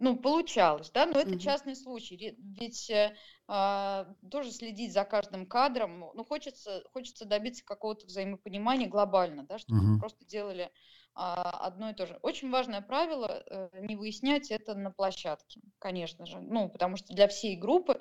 ну, 0.00 0.16
получалось, 0.16 0.90
да, 0.90 1.06
но 1.06 1.18
это 1.18 1.30
Мгм. 1.30 1.38
частный 1.40 1.74
случай. 1.76 2.36
Ведь 2.38 2.88
э, 2.90 3.16
а, 3.48 4.14
тоже 4.30 4.52
следить 4.52 4.92
за 4.92 5.04
каждым 5.04 5.46
кадром, 5.46 6.10
ну, 6.14 6.24
хочется, 6.24 6.84
хочется 6.92 7.24
добиться 7.24 7.64
какого-то 7.64 8.06
взаимопонимания 8.06 8.88
глобально, 8.88 9.44
да, 9.44 9.58
чтобы 9.58 9.82
мы 9.82 9.98
просто 9.98 10.24
делали 10.24 10.70
а, 11.14 11.50
одно 11.66 11.90
и 11.90 11.94
то 11.94 12.06
же. 12.06 12.18
Очень 12.22 12.50
важное 12.50 12.80
правило 12.80 13.42
э, 13.50 13.68
не 13.80 13.96
выяснять 13.96 14.50
это 14.52 14.74
на 14.74 14.92
площадке, 14.92 15.60
конечно 15.80 16.26
же. 16.26 16.40
Ну, 16.40 16.68
потому 16.68 16.96
что 16.96 17.12
для 17.12 17.26
всей 17.26 17.56
группы 17.56 18.00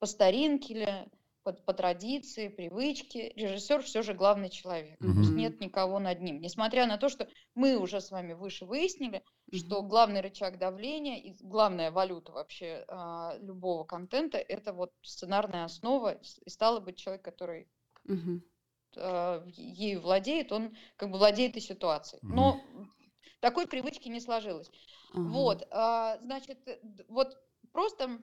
по 0.00 0.06
старинке 0.06 0.74
или 0.74 1.08
по, 1.46 1.52
по 1.52 1.72
традиции, 1.72 2.48
привычке, 2.48 3.28
режиссер 3.36 3.80
все 3.82 4.02
же 4.02 4.14
главный 4.14 4.50
человек. 4.50 4.98
Мгм. 5.00 5.36
нет 5.36 5.60
никого 5.60 6.00
над 6.00 6.20
ним. 6.20 6.40
Несмотря 6.40 6.86
на 6.86 6.98
то, 6.98 7.08
что 7.08 7.28
мы 7.54 7.76
уже 7.78 8.00
с 8.00 8.10
вами 8.10 8.32
выше 8.32 8.66
выяснили, 8.66 9.22
что 9.52 9.78
Мгм. 9.78 9.88
главный 9.88 10.20
рычаг 10.22 10.58
давления 10.58 11.18
и 11.18 11.36
главная 11.40 11.92
валюта 11.92 12.32
вообще 12.32 12.84
а, 12.88 13.36
любого 13.38 13.84
контента 13.84 14.38
это 14.38 14.72
вот 14.72 14.90
сценарная 15.02 15.64
основа. 15.64 16.18
И 16.44 16.50
стало 16.50 16.80
быть, 16.80 16.96
человек, 16.96 17.22
который 17.22 17.68
Мгм. 18.04 18.42
а, 18.96 19.44
ею 19.46 20.00
владеет, 20.00 20.50
он 20.50 20.76
как 20.96 21.12
бы 21.12 21.18
владеет 21.18 21.56
и 21.56 21.60
ситуацией. 21.60 22.18
Мгм. 22.24 22.34
Но 22.34 22.60
такой 23.38 23.68
привычки 23.68 24.08
не 24.08 24.20
сложилось. 24.20 24.68
Ага. 25.12 25.28
Вот, 25.28 25.68
а, 25.70 26.18
значит, 26.22 26.66
э, 26.66 26.80
вот 27.06 27.36
просто 27.70 28.20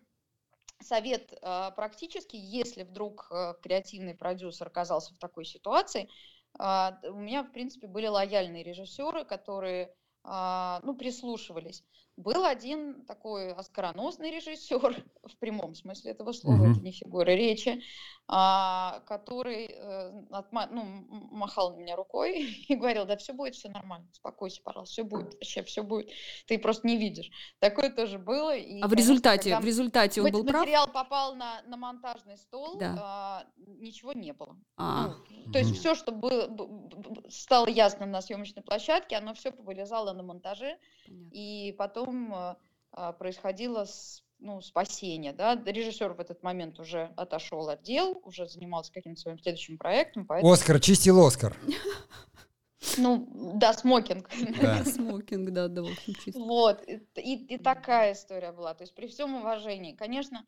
совет 0.82 1.34
а, 1.42 1.72
практически, 1.72 2.36
если 2.36 2.84
вдруг 2.84 3.28
а, 3.32 3.54
креативный 3.62 4.16
продюсер 4.16 4.68
оказался 4.68 5.14
в 5.14 5.20
такой 5.20 5.46
ситуации, 5.46 6.10
а, 6.58 7.00
у 7.04 7.18
меня, 7.20 7.44
в 7.44 7.52
принципе, 7.52 7.88
были 7.88 8.08
лояльные 8.08 8.64
режиссеры, 8.64 9.26
которые, 9.26 9.94
а, 10.24 10.80
ну, 10.84 10.96
прислушивались. 10.96 11.84
Был 12.16 12.46
один 12.46 13.06
такой 13.06 13.54
оскароносный 13.54 14.32
режиссер, 14.32 15.04
в 15.24 15.38
прямом 15.40 15.74
смысле 15.74 16.12
этого 16.12 16.32
слова, 16.32 16.64
Мгм. 16.64 16.72
это 16.72 16.82
не 16.82 16.92
фигура 16.92 17.32
речи, 17.32 17.82
который 18.28 19.66
э, 19.70 20.12
отма- 20.32 20.68
ну, 20.72 20.84
махал 21.32 21.74
на 21.74 21.78
меня 21.80 21.96
рукой 21.96 22.44
и 22.68 22.76
говорил, 22.76 23.06
да 23.06 23.18
все 23.18 23.34
будет, 23.34 23.56
все 23.56 23.70
нормально, 23.70 24.08
успокойся, 24.12 24.62
пожалуйста, 24.64 24.94
все 24.94 25.04
будет, 25.04 25.34
вообще 25.34 25.64
все 25.64 25.84
будет, 25.84 26.10
ты 26.48 26.58
просто 26.58 26.88
не 26.88 26.98
видишь. 26.98 27.30
Такое 27.60 27.90
тоже 27.90 28.18
было. 28.18 28.56
И, 28.56 28.82
А 28.82 28.88
в 28.88 28.94
результате, 28.94 29.50
когда 29.52 29.60
в 29.60 29.66
результате 29.66 30.22
он 30.22 30.32
был 30.32 30.44
прав? 30.46 30.62
материал 30.62 30.88
попал 30.92 31.36
на, 31.36 31.62
на 31.64 31.78
монтажный 31.78 32.38
стол, 32.38 32.78
Да. 32.78 32.96
а, 33.00 33.44
ничего 33.58 34.14
не 34.14 34.34
было. 34.34 34.58
А, 34.78 35.16
Ну, 35.46 35.52
то 35.52 35.60
есть 35.60 35.78
все, 35.78 35.94
что 35.96 36.12
было, 36.12 36.50
стало 37.30 37.68
ясно 37.68 38.06
на 38.06 38.22
съемочной 38.22 38.64
площадке, 38.64 39.18
оно 39.18 39.34
все 39.34 39.52
повылезало 39.52 40.14
на 40.14 40.24
монтаже, 40.24 40.78
понятно. 41.06 41.30
и 41.34 41.72
потом 41.78 42.34
а, 42.34 42.58
а, 42.92 43.12
происходило 43.14 43.86
с- 43.86 44.24
ну, 44.44 44.62
спасение. 44.62 45.34
Да? 45.34 45.56
Режиссер 45.56 46.14
в 46.14 46.20
этот 46.20 46.44
момент 46.44 46.80
уже 46.80 47.12
отошел 47.16 47.70
от 47.70 47.82
дел, 47.82 48.22
уже 48.24 48.48
занимался 48.48 48.92
каким-то 48.92 49.22
своим 49.22 49.40
следующим 49.40 49.78
проектом, 49.78 50.26
поэтому, 50.26 50.52
Оскар 50.52 50.80
чистил 50.80 51.26
Оскар. 51.26 51.56
ну, 52.98 53.28
да, 53.56 53.74
смокинг. 53.74 54.30
Да. 54.62 54.84
Смокинг, 54.86 55.52
да, 55.52 55.68
да, 55.70 55.84
чисто. 56.24 56.40
Вот, 56.40 56.84
и, 56.88 57.02
и- 57.16 57.56
и 57.56 57.58
такая 57.58 58.14
история 58.14 58.52
была. 58.52 58.74
То 58.74 58.84
есть 58.84 58.94
при 58.94 59.08
всем 59.08 59.36
уважении, 59.36 59.94
конечно, 59.94 60.46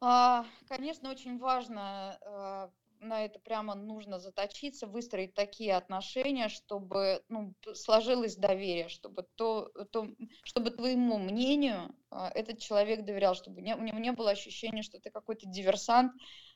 а, 0.00 0.44
конечно, 0.68 1.10
очень 1.10 1.38
важно 1.38 2.18
а, 2.26 2.70
на 3.02 3.24
это 3.24 3.38
прямо 3.40 3.74
нужно 3.74 4.18
заточиться, 4.18 4.86
выстроить 4.86 5.34
такие 5.34 5.74
отношения, 5.74 6.48
чтобы 6.48 7.22
ну, 7.28 7.52
сложилось 7.74 8.36
доверие, 8.36 8.88
чтобы 8.88 9.26
то, 9.34 9.70
то, 9.90 10.06
чтобы 10.44 10.70
твоему 10.70 11.18
мнению 11.18 11.94
а, 12.10 12.30
этот 12.34 12.58
человек 12.60 13.04
доверял, 13.04 13.34
чтобы 13.34 13.60
не- 13.60 13.74
у 13.76 13.82
него 13.82 13.98
не 13.98 14.12
было 14.12 14.30
ощущения, 14.30 14.82
что 14.82 15.00
ты 15.00 15.10
какой-то 15.10 15.46
диверсант 15.46 16.12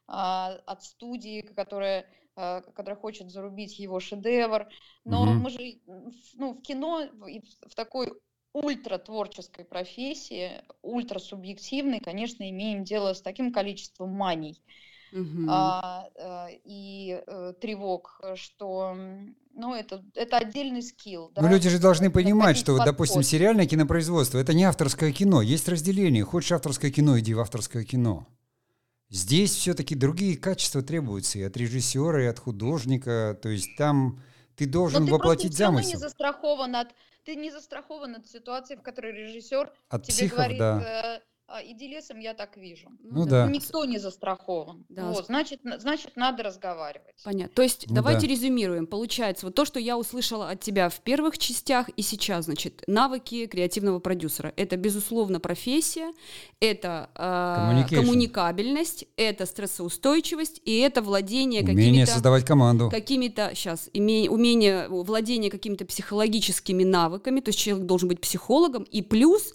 а, 0.07 0.53
от 0.67 0.85
студии, 0.85 1.41
которая, 1.43 2.07
а, 2.37 2.63
которая 2.63 2.97
хочет 2.97 3.31
зарубить 3.31 3.79
его 3.79 4.01
шедевр. 4.01 4.69
Но 5.05 5.25
Мгм. 5.25 5.43
мы 5.43 5.51
же 5.51 5.59
ну, 5.87 6.55
в 6.55 6.63
кино 6.63 7.09
в 7.13 7.69
в 7.69 7.75
такой 7.75 8.13
ультра 8.53 8.97
творческой 8.99 9.65
профессии, 9.65 10.63
ультра 10.83 11.19
субъективной, 11.19 12.01
конечно, 12.01 12.49
имеем 12.49 12.85
дело 12.85 13.13
с 13.13 13.21
таким 13.21 13.53
количеством 13.53 14.11
маний 14.11 14.63
Мгм. 15.17 15.49
а, 15.49 16.09
а, 16.19 16.49
и 16.65 17.23
э, 17.27 17.55
тревог, 17.59 18.21
э, 18.23 18.37
что 18.37 18.95
ну, 19.55 19.75
это, 19.75 20.05
это 20.15 20.37
отдельный 20.37 20.83
скилл. 20.83 21.33
Но 21.35 21.43
да, 21.43 21.51
люди 21.51 21.71
же 21.71 21.79
должны 21.79 22.11
понимать, 22.11 22.59
что, 22.59 22.73
вот, 22.73 22.85
допустим, 22.85 23.21
подход. 23.21 23.31
сериальное 23.31 23.67
кинопроизводство 23.67 24.39
это 24.39 24.53
не 24.53 24.65
авторское 24.65 25.13
кино. 25.13 25.41
Есть 25.41 25.69
разделение. 25.69 26.25
Хочешь 26.25 26.53
авторское 26.53 26.91
кино, 26.91 27.19
иди 27.19 27.33
в 27.33 27.41
авторское 27.41 27.85
кино. 27.85 28.27
Здесь 29.09 29.55
все-таки 29.55 29.95
другие 29.95 30.37
качества 30.37 30.83
требуются 30.83 31.39
и 31.39 31.43
от 31.43 31.57
режиссера, 31.57 32.23
и 32.23 32.27
от 32.27 32.39
художника. 32.39 33.39
То 33.41 33.49
есть 33.49 33.71
там 33.79 34.21
ты 34.57 34.67
Но 34.67 34.73
должен 34.73 35.07
ты 35.07 35.13
воплотить 35.13 35.59
равно 35.59 35.79
не 35.79 35.85
замысел. 35.85 36.01
застрахован 36.01 36.77
от 36.77 36.89
ты 37.25 37.35
не 37.35 37.51
застрахован 37.51 38.17
от 38.17 38.27
ситуации, 38.29 38.77
в 38.77 38.83
которой 38.83 39.13
режиссер 39.13 39.73
От 39.89 40.05
тебе 40.05 40.15
психов, 40.15 40.39
говорит, 40.39 40.59
да. 40.59 41.21
«А, 41.49 41.63
иди 41.63 41.87
лесом, 41.87 42.19
я 42.19 42.35
так 42.35 42.57
вижу. 42.57 42.89
Ну 43.03 43.25
да. 43.25 43.47
Никто 43.47 43.85
не 43.85 43.99
застрахован. 43.99 44.85
Да, 44.89 45.11
Вот, 45.11 45.27
значит, 45.27 45.61
значит, 45.79 46.17
надо 46.17 46.43
разговаривать. 46.43 47.15
Понятно. 47.25 47.55
То 47.55 47.63
есть 47.63 47.87
Ну 47.89 47.95
давайте 47.95 48.23
да. 48.23 48.33
резюмируем. 48.33 48.87
Получается, 48.87 49.47
вот 49.47 49.55
то, 49.55 49.65
что 49.65 49.79
я 49.79 49.97
услышала 49.97 50.51
от 50.51 50.61
тебя 50.61 50.89
в 50.89 51.01
первых 51.01 51.39
частях 51.39 51.89
и 51.91 52.03
сейчас, 52.03 52.47
значит, 52.47 52.83
навыки 52.89 53.47
креативного 53.47 54.01
продюсера. 54.01 54.53
Это, 54.57 54.77
безусловно, 54.77 55.39
профессия, 55.39 56.13
это 56.59 57.11
э, 57.15 57.95
коммуникабельность, 57.95 59.07
это 59.17 59.47
стрессоустойчивость 59.47 60.61
и 60.65 60.79
это 60.79 61.01
владение 61.01 61.63
Умение 61.63 61.85
какими-то... 61.85 62.13
создавать 62.13 62.45
команду. 62.45 62.91
какими-то 62.91 63.53
сейчас 63.55 63.89
умение 63.95 64.89
владение 64.89 65.51
какими-то 65.51 65.85
психологическими 65.85 66.83
навыками, 66.83 67.41
то 67.41 67.51
есть 67.51 67.59
человек 67.59 67.87
должен 67.87 68.09
быть 68.09 68.21
психологом 68.21 68.83
и 68.83 69.03
плюс 69.03 69.53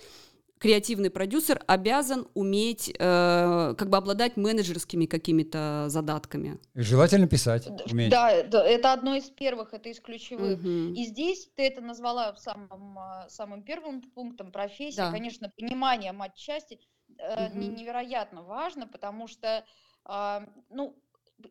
креативный 0.62 1.09
продюсер 1.09 1.59
обязан 1.66 2.28
уметь 2.36 2.89
э, 2.89 3.74
как 3.76 3.89
бы 3.89 3.97
обладать 3.97 4.38
менеджерскими 4.38 5.07
какими-то 5.07 5.86
задатками. 5.88 6.59
Желательно 6.76 7.28
писать, 7.28 7.68
уметь. 7.91 8.12
Да, 8.12 8.43
да, 8.43 8.64
это 8.64 8.93
одно 8.93 9.16
из 9.16 9.24
первых, 9.32 9.74
это 9.74 9.89
из 9.89 9.99
ключевых. 9.99 10.59
Мгм. 10.59 10.93
И 10.93 11.05
здесь 11.05 11.49
ты 11.55 11.64
это 11.64 11.82
назвала 11.82 12.36
самым, 12.36 12.99
а, 12.99 13.28
самым 13.28 13.64
первым 13.64 14.03
пунктом 14.03 14.51
профессии. 14.51 14.97
Да. 14.97 15.12
Конечно, 15.12 15.51
понимание 15.57 16.12
матчасти 16.12 16.80
э, 17.18 17.49
Мгм. 17.49 17.76
невероятно 17.76 18.43
важно, 18.43 18.86
потому 18.86 19.28
что 19.28 19.66
а, 20.05 20.45
ну, 20.70 20.95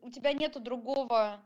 у 0.03 0.11
тебя 0.11 0.33
нету 0.33 0.61
другого 0.61 1.41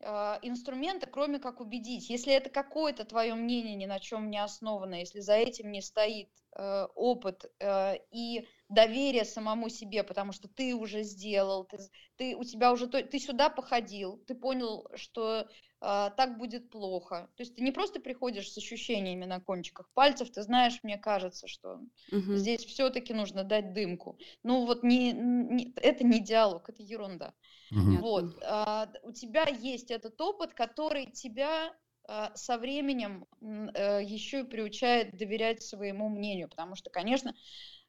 инструмента, 0.00 1.06
кроме 1.06 1.38
как 1.38 1.60
убедить. 1.60 2.10
Если 2.10 2.32
это 2.32 2.50
какое-то 2.50 3.04
твое 3.04 3.34
мнение 3.34 3.74
ни 3.74 3.86
на 3.86 3.98
чем 3.98 4.30
не 4.30 4.42
основано, 4.42 4.96
если 4.96 5.20
за 5.20 5.34
этим 5.34 5.70
не 5.72 5.80
стоит 5.80 6.28
э, 6.54 6.86
опыт 6.94 7.46
э, 7.60 7.94
и 8.10 8.46
доверие 8.68 9.24
самому 9.24 9.68
себе, 9.68 10.02
потому 10.04 10.32
что 10.32 10.48
ты 10.48 10.74
уже 10.74 11.02
сделал, 11.02 11.64
ты, 11.64 11.78
ты 12.16 12.36
у 12.36 12.44
тебя 12.44 12.72
уже 12.72 12.88
ты 12.88 13.18
сюда 13.18 13.48
походил, 13.48 14.18
ты 14.26 14.34
понял, 14.34 14.86
что 14.96 15.48
а, 15.80 16.10
так 16.10 16.38
будет 16.38 16.70
плохо. 16.70 17.28
То 17.36 17.42
есть 17.42 17.54
ты 17.54 17.62
не 17.62 17.70
просто 17.70 18.00
приходишь 18.00 18.50
с 18.50 18.56
ощущениями 18.56 19.24
на 19.24 19.40
кончиках 19.40 19.90
пальцев, 19.94 20.30
ты 20.30 20.42
знаешь, 20.42 20.80
мне 20.82 20.96
кажется, 20.96 21.46
что 21.46 21.80
Мгм. 22.10 22.36
здесь 22.36 22.64
все-таки 22.64 23.12
нужно 23.12 23.44
дать 23.44 23.72
дымку. 23.72 24.18
Ну 24.42 24.64
вот 24.66 24.82
не, 24.82 25.12
не- 25.12 25.72
это 25.76 26.02
не 26.04 26.20
диалог, 26.20 26.68
это 26.68 26.82
ерунда. 26.82 27.34
Понятно. 27.70 28.00
Вот, 28.00 28.38
а, 28.42 28.88
у 29.02 29.12
тебя 29.12 29.46
есть 29.48 29.90
этот 29.90 30.20
опыт, 30.20 30.54
который 30.54 31.06
тебя 31.06 31.74
а, 32.08 32.34
со 32.36 32.56
временем 32.58 33.26
еще 33.40 34.40
и 34.40 34.44
приучает 34.44 35.16
доверять 35.16 35.62
своему 35.62 36.08
мнению, 36.08 36.48
потому 36.48 36.76
что, 36.76 36.90
конечно, 36.90 37.34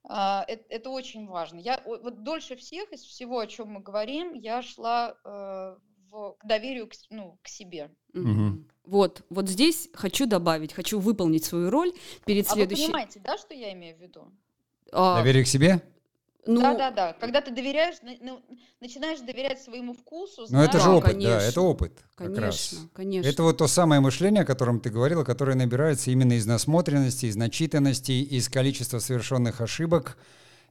а, 0.03 0.43
это, 0.47 0.63
это 0.69 0.89
очень 0.89 1.27
важно. 1.27 1.59
Я 1.59 1.81
вот 1.85 2.23
дольше 2.23 2.55
всех 2.55 2.91
из 2.91 3.01
всего, 3.01 3.39
о 3.39 3.47
чем 3.47 3.69
мы 3.73 3.81
говорим, 3.81 4.33
я 4.33 4.61
шла 4.61 5.15
э, 5.23 5.75
в- 6.09 6.37
к 6.39 6.45
доверию 6.47 6.87
к, 6.87 6.93
ну, 7.09 7.37
к 7.41 7.47
себе. 7.47 7.91
Мгм. 8.13 8.67
Вот, 8.85 9.23
вот 9.29 9.49
здесь 9.49 9.89
хочу 9.93 10.25
добавить, 10.25 10.71
хочу 10.73 10.99
выполнить 10.99 11.43
свою 11.43 11.69
роль 11.69 11.91
перед 12.25 12.47
А 12.47 12.51
вы 12.51 12.55
следующей. 12.61 12.85
понимаете, 12.85 13.19
да, 13.19 13.37
что 13.37 13.53
я 13.53 13.73
имею 13.73 13.97
в 13.97 14.01
виду? 14.01 14.31
А, 14.93 15.19
Доверие 15.19 15.43
к 15.43 15.47
себе? 15.47 15.81
Ну, 16.45 16.61
да, 16.61 16.75
да, 16.75 16.91
да. 16.91 17.13
Когда 17.13 17.41
ты 17.41 17.51
доверяешь, 17.51 17.95
ну, 18.21 18.41
начинаешь 18.79 19.19
доверять 19.19 19.61
своему 19.61 19.93
вкусу, 19.93 20.45
Но 20.49 20.63
это 20.63 20.79
же 20.79 20.85
Да, 20.85 20.95
опыт, 20.95 21.07
да, 21.07 21.13
конечно. 21.13 21.49
это 21.49 21.61
опыт 21.61 22.05
конечно, 22.15 22.41
раз. 22.41 22.75
конечно. 22.93 23.29
Это 23.29 23.43
вот 23.43 23.57
то 23.57 23.67
самое 23.67 23.99
мышление, 24.01 24.43
о 24.43 24.45
котором 24.45 24.79
ты 24.79 24.89
говорила, 24.89 25.23
которое 25.23 25.55
набирается 25.55 26.11
именно 26.11 26.33
из 26.33 26.45
насмотренности, 26.45 27.25
из 27.25 27.35
начитанности, 27.35 28.11
из 28.11 28.49
количества 28.49 28.99
совершенных 28.99 29.61
ошибок 29.61 30.17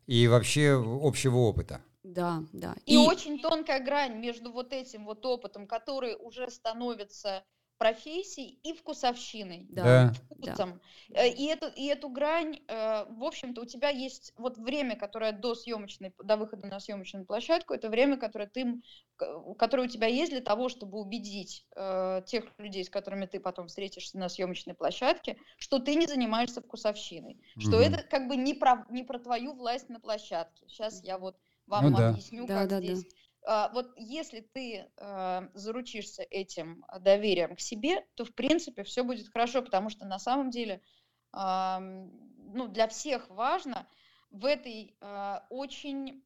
и 0.07 0.29
вообще 0.29 0.83
общего 1.03 1.39
опыта. 1.39 1.81
Да, 2.05 2.45
да. 2.53 2.75
И, 2.87 2.95
и 2.95 2.97
очень 2.97 3.41
тонкая 3.41 3.81
грань 3.81 4.19
между 4.19 4.53
вот 4.53 4.73
этим 4.73 5.05
вот 5.05 5.27
опытом, 5.27 5.67
который 5.67 6.17
уже 6.17 6.49
становится 6.51 7.43
профессией 7.79 8.59
и 8.63 8.73
вкусовщиной, 8.73 9.67
да, 9.71 10.13
вкусом. 10.31 10.81
Да. 11.09 11.25
Э, 11.25 11.29
и, 11.29 11.47
эту, 11.47 11.67
и 11.69 11.87
эту 11.87 12.09
грань, 12.09 12.61
э, 12.69 13.05
в 13.11 13.25
общем-то, 13.25 13.63
у 13.63 13.65
тебя 13.65 13.91
есть 13.91 14.33
вот 14.37 14.57
время, 14.57 14.97
которое 14.97 15.33
до 15.33 15.55
съемочной, 15.55 16.15
до 16.23 16.37
выхода 16.37 16.67
на 16.67 16.81
съемочную 16.81 17.27
площадку, 17.27 17.75
это 17.75 17.91
время, 17.91 18.17
которое, 18.17 18.47
ты, 18.47 18.81
которое 19.59 19.85
у 19.85 19.91
тебя 19.91 20.07
есть 20.07 20.33
для 20.33 20.41
того, 20.41 20.69
чтобы 20.69 20.99
убедить 20.99 21.67
э, 21.77 22.23
тех 22.27 22.45
людей, 22.59 22.85
с 22.85 22.91
которыми 22.91 23.27
ты 23.27 23.41
потом 23.41 23.69
встретишься 23.69 24.19
на 24.19 24.29
съемочной 24.29 24.75
площадке, 24.75 25.37
что 25.59 25.79
ты 25.79 25.95
не 25.95 26.07
занимаешься 26.07 26.63
вкусовщиной, 26.63 27.39
что 27.59 27.81
это 27.81 28.03
как 28.03 28.29
бы 28.29 28.37
не 28.37 28.55
про, 28.55 28.87
не 28.91 29.03
про 29.03 29.19
твою 29.19 29.55
власть 29.55 29.89
на 29.89 30.01
площадке. 30.01 30.67
Сейчас 30.69 31.03
я 31.03 31.19
вот 31.19 31.37
вам 31.67 31.91
ну, 31.91 32.09
объясню, 32.09 32.47
да. 32.47 32.61
как 32.61 32.69
да, 32.69 32.81
здесь... 32.81 33.05
Да 33.05 33.11
а, 33.11 33.26
вот 33.73 33.93
если 33.97 34.41
ты 34.41 34.91
а, 34.97 35.49
заручишься 35.55 36.23
этим 36.23 36.85
доверием 37.01 37.55
к 37.55 37.61
себе, 37.61 38.05
то 38.15 38.25
в 38.25 38.35
принципе 38.35 38.83
все 38.83 39.05
будет 39.05 39.29
хорошо, 39.29 39.63
потому 39.63 39.89
что 39.89 40.05
на 40.05 40.19
самом 40.19 40.51
деле 40.51 40.83
ну, 41.33 42.69
для 42.69 42.89
всех 42.89 43.29
важно 43.29 43.87
в 44.31 44.47
этой 44.47 44.97
а, 45.01 45.47
очень, 45.51 46.23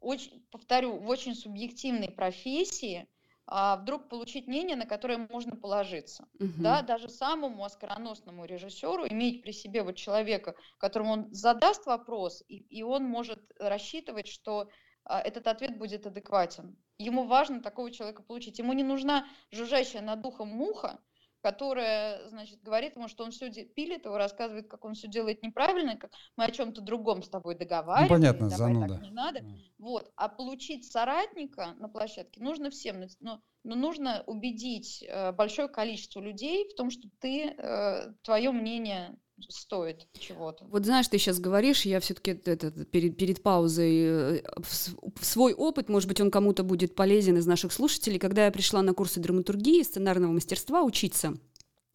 очень, 0.00 0.46
повторю, 0.50 0.98
в 0.98 1.08
очень 1.08 1.34
субъективной 1.34 2.10
профессии 2.10 3.06
вдруг 3.46 4.08
получить 4.08 4.46
мнение, 4.46 4.76
на 4.76 4.84
которое 4.84 5.26
можно 5.30 5.56
положиться. 5.56 6.28
Угу. 6.38 6.52
Да, 6.58 6.82
даже 6.82 7.08
самому 7.08 7.64
оскароносному 7.64 8.44
режиссеру 8.44 9.06
иметь 9.08 9.42
при 9.42 9.52
себе 9.52 9.82
вот 9.82 9.96
человека, 9.96 10.54
которому 10.76 11.12
он 11.12 11.34
задаст 11.34 11.86
вопрос, 11.86 12.42
и, 12.48 12.56
и 12.56 12.82
он 12.82 13.04
может 13.04 13.40
рассчитывать, 13.58 14.28
что 14.28 14.62
а, 14.62 14.66
этот 15.08 15.46
ответ 15.46 15.78
будет 15.78 16.06
адекватен. 16.06 16.76
Ему 16.98 17.24
важно 17.26 17.62
такого 17.62 17.90
человека 17.90 18.22
получить. 18.22 18.58
Ему 18.58 18.72
не 18.72 18.82
нужна 18.84 19.26
жужжащая 19.50 20.02
над 20.02 20.20
духом 20.20 20.48
муха, 20.48 21.00
которая, 21.40 22.28
значит, 22.28 22.60
говорит 22.62 22.96
ему, 22.96 23.08
что 23.08 23.24
он 23.24 23.30
все 23.30 23.50
пилит, 23.50 24.04
его 24.04 24.18
рассказывает, 24.18 24.68
как 24.68 24.84
он 24.84 24.94
все 24.94 25.08
делает 25.08 25.42
неправильно, 25.42 25.96
как 25.96 26.10
мы 26.36 26.44
о 26.44 26.50
чем-то 26.50 26.80
другом 26.80 27.22
с 27.22 27.28
тобой 27.28 27.54
договариваемся. 27.54 28.14
Ну, 28.14 28.20
понятно, 28.20 28.50
зануда. 28.50 28.94
Так 28.94 29.02
не 29.02 29.10
надо. 29.10 29.44
Вот. 29.78 30.10
А 30.16 30.28
получить 30.28 30.90
соратника 30.90 31.74
на 31.78 31.88
площадке 31.88 32.42
нужно 32.42 32.70
всем. 32.70 33.04
Но, 33.20 33.40
но 33.62 33.76
нужно 33.76 34.24
убедить 34.26 35.04
э, 35.06 35.32
большое 35.32 35.68
количество 35.68 36.20
людей 36.20 36.68
в 36.68 36.74
том, 36.74 36.90
что 36.90 37.08
ты, 37.20 37.54
э, 37.56 38.12
твое 38.22 38.50
мнение 38.50 39.16
стоит 39.48 40.06
чего-то. 40.18 40.64
Вот 40.66 40.84
знаешь, 40.84 41.08
ты 41.08 41.18
сейчас 41.18 41.38
говоришь, 41.38 41.82
я 41.82 42.00
все-таки 42.00 42.34
перед, 42.34 43.16
перед 43.16 43.42
паузой 43.42 44.40
э, 44.40 44.42
свой 45.20 45.54
опыт, 45.54 45.88
может 45.88 46.08
быть, 46.08 46.20
он 46.20 46.30
кому-то 46.30 46.62
будет 46.62 46.94
полезен 46.94 47.36
из 47.36 47.46
наших 47.46 47.72
слушателей. 47.72 48.18
Когда 48.18 48.46
я 48.46 48.50
пришла 48.50 48.82
на 48.82 48.94
курсы 48.94 49.20
драматургии, 49.20 49.82
сценарного 49.82 50.32
мастерства 50.32 50.82
учиться, 50.82 51.34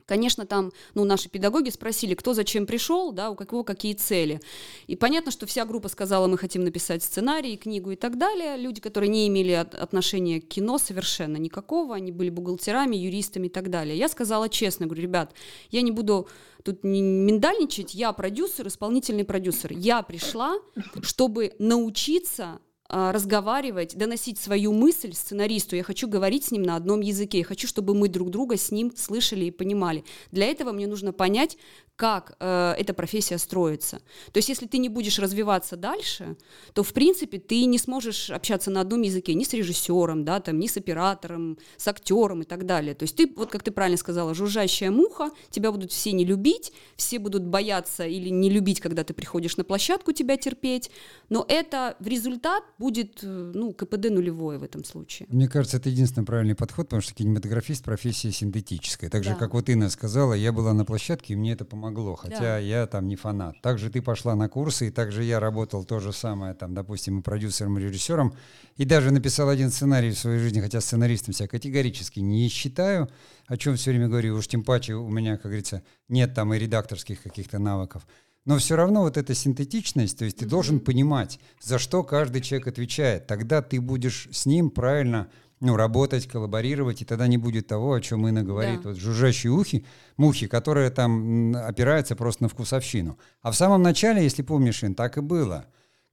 Конечно, 0.06 0.46
там, 0.46 0.72
ну, 0.94 1.06
наши 1.06 1.30
педагоги 1.30 1.70
спросили, 1.70 2.14
кто 2.14 2.34
зачем 2.34 2.66
пришел, 2.66 3.12
да, 3.12 3.30
у 3.30 3.36
кого 3.36 3.64
какие 3.64 3.94
цели. 3.94 4.42
И 4.88 4.96
понятно, 4.96 5.32
что 5.32 5.46
вся 5.46 5.66
группа 5.66 5.90
сказала, 5.90 6.28
мы 6.28 6.38
хотим 6.38 6.64
написать 6.64 7.04
сценарий, 7.04 7.58
книгу 7.58 7.92
и 7.92 7.96
так 7.96 8.18
далее. 8.18 8.58
Люди, 8.58 8.82
которые 8.82 9.10
не 9.10 9.28
имели 9.28 9.52
от, 9.52 9.76
отношения 9.76 10.42
к 10.42 10.48
кино 10.48 10.78
совершенно 10.78 11.38
никакого, 11.38 11.96
они 11.96 12.12
были 12.12 12.30
бухгалтерами, 12.30 12.96
юристами 12.96 13.48
и 13.48 13.50
так 13.50 13.70
далее. 13.70 13.98
Я 13.98 14.10
сказала 14.10 14.50
честно, 14.50 14.86
говорю, 14.86 15.04
ребят, 15.04 15.34
я 15.70 15.82
не 15.82 15.92
буду 15.92 16.28
тут 16.64 16.84
не 16.84 17.02
миндальничать, 17.02 17.94
я 17.94 18.14
продюсер, 18.14 18.68
исполнительный 18.68 19.26
продюсер. 19.26 19.74
Я 19.74 20.02
пришла, 20.02 20.56
чтобы 21.02 21.54
научиться 21.60 22.60
разговаривать, 22.94 23.96
доносить 23.96 24.38
свою 24.38 24.72
мысль 24.72 25.14
сценаристу. 25.14 25.76
Я 25.76 25.84
хочу 25.84 26.08
говорить 26.08 26.46
с 26.46 26.52
ним 26.52 26.64
на 26.64 26.76
одном 26.76 27.02
языке. 27.02 27.40
Я 27.40 27.44
хочу, 27.44 27.68
чтобы 27.68 27.96
мы 27.96 28.08
друг 28.08 28.30
друга 28.30 28.56
с 28.56 28.70
ним 28.72 28.92
слышали 28.96 29.46
и 29.46 29.52
понимали. 29.52 30.04
Для 30.32 30.46
этого 30.46 30.72
мне 30.72 30.86
нужно 30.86 31.12
понять, 31.12 31.58
как 32.04 32.36
э, 32.42 32.76
эта 32.78 32.94
профессия 32.94 33.38
строится. 33.38 34.02
То 34.34 34.38
есть, 34.40 34.50
если 34.50 34.66
ты 34.68 34.78
не 34.78 34.90
будешь 34.90 35.20
развиваться 35.20 35.78
дальше, 35.78 36.36
то, 36.74 36.84
в 36.84 36.92
принципе, 36.92 37.40
ты 37.40 37.64
не 37.64 37.78
сможешь 37.78 38.30
общаться 38.30 38.72
на 38.72 38.82
одном 38.82 39.04
языке 39.04 39.34
ни 39.36 39.46
с 39.46 39.54
режиссером, 39.54 40.26
да, 40.26 40.42
там, 40.42 40.60
ни 40.60 40.68
с 40.68 40.76
оператором, 40.76 41.58
с 41.78 41.88
актером 41.88 42.42
и 42.42 42.44
так 42.44 42.66
далее. 42.66 42.94
То 42.94 43.04
есть, 43.04 43.16
ты, 43.16 43.34
вот 43.38 43.52
как 43.52 43.64
ты 43.64 43.72
правильно 43.72 43.98
сказала, 43.98 44.34
жужжащая 44.34 44.92
муха, 44.92 45.32
тебя 45.50 45.72
будут 45.72 45.94
все 45.94 46.12
не 46.12 46.26
любить, 46.26 46.74
все 46.98 47.20
будут 47.20 47.46
бояться 47.46 48.06
или 48.06 48.28
не 48.28 48.50
любить, 48.50 48.82
когда 48.82 49.06
ты 49.06 49.14
приходишь 49.14 49.56
на 49.56 49.64
площадку, 49.64 50.12
тебя 50.12 50.36
терпеть, 50.36 50.92
но 51.30 51.46
это 51.48 51.96
в 52.02 52.08
результат 52.08 52.66
будет, 52.78 53.20
э, 53.24 53.52
ну, 53.56 53.72
КПД 53.72 54.10
нулевое 54.10 54.60
в 54.60 54.64
этом 54.64 54.84
случае. 54.84 55.26
Мне 55.30 55.48
кажется, 55.48 55.78
это 55.78 55.88
единственный 55.88 56.26
правильный 56.26 56.56
подход, 56.56 56.88
потому 56.88 57.02
что 57.02 57.14
кинематографист 57.14 57.82
профессия 57.86 58.34
синтетическая. 58.34 59.10
Так 59.10 59.24
же, 59.24 59.30
да. 59.30 59.36
как 59.38 59.54
вот 59.54 59.70
Инна 59.70 59.90
сказала, 59.90 60.34
я 60.34 60.52
была 60.52 60.74
на 60.74 60.84
площадке, 60.84 61.32
и 61.32 61.38
мне 61.38 61.54
это 61.54 61.64
помогло 61.64 61.93
помогло, 61.94 62.16
хотя 62.16 62.40
да. 62.40 62.58
я 62.58 62.88
там 62.88 63.08
не 63.08 63.16
фанат. 63.16 63.62
Также 63.62 63.90
ты 63.90 64.02
пошла 64.02 64.36
на 64.36 64.50
курсы, 64.50 64.88
и 64.88 64.92
также 64.92 65.24
я 65.24 65.40
работал 65.40 65.86
то 65.86 66.00
же 66.00 66.12
самое, 66.12 66.54
там, 66.54 66.74
допустим, 66.74 67.20
и 67.20 67.22
продюсером, 67.22 67.78
и 67.78 67.82
режиссером, 67.82 68.34
и 68.78 68.86
даже 68.86 69.12
написал 69.12 69.50
один 69.50 69.70
сценарий 69.70 70.12
в 70.12 70.20
своей 70.20 70.40
жизни, 70.40 70.62
хотя 70.62 70.82
сценаристом 70.82 71.34
себя 71.34 71.48
категорически 71.48 72.20
не 72.20 72.50
считаю, 72.50 73.10
о 73.48 73.58
чем 73.58 73.76
все 73.76 73.92
время 73.92 74.08
говорю, 74.08 74.36
уж 74.36 74.48
тем 74.48 74.64
паче 74.64 74.96
у 74.96 75.10
меня, 75.10 75.36
как 75.38 75.46
говорится, 75.46 75.84
нет 76.10 76.34
там 76.34 76.54
и 76.54 76.60
редакторских 76.60 77.22
каких-то 77.22 77.60
навыков. 77.60 78.06
Но 78.46 78.58
все 78.58 78.76
равно 78.76 79.02
вот 79.02 79.16
эта 79.16 79.34
синтетичность, 79.34 80.18
то 80.18 80.26
есть 80.26 80.38
ты 80.38 80.46
mm-hmm. 80.46 80.50
должен 80.50 80.80
понимать, 80.82 81.40
за 81.62 81.80
что 81.80 82.04
каждый 82.04 82.42
человек 82.42 82.68
отвечает. 82.68 83.26
Тогда 83.26 83.62
ты 83.62 83.80
будешь 83.80 84.28
с 84.32 84.46
ним 84.46 84.70
правильно 84.70 85.30
ну, 85.64 85.78
работать, 85.78 86.28
коллаборировать, 86.28 87.02
и 87.02 87.06
тогда 87.06 87.26
не 87.28 87.38
будет 87.38 87.68
того, 87.68 87.94
о 87.94 88.02
чем 88.02 88.28
Инна 88.28 88.44
говорит, 88.44 88.82
да. 88.82 88.90
вот 88.90 88.98
жужжащие 88.98 89.52
ухи, 89.52 89.86
мухи, 90.18 90.48
которые 90.48 90.90
там 90.90 91.56
опираются 91.56 92.16
просто 92.16 92.44
на 92.44 92.50
вкусовщину. 92.50 93.18
А 93.42 93.52
в 93.52 93.56
самом 93.56 93.82
начале, 93.82 94.24
если 94.24 94.42
помнишь, 94.42 94.84
Ин, 94.84 94.94
так 94.94 95.18
и 95.18 95.22
было. 95.22 95.66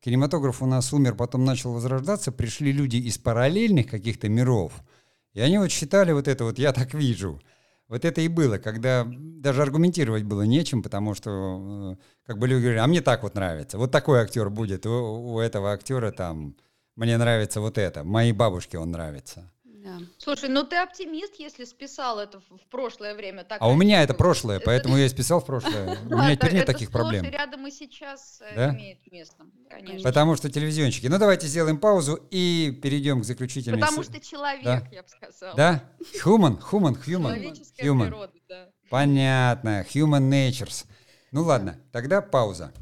Кинематограф 0.05 0.63
у 0.63 0.67
нас 0.67 0.93
умер, 0.93 1.17
потом 1.17 1.45
начал 1.45 1.73
возрождаться, 1.73 2.33
пришли 2.33 2.73
люди 2.73 2.97
из 2.97 3.19
параллельных 3.19 3.89
каких-то 3.89 4.29
миров, 4.29 4.73
и 5.35 5.41
они 5.41 5.59
вот 5.59 5.71
считали 5.71 6.13
вот 6.13 6.29
это 6.29 6.45
вот 6.45 6.59
«я 6.59 6.73
так 6.73 6.95
вижу». 6.95 7.41
Вот 7.89 8.05
это 8.05 8.21
и 8.21 8.29
было, 8.29 8.59
когда 8.59 9.05
даже 9.05 9.63
аргументировать 9.63 10.23
было 10.23 10.43
нечем, 10.43 10.81
потому 10.81 11.13
что 11.15 11.97
э, 11.99 12.03
как 12.25 12.39
бы 12.39 12.47
люди 12.47 12.63
говорили, 12.63 12.81
а 12.81 12.87
мне 12.87 13.01
так 13.01 13.25
вот 13.25 13.35
нравится, 13.35 13.79
вот 13.79 13.91
такой 13.91 14.21
актер 14.21 14.49
будет, 14.49 14.87
у, 14.87 15.35
у 15.35 15.41
этого 15.41 15.73
актера 15.73 16.13
там 16.13 16.55
мне 17.01 17.17
нравится 17.17 17.63
вот 17.63 17.79
это, 17.79 18.05
моей 18.05 18.33
бабушке 18.33 18.79
он 18.79 18.91
нравится. 18.91 19.51
Да. 19.65 20.01
Слушай, 20.19 20.51
ну 20.51 20.65
ты 20.65 20.77
оптимист, 20.77 21.37
если 21.39 21.65
списал 21.65 22.19
это 22.19 22.41
в 22.41 22.71
прошлое 22.71 23.15
время. 23.15 23.43
Так 23.43 23.57
а 23.59 23.69
у 23.71 23.75
меня 23.75 24.03
это 24.03 24.13
прошлое, 24.13 24.61
поэтому 24.61 24.97
я 24.99 25.07
и 25.07 25.09
списал 25.09 25.41
в 25.41 25.47
прошлое. 25.47 25.97
У 26.05 26.15
меня 26.15 26.37
теперь 26.37 26.53
нет 26.53 26.67
таких 26.67 26.91
проблем. 26.91 27.25
рядом 27.25 27.67
и 27.67 27.71
сейчас 27.71 28.43
э, 28.43 28.73
имеет 28.73 28.99
место, 29.11 29.47
конечно. 29.71 30.07
Потому 30.07 30.37
что 30.37 30.51
телевизионщики. 30.51 31.07
Ну 31.07 31.19
давайте 31.19 31.47
сделаем 31.47 31.79
паузу 31.79 32.21
и 32.31 32.79
перейдем 32.83 33.23
к 33.23 33.25
заключительной... 33.25 33.81
Потому 33.81 34.03
что 34.03 34.21
человек, 34.21 34.85
я 34.93 35.03
бы 35.03 35.09
сказала. 35.09 35.57
Да? 35.57 35.83
Human, 36.23 36.61
human, 36.71 37.03
human. 37.03 37.59
Human. 37.83 38.31
Понятно. 38.91 39.87
Human 39.95 40.29
natures. 40.29 40.85
Ну 41.33 41.45
ладно, 41.45 41.81
тогда 41.93 42.21
пауза. 42.21 42.75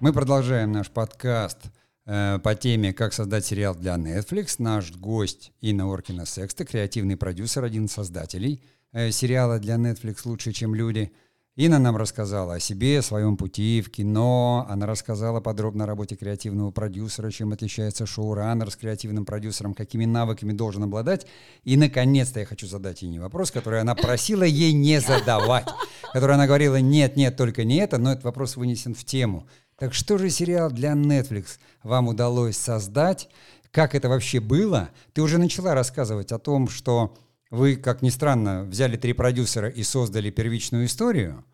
Мы 0.00 0.12
продолжаем 0.12 0.70
наш 0.70 0.90
подкаст 0.90 1.58
э, 2.06 2.38
по 2.38 2.54
теме 2.54 2.92
«Как 2.92 3.12
создать 3.12 3.44
сериал 3.44 3.74
для 3.74 3.96
Netflix». 3.96 4.54
Наш 4.58 4.92
гость 4.92 5.50
Инна 5.60 5.92
Оркина 5.92 6.24
Секста, 6.24 6.64
креативный 6.64 7.16
продюсер, 7.16 7.64
один 7.64 7.86
из 7.86 7.92
создателей 7.92 8.62
э, 8.92 9.10
сериала 9.10 9.58
для 9.58 9.74
Netflix 9.74 10.18
«Лучше, 10.24 10.52
чем 10.52 10.76
люди». 10.76 11.10
Инна 11.56 11.80
нам 11.80 11.96
рассказала 11.96 12.54
о 12.54 12.60
себе, 12.60 13.00
о 13.00 13.02
своем 13.02 13.36
пути 13.36 13.82
в 13.84 13.90
кино. 13.90 14.64
Она 14.70 14.86
рассказала 14.86 15.40
подробно 15.40 15.82
о 15.82 15.86
работе 15.88 16.14
креативного 16.14 16.70
продюсера, 16.70 17.32
чем 17.32 17.52
отличается 17.52 18.06
шоураннер 18.06 18.70
с 18.70 18.76
креативным 18.76 19.24
продюсером, 19.24 19.74
какими 19.74 20.04
навыками 20.04 20.52
должен 20.52 20.84
обладать. 20.84 21.26
И, 21.64 21.76
наконец-то, 21.76 22.38
я 22.38 22.46
хочу 22.46 22.68
задать 22.68 23.02
ей 23.02 23.18
вопрос, 23.18 23.50
который 23.50 23.80
она 23.80 23.96
просила 23.96 24.44
ей 24.44 24.72
не 24.72 25.00
задавать. 25.00 25.66
Который 26.12 26.36
она 26.36 26.46
говорила, 26.46 26.76
нет, 26.80 27.16
нет, 27.16 27.36
только 27.36 27.64
не 27.64 27.78
это, 27.78 27.98
но 27.98 28.12
этот 28.12 28.22
вопрос 28.22 28.54
вынесен 28.54 28.94
в 28.94 29.04
тему. 29.04 29.48
Так 29.78 29.94
что 29.94 30.18
же 30.18 30.28
сериал 30.28 30.70
для 30.70 30.92
Netflix 30.92 31.58
вам 31.84 32.08
удалось 32.08 32.56
создать? 32.56 33.28
Как 33.70 33.94
это 33.94 34.08
вообще 34.08 34.40
было? 34.40 34.90
Ты 35.12 35.22
уже 35.22 35.38
начала 35.38 35.74
рассказывать 35.74 36.32
о 36.32 36.38
том, 36.38 36.68
что 36.68 37.16
вы, 37.50 37.76
как 37.76 38.02
ни 38.02 38.10
странно, 38.10 38.64
взяли 38.64 38.96
три 38.96 39.12
продюсера 39.12 39.68
и 39.68 39.84
создали 39.84 40.30
первичную 40.30 40.86
историю. 40.86 41.44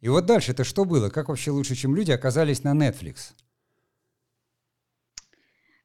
И 0.00 0.08
вот 0.08 0.24
дальше 0.24 0.52
это 0.52 0.64
что 0.64 0.86
было? 0.86 1.10
Как 1.10 1.28
вообще 1.28 1.50
лучше, 1.50 1.74
чем 1.74 1.94
люди, 1.94 2.10
оказались 2.10 2.62
на 2.64 2.72
Netflix? 2.72 3.32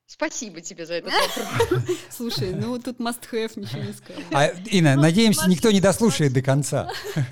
Спасибо 0.06 0.62
тебе 0.62 0.86
за 0.86 0.96
этот 0.96 1.12
вопрос. 1.60 1.84
Слушай, 2.10 2.54
ну 2.54 2.80
тут 2.80 3.00
must 3.00 3.20
have, 3.32 3.60
ничего 3.60 3.82
не 3.84 3.94
скажешь. 3.94 4.24
А, 4.32 4.48
Инна, 4.72 4.96
Ну, 4.96 5.02
надеемся, 5.02 5.50
никто 5.50 5.70
не 5.70 5.82
дослушает 5.82 6.32
до 6.34 6.42
конца. 6.42 6.90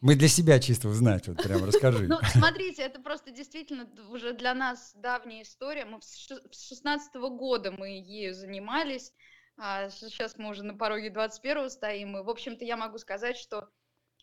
Мы 0.00 0.14
для 0.14 0.28
себя 0.28 0.58
чисто 0.60 0.88
узнать, 0.88 1.28
вот 1.28 1.42
прям 1.42 1.64
расскажи. 1.64 2.06
Ну, 2.08 2.18
смотрите, 2.32 2.82
это 2.82 3.00
просто 3.00 3.30
действительно 3.30 3.88
уже 4.10 4.32
для 4.32 4.54
нас 4.54 4.92
давняя 4.96 5.42
история. 5.42 5.84
Мы 5.84 6.00
с 6.00 6.14
ше- 6.16 6.42
с 6.50 6.68
16 6.68 7.14
года 7.30 7.70
мы 7.72 7.88
ею 7.88 8.34
занимались. 8.34 9.12
а 9.58 9.90
сейчас 9.90 10.38
мы 10.38 10.48
уже 10.50 10.62
на 10.64 10.74
пороге 10.74 11.10
21 11.10 11.68
стоим. 11.70 12.16
И, 12.16 12.22
в 12.22 12.30
общем-то, 12.30 12.64
я 12.64 12.76
могу 12.78 12.96
сказать, 12.98 13.36
что, 13.36 13.68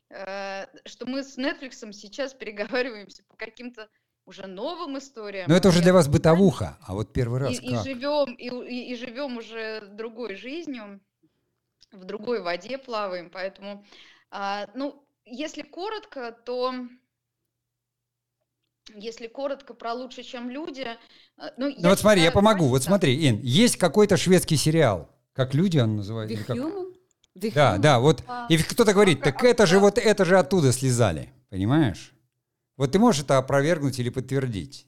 э, 0.09 0.65
что 0.85 1.05
мы 1.05 1.23
с 1.23 1.37
Netflix 1.37 1.73
сейчас 1.93 2.33
переговариваемся 2.33 3.23
по 3.27 3.37
каким-то 3.37 3.89
уже 4.25 4.47
новым 4.47 4.97
историям. 4.97 5.45
Но 5.47 5.55
это 5.55 5.69
уже 5.69 5.77
Я- 5.77 5.83
для 5.83 5.93
вас 5.93 6.07
бытовуха, 6.07 6.77
а 6.81 6.93
вот 6.95 7.13
первый 7.13 7.39
раз 7.39 7.51
и, 7.51 7.55
и 7.65 7.69
как? 7.75 7.83
живем 7.85 8.33
и, 8.33 8.47
и- 8.47 8.91
и 8.91 8.95
живем 8.95 9.37
уже 9.37 9.81
другой 9.91 10.35
жизнью, 10.35 10.99
в 11.91 12.03
другой 12.05 12.41
воде 12.41 12.77
плаваем, 12.79 13.29
поэтому, 13.29 13.85
а, 14.31 14.67
ну, 14.73 15.03
если 15.29 15.61
коротко, 15.61 16.31
то 16.45 16.73
если 18.95 19.27
коротко 19.27 19.73
про 19.73 19.93
лучше, 19.93 20.23
чем 20.23 20.49
люди, 20.49 20.81
э, 21.37 21.49
ну, 21.57 21.69
Ну 21.77 21.89
вот 21.89 21.99
смотри, 21.99 22.23
я 22.23 22.31
помогу. 22.31 22.57
давайте 22.65 22.69
Вот 22.71 22.83
смотри, 22.83 23.29
Ин, 23.29 23.39
есть 23.41 23.77
какой-то 23.77 24.17
шведский 24.17 24.55
сериал. 24.57 25.09
Как 25.33 25.53
люди 25.53 25.77
он 25.77 25.97
называется? 25.97 26.43
Как? 26.43 26.57
Human? 26.57 26.93
The 27.37 27.53
Да, 27.53 27.75
Human? 27.75 27.79
да, 27.79 27.99
вот. 27.99 28.23
А, 28.27 28.47
И 28.49 28.57
кто-то 28.57 28.93
говорит, 28.93 29.21
а 29.21 29.25
так 29.25 29.35
как- 29.35 29.43
это 29.45 29.65
же 29.67 29.75
да. 29.75 29.81
вот 29.81 29.97
это 29.99 30.25
же 30.25 30.39
оттуда 30.39 30.71
слезали, 30.71 31.31
понимаешь? 31.49 32.13
Вот 32.77 32.91
ты 32.91 32.99
можешь 32.99 33.21
это 33.23 33.37
опровергнуть 33.37 33.99
или 33.99 34.09
подтвердить? 34.09 34.87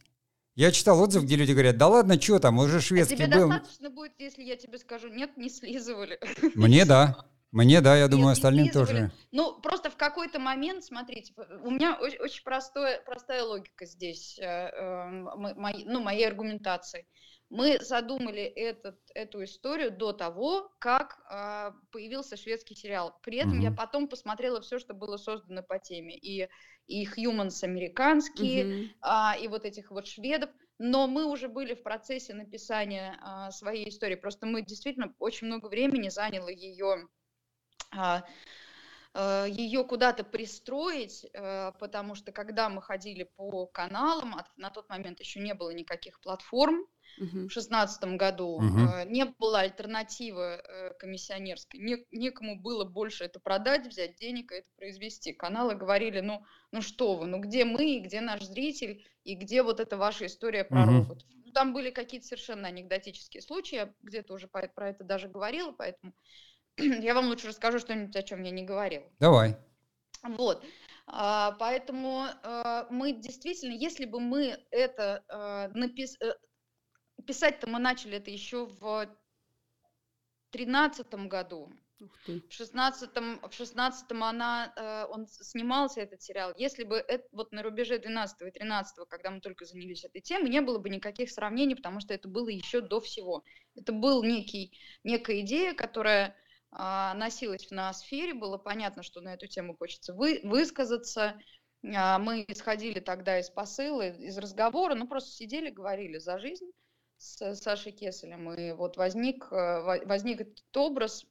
Я 0.55 0.71
читал 0.71 0.99
отзыв, 1.01 1.23
где 1.23 1.35
люди 1.35 1.51
говорят, 1.51 1.77
да 1.77 1.87
ладно, 1.87 2.19
что 2.19 2.39
там, 2.39 2.57
уже 2.57 2.77
А 2.77 2.81
шведский 2.81 3.15
тебе 3.15 3.27
был. 3.27 3.49
достаточно 3.49 3.89
будет, 3.89 4.13
если 4.17 4.43
я 4.43 4.57
тебе 4.57 4.79
скажу, 4.79 5.07
нет, 5.09 5.37
не 5.37 5.49
слизывали. 5.49 6.19
Мне 6.55 6.85
да, 6.85 7.25
мне 7.51 7.81
да, 7.81 7.97
я 7.97 8.07
думаю, 8.07 8.27
не 8.27 8.31
остальным 8.33 8.69
тоже. 8.69 9.11
Ну, 9.31 9.59
просто 9.61 9.89
в 9.89 9.97
какой-то 9.97 10.39
момент, 10.39 10.83
смотрите, 10.83 11.33
у 11.63 11.69
меня 11.71 11.97
очень, 11.99 12.19
очень 12.19 12.43
простое, 12.43 13.01
простая 13.05 13.43
логика 13.43 13.85
здесь, 13.85 14.37
э, 14.39 14.43
э, 14.43 14.81
м- 14.81 15.29
моей- 15.57 15.85
ну, 15.85 16.01
моей 16.01 16.27
аргументации. 16.27 17.05
Мы 17.49 17.79
задумали 17.81 18.43
этот, 18.43 18.97
эту 19.13 19.43
историю 19.43 19.91
до 19.91 20.13
того, 20.13 20.71
как 20.79 21.19
а, 21.29 21.73
появился 21.91 22.37
шведский 22.37 22.75
сериал. 22.75 23.19
При 23.23 23.37
этом 23.39 23.59
я 23.59 23.67
Мгм. 23.69 23.75
потом 23.75 24.07
посмотрела 24.07 24.61
все, 24.61 24.79
что 24.79 24.93
было 24.93 25.17
создано 25.17 25.61
по 25.61 25.77
теме. 25.77 26.15
И, 26.17 26.47
и 26.87 27.05
Humans 27.05 27.63
американские, 27.65 28.63
Мгм. 28.63 28.89
а, 29.01 29.35
и 29.37 29.49
вот 29.49 29.65
этих 29.65 29.91
вот 29.91 30.07
шведов. 30.07 30.49
Но 30.79 31.07
мы 31.07 31.25
уже 31.25 31.49
были 31.49 31.73
в 31.73 31.83
процессе 31.83 32.33
написания 32.33 33.17
а, 33.21 33.51
своей 33.51 33.89
истории. 33.89 34.15
Просто 34.15 34.45
мы 34.45 34.61
действительно 34.61 35.13
очень 35.19 35.47
много 35.47 35.67
времени 35.67 36.07
заняло 36.07 36.47
ее 36.47 37.07
ее 39.47 39.83
куда-то 39.83 40.23
пристроить, 40.23 41.25
э, 41.33 41.71
потому 41.79 42.15
что 42.15 42.31
когда 42.31 42.69
мы 42.69 42.81
ходили 42.81 43.23
по 43.23 43.65
каналам, 43.67 44.35
а 44.35 44.45
на 44.55 44.69
тот 44.69 44.87
момент 44.89 45.19
еще 45.19 45.39
не 45.41 45.53
было 45.53 45.71
никаких 45.71 46.19
платформ, 46.21 46.85
Мгм. 47.17 47.47
в 47.47 47.51
шестнадцатом 47.51 48.17
году 48.17 48.61
Мгм. 48.61 48.87
э, 48.87 49.05
не 49.05 49.25
было 49.25 49.59
альтернативы 49.59 50.41
э, 50.63 50.93
комиссионерской, 50.97 51.79
Не- 51.79 52.05
некому 52.11 52.55
было 52.61 52.85
больше 52.85 53.25
это 53.25 53.39
продать, 53.41 53.85
взять 53.87 54.15
денег 54.15 54.51
и 54.53 54.55
это 54.55 54.67
произвести. 54.77 55.33
Каналы 55.33 55.75
говорили, 55.75 56.21
ну, 56.21 56.45
ну 56.71 56.81
что 56.81 57.15
вы, 57.17 57.27
ну 57.27 57.39
где 57.39 57.65
мы, 57.65 57.97
и 57.97 57.99
где 57.99 58.21
наш 58.21 58.43
зритель, 58.43 59.05
и 59.25 59.35
где 59.35 59.61
вот 59.63 59.81
эта 59.81 59.97
ваша 59.97 60.25
история 60.27 60.63
про 60.63 60.85
Мгм. 60.85 61.05
роботов. 61.05 61.27
Ну, 61.45 61.51
Там 61.51 61.73
были 61.73 61.91
какие-то 61.91 62.27
совершенно 62.27 62.69
анекдотические 62.69 63.41
случаи, 63.41 63.75
я 63.75 63.93
где-то 64.01 64.33
уже 64.33 64.47
про 64.47 64.89
это 64.89 65.03
даже 65.03 65.27
говорила, 65.27 65.73
поэтому 65.73 66.13
я 66.77 67.13
вам 67.13 67.27
лучше 67.27 67.47
расскажу 67.47 67.79
что-нибудь, 67.79 68.15
о 68.15 68.23
чем 68.23 68.43
я 68.43 68.51
не 68.51 68.63
говорила. 68.63 69.05
Давай. 69.19 69.57
Вот. 70.23 70.63
А, 71.07 71.51
Поэтому 71.59 72.25
а, 72.43 72.87
мы 72.89 73.13
действительно, 73.13 73.73
если 73.73 74.05
бы 74.05 74.19
мы 74.19 74.57
это 74.71 75.23
а, 75.27 75.67
напис... 75.69 76.15
э, 76.21 76.35
писать-то 77.25 77.67
мы 77.67 77.79
начали 77.79 78.17
это 78.17 78.31
еще 78.31 78.65
в 78.65 79.07
тринадцатом 80.51 81.27
году. 81.27 81.71
Ух 82.01 82.17
ты. 82.25 82.41
В 82.49 82.53
шестнадцатом, 82.53 83.39
в 83.47 83.53
шестнадцатом 83.53 84.23
она, 84.23 84.73
э, 84.75 85.05
он 85.11 85.27
снимался 85.27 86.01
этот 86.01 86.21
сериал. 86.23 86.51
Если 86.57 86.83
бы 86.83 86.95
это, 86.95 87.27
вот 87.31 87.51
на 87.51 87.61
рубеже 87.61 87.99
12 87.99 88.41
и 88.41 88.51
13, 88.51 89.07
когда 89.07 89.29
мы 89.29 89.39
только 89.39 89.65
занялись 89.65 90.03
этой 90.03 90.21
темой, 90.21 90.49
не 90.49 90.61
было 90.61 90.79
бы 90.79 90.89
никаких 90.89 91.29
сравнений, 91.29 91.75
потому 91.75 91.99
что 91.99 92.13
это 92.13 92.27
было 92.27 92.49
еще 92.49 92.81
до 92.81 92.99
всего. 92.99 93.43
Это 93.75 93.93
был 93.93 94.23
некий, 94.23 94.75
некая 95.03 95.41
идея, 95.41 95.73
которая 95.75 96.35
а, 96.71 97.13
носилась 97.15 97.67
в 97.67 97.71
ноосфере, 97.71 98.33
было 98.33 98.57
понятно, 98.57 99.03
что 99.03 99.21
на 99.21 99.33
эту 99.33 99.47
тему 99.47 99.75
хочется 99.77 100.13
вы, 100.13 100.39
высказаться. 100.43 101.39
А, 101.83 102.17
мы 102.17 102.45
исходили 102.47 102.99
тогда 102.99 103.39
из 103.39 103.49
посыла, 103.49 104.09
из 104.09 104.37
разговора, 104.37 104.95
ну 104.95 105.07
просто 105.07 105.31
сидели, 105.31 105.69
говорили 105.69 106.17
за 106.17 106.39
жизнь 106.39 106.71
с 107.17 107.55
Сашей 107.55 107.91
Кеселем, 107.91 108.51
и 108.53 108.71
вот 108.71 108.97
возник, 108.97 109.45
э, 109.51 109.81
во- 109.81 110.05
возник 110.05 110.41
этот 110.41 110.77
образ 110.77 111.25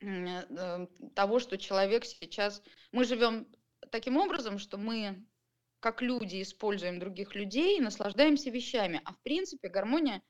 э, 0.00 0.86
того, 1.14 1.38
что 1.40 1.58
человек 1.58 2.04
сейчас... 2.04 2.62
Мы 2.92 3.04
живем 3.04 3.48
таким 3.90 4.18
образом, 4.18 4.58
что 4.58 4.76
мы, 4.76 5.26
как 5.80 6.00
люди, 6.00 6.42
используем 6.42 7.00
других 7.00 7.34
людей 7.34 7.78
и 7.78 7.82
наслаждаемся 7.82 8.50
вещами. 8.50 9.00
А 9.04 9.12
в 9.14 9.20
принципе 9.22 9.68
гармония 9.68 10.22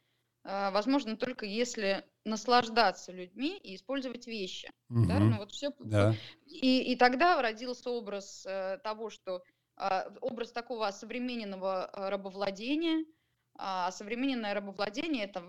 возможно 0.45 1.17
только 1.17 1.47
если 1.47 2.05
наслаждаться 2.25 3.13
людьми 3.13 3.59
и 3.59 3.77
использовать 3.77 4.27
вещи. 4.27 4.71
Да? 4.89 5.17
Мгм. 5.17 5.31
Ну, 5.31 5.39
вот 5.39 5.53
все, 5.53 5.73
Да. 5.79 6.15
и, 6.47 6.93
и 6.93 6.97
тогда 6.97 7.41
родился 7.41 7.91
образ 7.91 8.45
э, 8.47 8.79
того, 8.85 9.11
что 9.11 9.43
а, 9.77 10.13
образ 10.21 10.53
такого 10.53 10.91
современного 10.91 11.87
а, 11.87 12.11
рабовладения. 12.11 13.05
А 13.57 13.93
современное 13.93 14.53
рабовладение 14.53 15.27
это 15.27 15.41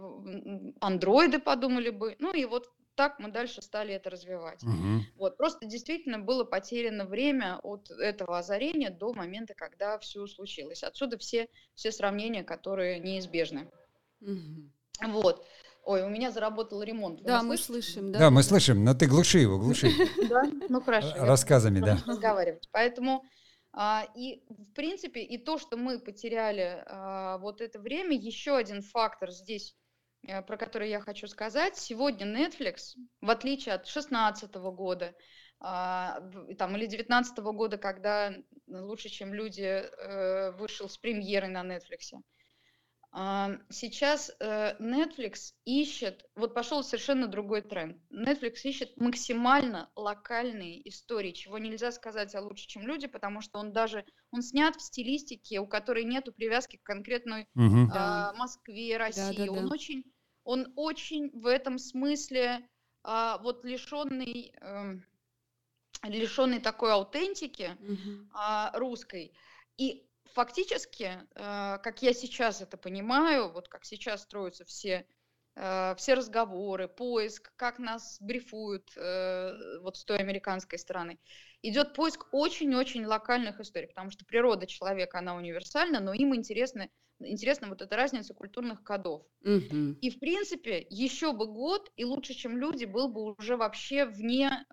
андроиды 0.79 1.39
подумали 1.39 1.89
бы. 1.89 2.15
Ну 2.19 2.33
и 2.33 2.45
вот 2.45 2.69
так 2.93 3.17
мы 3.19 3.31
дальше 3.31 3.63
стали 3.63 3.95
это 3.95 4.11
развивать. 4.11 4.61
Мгм. 4.63 5.01
Вот 5.15 5.37
просто 5.37 5.65
действительно 5.65 6.19
было 6.19 6.43
потеряно 6.43 7.05
время 7.05 7.59
от 7.63 7.89
этого 7.89 8.37
озарения 8.37 8.91
до 8.91 9.13
момента, 9.13 9.55
когда 9.55 9.97
все 9.97 10.27
случилось. 10.27 10.83
Отсюда 10.83 11.17
все, 11.17 11.47
все 11.73 11.91
сравнения, 11.91 12.43
которые 12.43 12.99
неизбежны. 12.99 13.71
Мгм. 14.19 14.71
Вот. 15.03 15.45
Ой, 15.83 16.01
у 16.01 16.09
меня 16.09 16.31
заработал 16.31 16.81
ремонт. 16.81 17.19
Вы 17.19 17.27
Да, 17.27 17.43
мы 17.43 17.57
слышим, 17.57 18.11
да. 18.11 18.19
Да, 18.19 18.29
мы 18.31 18.41
слышим, 18.41 18.83
но 18.83 18.95
ты 18.95 19.05
глуши 19.05 19.39
его, 19.39 19.59
глуши. 19.59 19.91
Да? 20.29 20.43
Ну 20.67 20.81
хорошо. 20.81 21.15
я 21.15 21.25
Рассказами, 21.25 21.79
да. 21.79 21.99
разговаривать. 22.07 22.67
Поэтому 22.71 23.23
а, 23.77 24.07
и 24.15 24.41
в 24.49 24.73
принципе 24.73 25.21
и 25.21 25.37
то, 25.37 25.59
что 25.59 25.77
мы 25.77 25.99
потеряли 25.99 26.83
а, 26.87 27.37
вот 27.39 27.61
это 27.61 27.77
время, 27.79 28.15
еще 28.17 28.55
один 28.55 28.81
фактор 28.81 29.31
здесь, 29.31 29.75
э, 30.25 30.41
про 30.41 30.57
который 30.57 30.89
я 30.89 31.01
хочу 31.01 31.27
сказать. 31.27 31.77
Сегодня 31.77 32.25
Netflix, 32.25 32.95
в 33.21 33.29
отличие 33.29 33.75
от 33.75 33.81
2016 33.81 34.55
года, 34.55 35.13
а, 35.59 36.21
там, 36.57 36.71
или 36.77 36.87
2019 36.87 37.37
года, 37.53 37.77
когда 37.77 38.33
лучше, 38.67 39.09
чем 39.09 39.33
люди, 39.33 39.61
э, 39.61 40.51
вышел 40.51 40.87
с 40.87 40.97
премьерой 40.97 41.49
на 41.49 41.63
Netflix. 41.63 42.17
А, 43.17 43.51
Сейчас 43.69 44.29
э, 44.41 44.75
Netflix 44.77 45.53
ищет, 45.63 46.25
вот 46.35 46.53
пошел 46.53 46.83
совершенно 46.83 47.27
другой 47.27 47.61
тренд. 47.61 47.97
Netflix 48.11 48.55
ищет 48.63 48.97
максимально 48.97 49.89
локальные 49.95 50.87
истории, 50.89 51.31
чего 51.31 51.57
нельзя 51.57 51.93
сказать 51.93 52.35
о 52.35 52.41
лучше, 52.41 52.67
чем 52.67 52.85
люди, 52.85 53.07
потому 53.07 53.39
что 53.39 53.59
он 53.59 53.71
даже 53.71 54.03
он 54.31 54.41
снят 54.41 54.75
в 54.75 54.81
стилистике, 54.81 55.61
у 55.61 55.65
которой 55.65 56.03
нету 56.03 56.33
привязки 56.33 56.75
к 56.75 56.83
конкретной. 56.83 57.47
Да. 57.55 58.31
а, 58.31 58.33
Москве, 58.33 58.97
России. 58.97 59.37
Да-да-да. 59.37 59.61
Он 59.61 59.71
очень, 59.71 60.03
он 60.43 60.73
очень 60.75 61.29
в 61.39 61.47
этом 61.47 61.77
смысле 61.77 62.67
а, 63.01 63.37
вот 63.37 63.63
лишенный, 63.63 64.53
эм, 64.59 65.05
лишенный 66.03 66.59
такой 66.59 66.91
аутентики 66.91 67.77
а, 68.33 68.77
русской. 68.77 69.31
И 69.77 70.05
фактически, 70.35 71.17
э, 71.35 71.77
как 71.81 72.01
я 72.01 72.13
сейчас 72.13 72.61
это 72.61 72.77
понимаю, 72.77 73.51
вот 73.51 73.69
как 73.69 73.85
сейчас 73.85 74.23
строятся 74.23 74.65
все, 74.65 75.07
э, 75.55 75.95
все 75.97 76.13
разговоры, 76.13 76.87
поиск, 76.89 77.53
как 77.55 77.79
нас 77.79 78.17
брифуют 78.19 78.91
э, 78.97 79.79
вот 79.81 79.97
с 79.97 80.03
той 80.03 80.17
американской 80.17 80.77
стороны, 80.77 81.17
идет 81.61 81.93
поиск 81.93 82.27
очень-очень 82.33 83.05
локальных 83.05 83.61
историй, 83.61 83.87
потому 83.87 84.11
что 84.11 84.25
природа 84.25 84.67
человека, 84.67 85.19
она 85.19 85.35
универсальна, 85.35 86.01
но 86.01 86.13
им 86.13 86.35
интересны, 86.35 86.91
интересна 87.19 87.69
вот 87.69 87.81
эта 87.81 87.95
разница 87.95 88.33
культурных 88.33 88.83
кодов. 88.83 89.23
Мгм. 89.41 89.97
И, 90.01 90.09
в 90.09 90.19
принципе, 90.19 90.85
еще 90.89 91.31
бы 91.31 91.47
год, 91.47 91.89
и 91.95 92.03
лучше, 92.03 92.33
чем 92.33 92.57
люди, 92.57 92.83
был 92.83 93.07
бы 93.07 93.33
уже 93.39 93.55
вообще 93.55 94.05
вне 94.05 94.65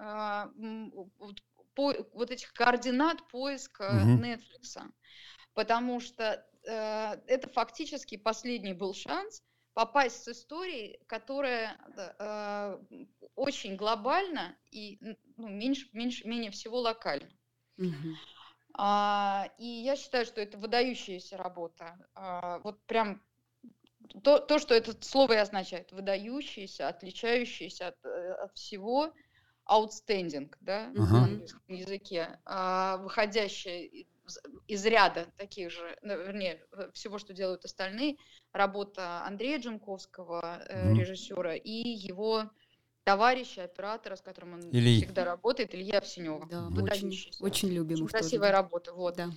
по- 1.75 1.95
вот 2.13 2.31
этих 2.31 2.53
координат 2.53 3.27
поиска 3.29 3.85
Мгм. 3.93 4.25
Netflix. 4.25 4.83
Потому 5.55 6.01
что 6.01 6.45
э, 6.65 7.21
это 7.27 7.49
фактически 7.51 8.17
последний 8.17 8.75
был 8.75 8.95
шанс 8.95 9.43
попасть 9.75 10.25
с 10.25 10.29
историей, 10.29 11.01
которая 11.07 11.79
э, 11.97 12.79
очень 13.35 13.77
глобальна 13.77 14.57
и 14.71 14.99
ну, 15.37 15.49
меньше, 15.49 15.89
меньше, 15.93 16.27
менее 16.27 16.51
всего 16.51 16.81
локальна. 16.81 17.31
Угу. 17.79 18.17
А, 18.75 19.49
и 19.59 19.67
я 19.67 19.97
считаю, 19.97 20.25
что 20.25 20.41
это 20.41 20.59
выдающаяся 20.59 21.37
работа. 21.37 21.97
А, 22.15 22.59
вот 22.61 22.85
прям 22.87 23.23
то, 24.23 24.39
то, 24.39 24.59
что 24.59 24.75
это 24.75 24.95
слово 25.05 25.35
и 25.35 25.37
означает, 25.37 25.93
выдающийся, 25.93 26.89
отличающийся 26.89 27.89
от, 27.89 28.05
э, 28.05 28.33
от 28.33 28.55
всего, 28.55 29.13
outstanding, 29.69 30.53
да, 30.61 30.91
uh-huh. 30.91 30.99
на 30.99 31.25
английском 31.25 31.75
языке, 31.75 32.41
а, 32.45 32.97
выходящая 32.99 33.89
из, 34.69 34.85
ряда 34.87 35.27
таких 35.37 35.71
же, 35.71 35.99
ну, 36.03 36.17
вернее, 36.17 36.65
всего, 36.93 37.19
что 37.19 37.33
делают 37.33 37.65
остальные, 37.65 38.17
работа 38.53 39.25
Андрея 39.25 39.59
Джунковского, 39.59 40.63
uh-huh. 40.69 40.95
режиссера, 40.95 41.55
и 41.55 41.71
его 41.71 42.51
товарища, 43.05 43.65
оператора, 43.65 44.17
с 44.17 44.23
которым 44.23 44.55
он 44.55 44.61
Ильи. 44.71 44.99
всегда 44.99 45.25
работает, 45.25 45.75
Илья 45.75 45.99
Овсенева. 45.99 46.47
Да, 46.49 46.69
очень, 46.69 47.13
очень 47.41 47.69
любим. 47.71 47.97
Очень 47.97 48.09
красивая 48.09 48.51
тоже. 48.51 48.63
работа, 48.63 48.93
вот. 48.93 49.17
Да. 49.17 49.31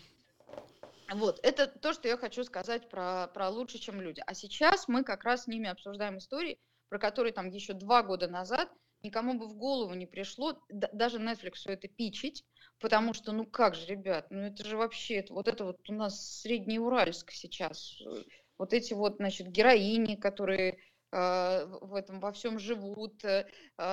Вот, 1.14 1.40
это 1.44 1.68
то, 1.68 1.94
что 1.94 2.08
я 2.08 2.18
хочу 2.18 2.44
сказать 2.44 2.90
про, 2.90 3.28
про 3.34 3.50
лучше, 3.50 3.78
чем 3.78 4.02
люди. 4.02 4.24
А 4.26 4.34
сейчас 4.34 4.88
мы 4.88 5.04
как 5.04 5.24
раз 5.24 5.44
с 5.44 5.48
ними 5.48 5.70
обсуждаем 5.70 6.18
истории, 6.18 6.60
про 6.90 6.98
которые 6.98 7.32
там 7.32 7.50
еще 7.50 7.74
два 7.74 8.02
года 8.02 8.28
назад 8.28 8.72
никому 9.06 9.36
бы 9.36 9.48
в 9.48 9.56
голову 9.56 9.94
не 9.94 10.06
пришло, 10.06 10.60
даже 10.70 11.20
Netflix 11.20 11.54
все 11.54 11.74
это 11.74 11.88
пичить, 11.88 12.44
потому 12.80 13.14
что, 13.14 13.32
ну 13.32 13.46
как 13.46 13.76
же, 13.76 13.86
ребят, 13.86 14.28
ну 14.30 14.40
это 14.40 14.66
же 14.66 14.78
вообще, 14.78 15.16
это, 15.16 15.34
вот 15.34 15.48
это 15.48 15.66
вот 15.66 15.90
у 15.90 15.94
нас 15.94 16.42
Среднеуральск 16.42 17.32
сейчас, 17.32 17.98
вот 18.58 18.74
эти 18.74 18.94
вот, 18.94 19.18
значит, 19.18 19.48
героини, 19.48 20.16
которые 20.16 20.78
э, 21.12 21.66
в 21.82 21.94
этом 21.94 22.20
во 22.20 22.32
всем 22.32 22.60
живут, 22.60 23.24
э, 23.24 23.46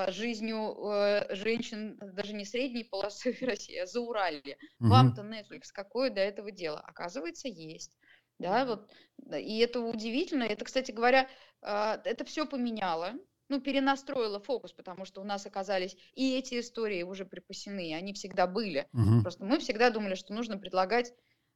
жизнью 0.09 0.77
э, 0.93 1.35
женщин 1.35 1.99
даже 2.01 2.33
не 2.33 2.45
средней 2.45 2.85
полосы 2.85 3.37
России, 3.41 3.77
а 3.77 3.87
за 3.87 4.01
Уралье. 4.01 4.57
Угу. 4.81 4.89
Вам-то 4.89 5.23
Netflix 5.23 5.69
какое 5.73 6.11
до 6.11 6.21
этого 6.21 6.51
дело? 6.51 6.81
Оказывается, 6.81 7.49
есть. 7.49 7.97
Да, 8.39 8.65
вот, 8.65 8.91
и 9.37 9.59
это 9.59 9.81
удивительно. 9.81 10.43
Это, 10.43 10.65
кстати 10.65 10.91
говоря, 10.91 11.29
это 11.61 12.25
все 12.25 12.45
поменяло 12.45 13.15
ну, 13.53 13.61
перенастроила 13.61 14.41
фокус, 14.41 14.73
потому 14.73 15.05
что 15.05 15.21
у 15.21 15.25
нас 15.25 15.45
оказались 15.45 15.95
и 16.15 16.39
эти 16.39 16.59
истории 16.59 17.03
уже 17.03 17.27
припасены, 17.27 17.95
они 17.95 18.15
всегда 18.15 18.47
были. 18.47 18.89
Угу. 18.95 19.21
Просто 19.23 19.45
мы 19.45 19.59
всегда 19.59 19.91
думали, 19.91 20.15
что 20.15 20.33
нужно 20.33 20.57
предлагать 20.57 21.13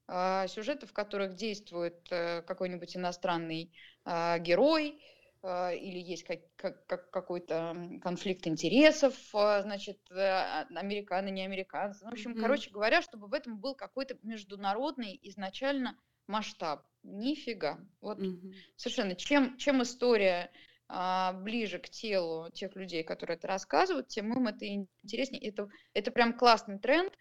э, 0.09 0.47
сюжеты, 0.49 0.87
в 0.87 0.93
которых 0.93 1.35
действует 1.35 2.07
э, 2.11 2.43
какой-нибудь 2.43 2.97
иностранный 2.97 3.73
э, 4.05 4.39
герой, 4.41 5.01
или 5.43 6.01
есть 6.01 6.25
как, 6.25 6.41
как, 6.57 6.87
как 6.87 7.11
какой-то 7.11 7.77
конфликт 8.03 8.49
интересов, 8.49 9.15
значит, 9.31 10.01
американо, 10.11 11.29
не 11.29 11.45
американцы. 11.45 12.03
Ну, 12.03 12.11
в 12.11 12.15
общем, 12.15 12.33
mm-hmm. 12.33 12.41
короче 12.41 12.71
говоря, 12.71 13.01
чтобы 13.01 13.29
в 13.29 13.35
этом 13.35 13.61
был 13.61 13.77
какой-то 13.77 14.17
международный 14.25 15.21
изначально 15.23 15.97
масштаб. 16.27 16.83
Нифига. 17.05 17.79
Вот 18.01 18.19
mm-hmm. 18.19 18.55
совершенно. 18.75 19.15
Чем, 19.15 19.57
чем 19.57 19.83
история 19.83 20.51
а, 20.51 20.57
ближе 20.89 21.79
к 21.79 21.89
телу 21.89 22.51
тех 22.53 22.77
людей, 22.77 23.03
которые 23.03 23.37
это 23.37 23.49
рассказывают, 23.49 24.09
тем 24.09 24.33
им 24.33 24.47
это 24.47 24.67
интереснее. 24.67 25.43
Это, 25.49 25.69
это 25.95 26.11
прям 26.11 26.33
классный 26.37 26.79
тренд. 26.79 27.13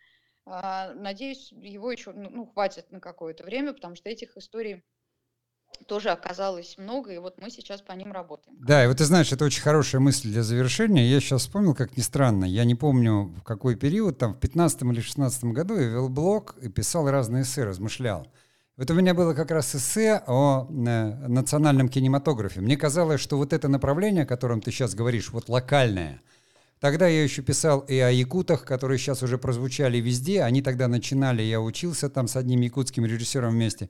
А, 0.45 0.93
надеюсь, 0.93 1.51
его 1.51 1.91
еще 1.91 2.11
ну, 2.11 2.29
ну, 2.29 2.45
хватит 2.45 2.91
на 2.91 2.99
какое-то 2.99 3.43
время, 3.43 3.73
потому 3.73 3.95
что 3.95 4.09
этих 4.09 4.37
историй 4.37 4.83
тоже 5.87 6.09
оказалось 6.09 6.77
много, 6.77 7.11
и 7.11 7.17
вот 7.17 7.39
мы 7.41 7.49
сейчас 7.49 7.81
по 7.81 7.91
ним 7.93 8.11
работаем. 8.11 8.55
Да, 8.59 8.83
и 8.83 8.87
вот 8.87 8.97
ты 8.97 9.05
знаешь, 9.05 9.31
это 9.31 9.43
очень 9.43 9.61
хорошая 9.61 9.99
мысль 9.99 10.29
для 10.29 10.43
завершения. 10.43 11.09
Я 11.09 11.19
сейчас 11.19 11.41
вспомнил, 11.41 11.75
как 11.75 11.97
ни 11.97 12.01
странно, 12.01 12.45
я 12.45 12.63
не 12.63 12.75
помню, 12.75 13.33
в 13.39 13.43
какой 13.43 13.75
период, 13.75 14.17
там 14.17 14.35
в 14.35 14.39
15 14.39 14.83
или 14.83 15.01
16 15.01 15.45
году 15.45 15.75
я 15.75 15.87
вел 15.87 16.09
блог 16.09 16.55
и 16.61 16.69
писал 16.69 17.09
разные 17.09 17.43
эссе, 17.43 17.63
размышлял. 17.63 18.27
Вот 18.77 18.91
у 18.91 18.93
меня 18.93 19.13
было 19.13 19.33
как 19.33 19.51
раз 19.51 19.73
эссе 19.73 20.21
о 20.27 20.67
э, 20.69 21.27
национальном 21.27 21.87
кинематографе. 21.87 22.59
Мне 22.59 22.75
казалось, 22.75 23.21
что 23.21 23.37
вот 23.37 23.53
это 23.53 23.69
направление, 23.69 24.23
о 24.23 24.27
котором 24.27 24.59
ты 24.59 24.71
сейчас 24.71 24.95
говоришь, 24.95 25.31
вот 25.31 25.49
локальное, 25.49 26.21
Тогда 26.81 27.07
я 27.07 27.23
еще 27.23 27.41
писал 27.41 27.79
и 27.79 27.97
о 27.97 28.11
якутах, 28.11 28.65
которые 28.65 28.99
сейчас 28.99 29.23
уже 29.23 29.37
прозвучали 29.37 29.97
везде. 29.99 30.43
Они 30.43 30.61
тогда 30.61 30.89
начинали, 30.89 31.41
я 31.41 31.61
учился 31.61 32.09
там 32.09 32.27
с 32.27 32.35
одним 32.35 32.61
якутским 32.61 33.05
режиссером 33.05 33.53
вместе. 33.53 33.89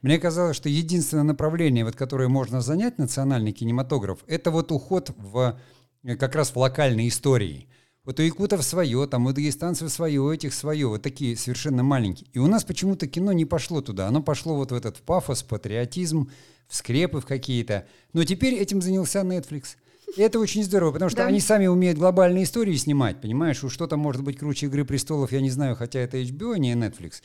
Мне 0.00 0.18
казалось, 0.18 0.56
что 0.56 0.70
единственное 0.70 1.24
направление, 1.24 1.84
вот, 1.84 1.94
которое 1.94 2.28
можно 2.28 2.62
занять 2.62 2.96
национальный 2.96 3.52
кинематограф, 3.52 4.24
это 4.26 4.50
вот 4.50 4.72
уход 4.72 5.10
в 5.18 5.58
э, 6.04 6.16
как 6.16 6.34
раз 6.34 6.52
в 6.52 6.56
локальные 6.56 7.08
истории– 7.08 7.68
вот 8.04 8.18
у 8.18 8.22
якутов 8.22 8.64
свое, 8.64 9.06
там 9.06 9.26
у 9.26 9.32
дагестанцев 9.32 9.90
свое, 9.90 10.20
у 10.20 10.32
этих 10.32 10.54
свое, 10.54 10.88
вот 10.88 11.02
такие 11.02 11.36
совершенно 11.36 11.82
маленькие. 11.84 12.28
И 12.32 12.38
у 12.38 12.48
нас 12.48 12.64
почему-то 12.64 13.06
кино 13.06 13.32
не 13.32 13.44
пошло 13.44 13.80
туда. 13.80 14.08
Оно 14.08 14.22
пошло 14.22 14.56
вот 14.56 14.72
в 14.72 14.74
этот 14.74 14.96
пафос, 14.98 15.42
патриотизм, 15.42 16.28
в 16.66 16.74
скрепы 16.74 17.20
в 17.20 17.26
какие-то. 17.26 17.86
Но 18.12 18.24
теперь 18.24 18.54
этим 18.54 18.82
занялся 18.82 19.20
Netflix. 19.20 19.76
И 20.16 20.20
это 20.20 20.40
очень 20.40 20.64
здорово, 20.64 20.92
потому 20.92 21.10
что 21.10 21.18
да. 21.18 21.26
они 21.26 21.40
сами 21.40 21.66
умеют 21.68 21.96
глобальные 21.96 22.44
истории 22.44 22.74
снимать, 22.74 23.20
понимаешь? 23.20 23.62
Уж 23.62 23.72
что-то 23.72 23.96
может 23.96 24.22
быть 24.22 24.36
круче 24.36 24.66
«Игры 24.66 24.84
престолов», 24.84 25.32
я 25.32 25.40
не 25.40 25.50
знаю, 25.50 25.76
хотя 25.76 26.00
это 26.00 26.18
HBO, 26.18 26.54
а 26.54 26.58
не 26.58 26.74
Netflix. 26.74 27.22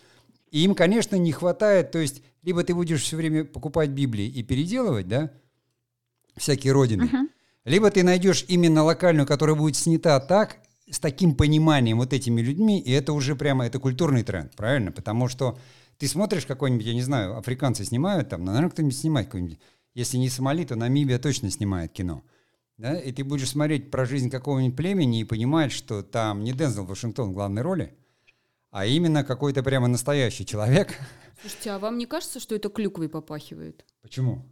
И 0.52 0.64
им, 0.64 0.76
конечно, 0.76 1.16
не 1.18 1.32
хватает, 1.32 1.92
то 1.92 2.00
есть, 2.00 2.22
либо 2.44 2.64
ты 2.64 2.74
будешь 2.74 3.02
все 3.02 3.18
время 3.18 3.44
покупать 3.44 3.90
Библии 3.90 4.28
и 4.28 4.44
переделывать, 4.44 5.08
да, 5.08 5.32
всякие 6.38 6.72
родины, 6.72 7.04
uh-huh. 7.04 7.28
либо 7.66 7.92
ты 7.92 8.04
найдешь 8.04 8.46
именно 8.48 8.84
локальную, 8.84 9.28
которая 9.28 9.58
будет 9.58 9.76
снята 9.76 10.20
так, 10.22 10.60
с 10.90 11.00
таким 11.00 11.36
пониманием 11.36 11.98
вот 11.98 12.14
этими 12.14 12.42
людьми, 12.42 12.80
и 12.80 12.92
это 12.92 13.14
уже 13.14 13.36
прямо, 13.36 13.66
это 13.66 13.80
культурный 13.80 14.24
тренд, 14.24 14.56
правильно? 14.56 14.92
Потому 14.92 15.28
что 15.28 15.58
ты 15.98 16.08
смотришь 16.08 16.46
какой-нибудь, 16.46 16.86
я 16.86 16.94
не 16.94 17.02
знаю, 17.02 17.38
африканцы 17.38 17.84
снимают 17.84 18.30
там, 18.30 18.42
ну, 18.42 18.48
наверное, 18.48 18.72
кто-нибудь 18.72 18.98
снимает 18.98 19.28
какой-нибудь, 19.28 19.60
если 19.94 20.18
не 20.18 20.30
Сомали, 20.30 20.64
то 20.64 20.76
Намибия 20.76 21.20
точно 21.20 21.50
снимает 21.50 21.92
кино. 21.92 22.24
Да? 22.78 23.00
И 23.00 23.12
ты 23.12 23.24
будешь 23.24 23.50
смотреть 23.50 23.90
про 23.90 24.06
жизнь 24.06 24.30
какого-нибудь 24.30 24.78
племени 24.78 25.22
и 25.22 25.24
понимать, 25.24 25.72
что 25.72 26.04
там 26.04 26.44
не 26.44 26.54
Дензел 26.54 26.86
Вашингтон 26.86 27.32
в 27.32 27.34
главной 27.34 27.64
роли, 27.64 27.94
а 28.70 28.86
именно 28.86 29.24
какой-то 29.24 29.64
прямо 29.64 29.88
настоящий 29.88 30.46
человек. 30.46 30.96
Слушайте, 31.42 31.72
а 31.72 31.80
вам 31.80 31.98
не 31.98 32.06
кажется, 32.06 32.40
что 32.40 32.56
это 32.56 32.70
клюквой 32.70 33.10
попахивает? 33.10 33.86
Почему? 34.02 34.46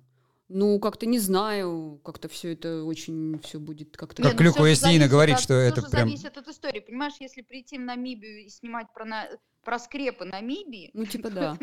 Ну, 0.47 0.79
как-то 0.79 1.07
не 1.07 1.17
знаю, 1.17 1.99
как-то 2.03 2.29
все 2.29 2.53
это 2.53 2.83
очень 2.83 3.39
все 3.39 3.59
будет 3.59 3.97
как-то... 3.97 4.21
Как 4.21 4.37
Клюку 4.37 4.59
ну, 4.59 4.65
Яснина 4.65 5.07
говорит, 5.07 5.39
что 5.39 5.55
это 5.55 5.81
прям... 5.81 6.07
зависит 6.07 6.37
от 6.37 6.47
истории. 6.47 6.81
Понимаешь, 6.81 7.15
если 7.19 7.41
прийти 7.41 7.79
в 7.79 7.81
Намибию 7.81 8.45
и 8.45 8.49
снимать 8.49 8.93
про, 8.93 9.05
на... 9.05 9.27
про 9.63 9.79
скрепы 9.79 10.25
Намибии... 10.25 10.91
Ну, 10.93 11.05
типа 11.05 11.29
да. 11.31 11.57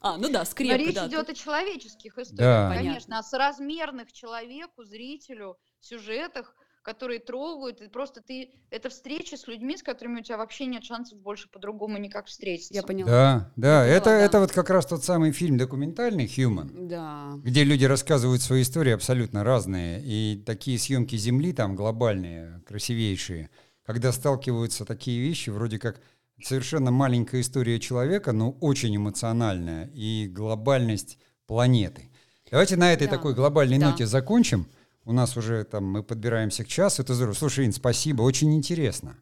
А, 0.00 0.16
ну 0.18 0.28
да, 0.30 0.44
скрепы, 0.44 0.78
Но 0.78 0.78
речь 0.78 0.96
идет 0.96 1.28
о 1.28 1.34
человеческих 1.34 2.18
историях, 2.18 2.76
конечно, 2.76 3.18
о 3.18 3.22
соразмерных 3.22 4.12
человеку, 4.12 4.82
зрителю, 4.82 5.56
сюжетах, 5.78 6.56
которые 6.82 7.20
трогают, 7.20 7.80
и 7.80 7.88
просто 7.88 8.20
ты, 8.20 8.50
это 8.70 8.88
встреча 8.88 9.36
с 9.36 9.46
людьми, 9.46 9.76
с 9.76 9.82
которыми 9.82 10.20
у 10.20 10.22
тебя 10.22 10.36
вообще 10.36 10.66
нет 10.66 10.84
шансов 10.84 11.18
больше 11.18 11.48
по-другому 11.48 11.96
никак 11.98 12.26
встретиться. 12.26 12.74
Я 12.74 12.82
поняла. 12.82 13.10
Да, 13.10 13.52
да, 13.56 13.86
Я 13.86 13.94
это, 13.94 14.04
поняла, 14.04 14.20
это 14.20 14.32
да. 14.32 14.40
вот 14.40 14.52
как 14.52 14.70
раз 14.70 14.86
тот 14.86 15.04
самый 15.04 15.32
фильм 15.32 15.56
документальный 15.56 16.26
«Human», 16.26 16.88
да. 16.88 17.32
где 17.36 17.64
люди 17.64 17.84
рассказывают 17.84 18.42
свои 18.42 18.62
истории 18.62 18.92
абсолютно 18.92 19.44
разные, 19.44 20.02
и 20.04 20.42
такие 20.44 20.78
съемки 20.78 21.16
Земли 21.16 21.52
там 21.52 21.76
глобальные, 21.76 22.62
красивейшие, 22.66 23.50
когда 23.84 24.12
сталкиваются 24.12 24.84
такие 24.84 25.20
вещи, 25.20 25.50
вроде 25.50 25.78
как 25.78 26.00
совершенно 26.42 26.90
маленькая 26.90 27.40
история 27.40 27.78
человека, 27.78 28.32
но 28.32 28.50
очень 28.60 28.96
эмоциональная, 28.96 29.90
и 29.94 30.26
глобальность 30.28 31.18
планеты. 31.46 32.10
Давайте 32.50 32.76
на 32.76 32.92
этой 32.92 33.06
да. 33.06 33.12
такой 33.12 33.34
глобальной 33.34 33.78
да. 33.78 33.90
ноте 33.90 34.06
закончим. 34.06 34.66
У 35.04 35.12
нас 35.12 35.36
уже 35.36 35.64
там 35.64 35.84
мы 35.84 36.02
подбираемся 36.02 36.64
к 36.64 36.68
часу. 36.68 37.02
Это 37.02 37.14
здорово. 37.14 37.34
Слушай, 37.34 37.66
Ин, 37.66 37.72
спасибо, 37.72 38.22
очень 38.22 38.54
интересно. 38.54 39.16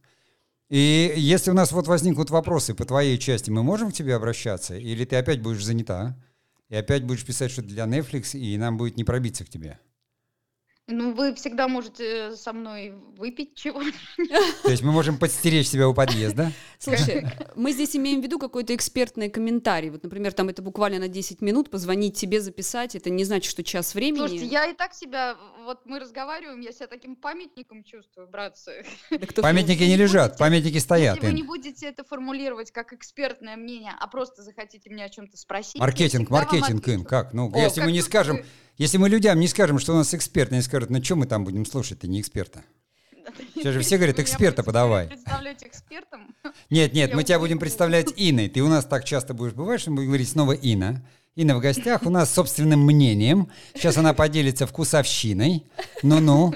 И 0.69 1.13
если 1.17 1.51
у 1.51 1.55
нас 1.55 1.73
вот 1.73 1.89
возникнут 1.89 2.31
вопросы 2.31 2.75
по 2.75 2.85
твоей 2.85 3.19
части, 3.19 3.51
мы 3.51 3.63
можем 3.63 3.91
к 3.91 3.95
тебе 3.95 4.15
обращаться? 4.15 4.77
Или 4.77 5.05
ты 5.05 5.17
опять 5.17 5.43
будешь 5.43 5.65
занята? 5.65 6.17
И 6.69 6.77
опять 6.77 7.05
будешь 7.05 7.25
писать 7.25 7.51
что-то 7.51 7.69
для 7.69 7.85
Netflix, 7.85 8.39
и 8.39 8.57
нам 8.57 8.77
будет 8.77 8.97
не 8.97 9.03
пробиться 9.03 9.45
к 9.45 9.49
тебе? 9.49 9.81
Ну, 10.91 11.13
вы 11.13 11.35
всегда 11.35 11.69
можете 11.69 12.35
со 12.37 12.53
мной 12.53 12.95
выпить 13.17 13.55
чего-нибудь. 13.55 13.95
То 14.63 14.71
есть 14.71 14.83
мы 14.83 14.93
можем 14.93 15.19
подстеречь 15.19 15.69
себя 15.69 15.89
у 15.89 15.95
подъезда? 15.95 16.53
Слушай, 16.79 17.27
мы 17.55 17.73
здесь 17.73 17.95
имеем 17.95 18.21
в 18.21 18.25
виду 18.25 18.39
какой-то 18.39 18.75
экспертный 18.75 19.29
комментарий. 19.31 19.91
Вот, 19.91 20.03
например, 20.03 20.33
там 20.33 20.49
это 20.49 20.63
буквально 20.63 20.99
на 20.99 21.09
10 21.09 21.41
минут, 21.43 21.71
позвонить 21.71 22.17
тебе, 22.17 22.41
записать. 22.41 22.97
Это 22.97 23.11
не 23.11 23.25
значит, 23.25 23.51
что 23.51 23.63
час 23.63 23.95
времени. 23.95 24.19
Слушайте, 24.19 24.47
я 24.47 24.67
и 24.67 24.75
так 24.75 24.95
себя, 24.95 25.37
вот 25.65 25.81
мы 25.85 26.01
разговариваем, 26.01 26.61
я 26.61 26.73
себя 26.73 26.87
таким 26.87 27.17
памятником 27.17 27.85
чувствую, 27.85 28.29
братцы. 28.29 28.85
Да 29.11 29.43
Памятники 29.43 29.83
не 29.85 29.97
лежат, 29.97 30.39
памятники 30.39 30.79
стоят. 30.79 31.17
Если 31.17 31.29
вы 31.29 31.35
не 31.35 31.43
будете 31.43 31.87
это 31.87 32.05
формулировать 32.05 32.73
как 32.73 32.93
экспертное 32.93 33.57
мнение, 33.57 33.93
а 33.99 34.07
просто 34.09 34.43
захотите 34.43 34.91
меня 34.91 35.05
о 35.05 35.09
чем-то 35.09 35.37
спросить, 35.37 35.81
Маркетинг, 35.81 36.31
маркетинг, 36.31 37.09
как? 37.09 37.33
Ну, 37.33 37.51
О, 37.53 37.59
если 37.59 37.83
мы 37.83 37.93
не 37.93 38.03
скажем, 38.03 38.39
вы- 38.39 38.45
если 38.77 38.99
мы 38.99 39.09
людям 39.09 39.39
не 39.39 39.49
скажем, 39.49 39.79
что 39.79 39.93
у 39.93 39.97
нас 39.97 40.15
эксперт, 40.15 40.53
они 40.53 40.63
скажут, 40.63 40.91
ну 40.91 41.03
что 41.03 41.17
мы 41.17 41.27
там 41.27 41.45
будем 41.45 41.67
слушать, 41.67 42.01
ты 42.01 42.09
не 42.09 42.21
эксперта. 42.21 42.63
Сейчас 43.55 43.75
же 43.75 43.81
все 43.81 43.97
говорят, 43.97 44.19
эксперта 44.19 44.63
подавай. 44.63 45.09
представлять 45.09 45.63
экспертом? 45.63 46.35
Нет, 46.71 46.95
нет, 46.95 47.15
мы 47.15 47.25
тебя 47.25 47.39
будем 47.39 47.59
представлять 47.59 48.13
Инной. 48.17 48.49
Ты 48.49 48.63
у 48.63 48.69
нас 48.69 48.85
так 48.85 49.05
часто 49.05 49.35
будешь 49.35 49.53
бывать, 49.53 49.81
что 49.81 49.91
мы 49.91 49.97
будем 49.97 50.09
говорить 50.09 50.29
снова 50.29 50.53
Инна. 50.53 51.05
Инна 51.37 51.57
в 51.57 51.61
гостях 51.61 52.03
у 52.05 52.11
нас 52.11 52.31
с 52.31 52.35
собственным 52.35 52.81
мнением. 52.81 53.49
Сейчас 53.75 53.97
она 53.99 54.15
поделится 54.15 54.67
вкусовщиной. 54.67 55.67
Ну-ну. 56.03 56.55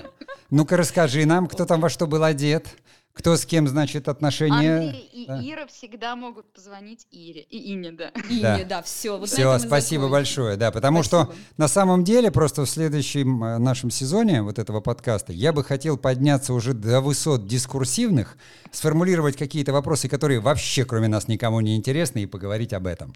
Ну-ка 0.51 0.77
расскажи 0.77 1.27
нам, 1.27 1.47
кто 1.47 1.65
там 1.65 1.81
во 1.81 1.89
что 1.89 2.07
был 2.07 2.23
одет, 2.23 2.69
кто 3.15 3.37
с 3.37 3.47
кем, 3.47 3.69
значит, 3.69 4.09
отношения. 4.09 4.79
Андрей 4.79 5.09
и 5.12 5.27
да. 5.27 5.41
Ира 5.41 5.67
всегда 5.67 6.17
могут 6.17 6.53
позвонить 6.53 7.07
Ире. 7.12 7.43
И 7.43 7.73
Ине, 7.73 7.93
да. 7.93 8.11
Ине, 8.29 8.65
да, 8.69 8.83
все. 8.83 9.17
Вот 9.17 9.29
Все, 9.29 9.57
спасибо 9.61 10.03
закончим. 10.03 10.11
большое, 10.11 10.57
да, 10.57 10.73
потому 10.73 11.05
что 11.05 11.25
Спасибо. 11.25 11.45
на 11.57 11.69
самом 11.69 12.03
деле 12.05 12.33
просто 12.33 12.65
в 12.65 12.69
следующем 12.69 13.45
э, 13.45 13.59
нашем 13.59 13.91
сезоне 13.91 14.43
вот 14.43 14.59
этого 14.59 14.81
подкаста 14.81 15.33
я 15.33 15.53
бы 15.53 15.62
хотел 15.62 15.97
подняться 15.97 16.53
уже 16.53 16.75
до 16.75 17.01
высот 17.01 17.47
дискурсивных, 17.47 18.37
сформулировать 18.73 19.37
какие-то 19.37 19.73
вопросы, 19.73 20.09
которые 20.09 20.41
вообще 20.41 20.85
кроме 20.85 21.07
нас 21.07 21.29
никому 21.29 21.61
не 21.61 21.77
интересны, 21.77 22.25
и 22.25 22.27
поговорить 22.27 22.73
об 22.73 22.89
этом. 22.89 23.15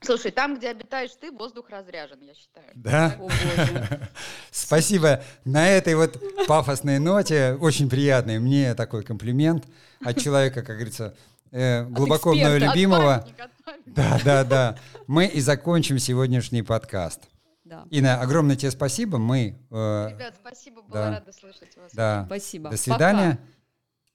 Слушай, 0.00 0.30
там, 0.30 0.56
где 0.56 0.68
обитаешь 0.68 1.10
ты, 1.20 1.32
воздух 1.32 1.70
разряжен, 1.70 2.20
я 2.20 2.34
считаю. 2.34 2.66
Да? 2.74 3.16
О. 3.18 3.28
Спасибо. 4.50 5.22
На 5.44 5.68
этой 5.68 5.94
вот 5.94 6.20
пафосной 6.46 6.98
ноте, 6.98 7.56
очень 7.60 7.88
приятный 7.88 8.38
мне 8.38 8.74
такой 8.74 9.02
комплимент 9.02 9.66
от 10.04 10.18
человека, 10.20 10.62
как 10.62 10.76
говорится, 10.76 11.16
э, 11.50 11.84
глубоко 11.84 12.34
мною 12.34 12.58
эксперта. 12.58 12.70
От 12.70 12.76
любимого. 12.76 13.18
памятника, 13.18 13.44
от 13.44 13.64
памятника. 13.64 13.92
Да, 13.96 14.20
да, 14.24 14.44
да. 14.44 14.78
Мы 15.06 15.26
и 15.26 15.40
закончим 15.40 15.98
сегодняшний 15.98 16.62
подкаст. 16.62 17.22
Да. 17.64 17.84
Инна, 17.90 18.20
огромное 18.20 18.54
тебе 18.54 18.70
спасибо. 18.70 19.18
Мы, 19.18 19.58
э, 19.70 20.08
Ребят, 20.10 20.36
спасибо, 20.40 20.82
была 20.82 21.00
да. 21.00 21.10
рада 21.10 21.32
слышать 21.32 21.76
вас. 21.76 21.92
да, 21.92 22.24
Спасибо. 22.26 22.70
до 22.70 22.76
свидания. 22.76 23.40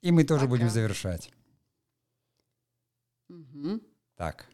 И 0.01 0.11
мы 0.11 0.23
тоже 0.23 0.41
Пока. 0.41 0.49
будем 0.51 0.69
завершать. 0.69 1.31
Так, 4.15 4.45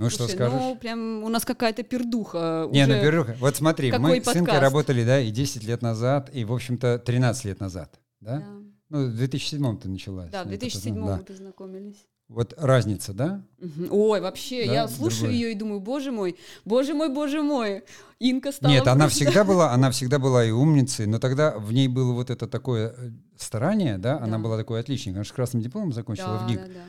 ну 0.00 0.10
что 0.10 0.24
Слушай, 0.24 0.34
скажешь? 0.34 0.58
ну 0.60 0.76
прям 0.76 1.22
у 1.24 1.28
нас 1.28 1.44
какая-то 1.44 1.82
пердуха. 1.82 2.66
Не, 2.72 2.86
ну. 2.86 2.94
Беруха, 3.02 3.36
вот 3.38 3.54
смотри, 3.56 3.92
мы 3.92 4.16
с 4.16 4.18
Инкой 4.28 4.34
подкаст? 4.34 4.60
работали, 4.62 5.04
да, 5.04 5.20
и 5.20 5.30
10 5.30 5.62
лет 5.64 5.82
назад, 5.82 6.30
и, 6.32 6.44
в 6.44 6.52
общем-то, 6.52 6.98
13 6.98 7.44
лет 7.44 7.60
назад, 7.60 7.98
да? 8.20 8.38
Да, 8.38 8.44
Ну, 8.88 9.06
в 9.06 9.14
2007 9.16 9.78
ты 9.78 9.88
начала. 9.88 10.24
да 10.32 10.42
с 10.42 10.46
в 10.46 10.48
ней, 10.48 10.58
2007 10.58 10.94
да. 11.06 11.16
мы 11.18 11.22
познакомились. 11.24 12.06
Вот 12.28 12.54
разница, 12.56 13.12
да? 13.12 13.42
Ой, 13.90 14.20
вообще, 14.20 14.64
Да, 14.66 14.72
я 14.72 14.88
слушаю 14.88 15.22
другое. 15.22 15.34
ее 15.34 15.52
и 15.52 15.54
думаю, 15.56 15.80
боже 15.80 16.12
мой, 16.12 16.36
боже 16.64 16.94
мой, 16.94 17.08
боже 17.12 17.42
мой, 17.42 17.82
Инка 18.20 18.52
стала... 18.52 18.70
Нет, 18.70 18.86
она 18.86 19.08
всегда 19.08 19.42
была, 19.50 19.72
она 19.72 19.90
всегда 19.90 20.18
была 20.20 20.44
и 20.44 20.50
умницей, 20.52 21.06
но 21.06 21.18
тогда 21.18 21.58
в 21.58 21.72
ней 21.72 21.88
было 21.88 22.12
вот 22.12 22.30
это 22.30 22.46
такое 22.46 22.94
э, 22.96 23.10
старание, 23.36 23.98
да, 23.98 24.16
она 24.18 24.36
Да. 24.36 24.44
была 24.44 24.56
такой 24.56 24.78
отличник, 24.78 25.14
она 25.14 25.24
же 25.24 25.30
с 25.30 25.32
красным 25.32 25.60
дипломом 25.60 25.92
закончила 25.92 26.38
Да, 26.38 26.46
в 26.46 26.48
ГИК. 26.48 26.60
да, 26.60 26.66
да. 26.66 26.80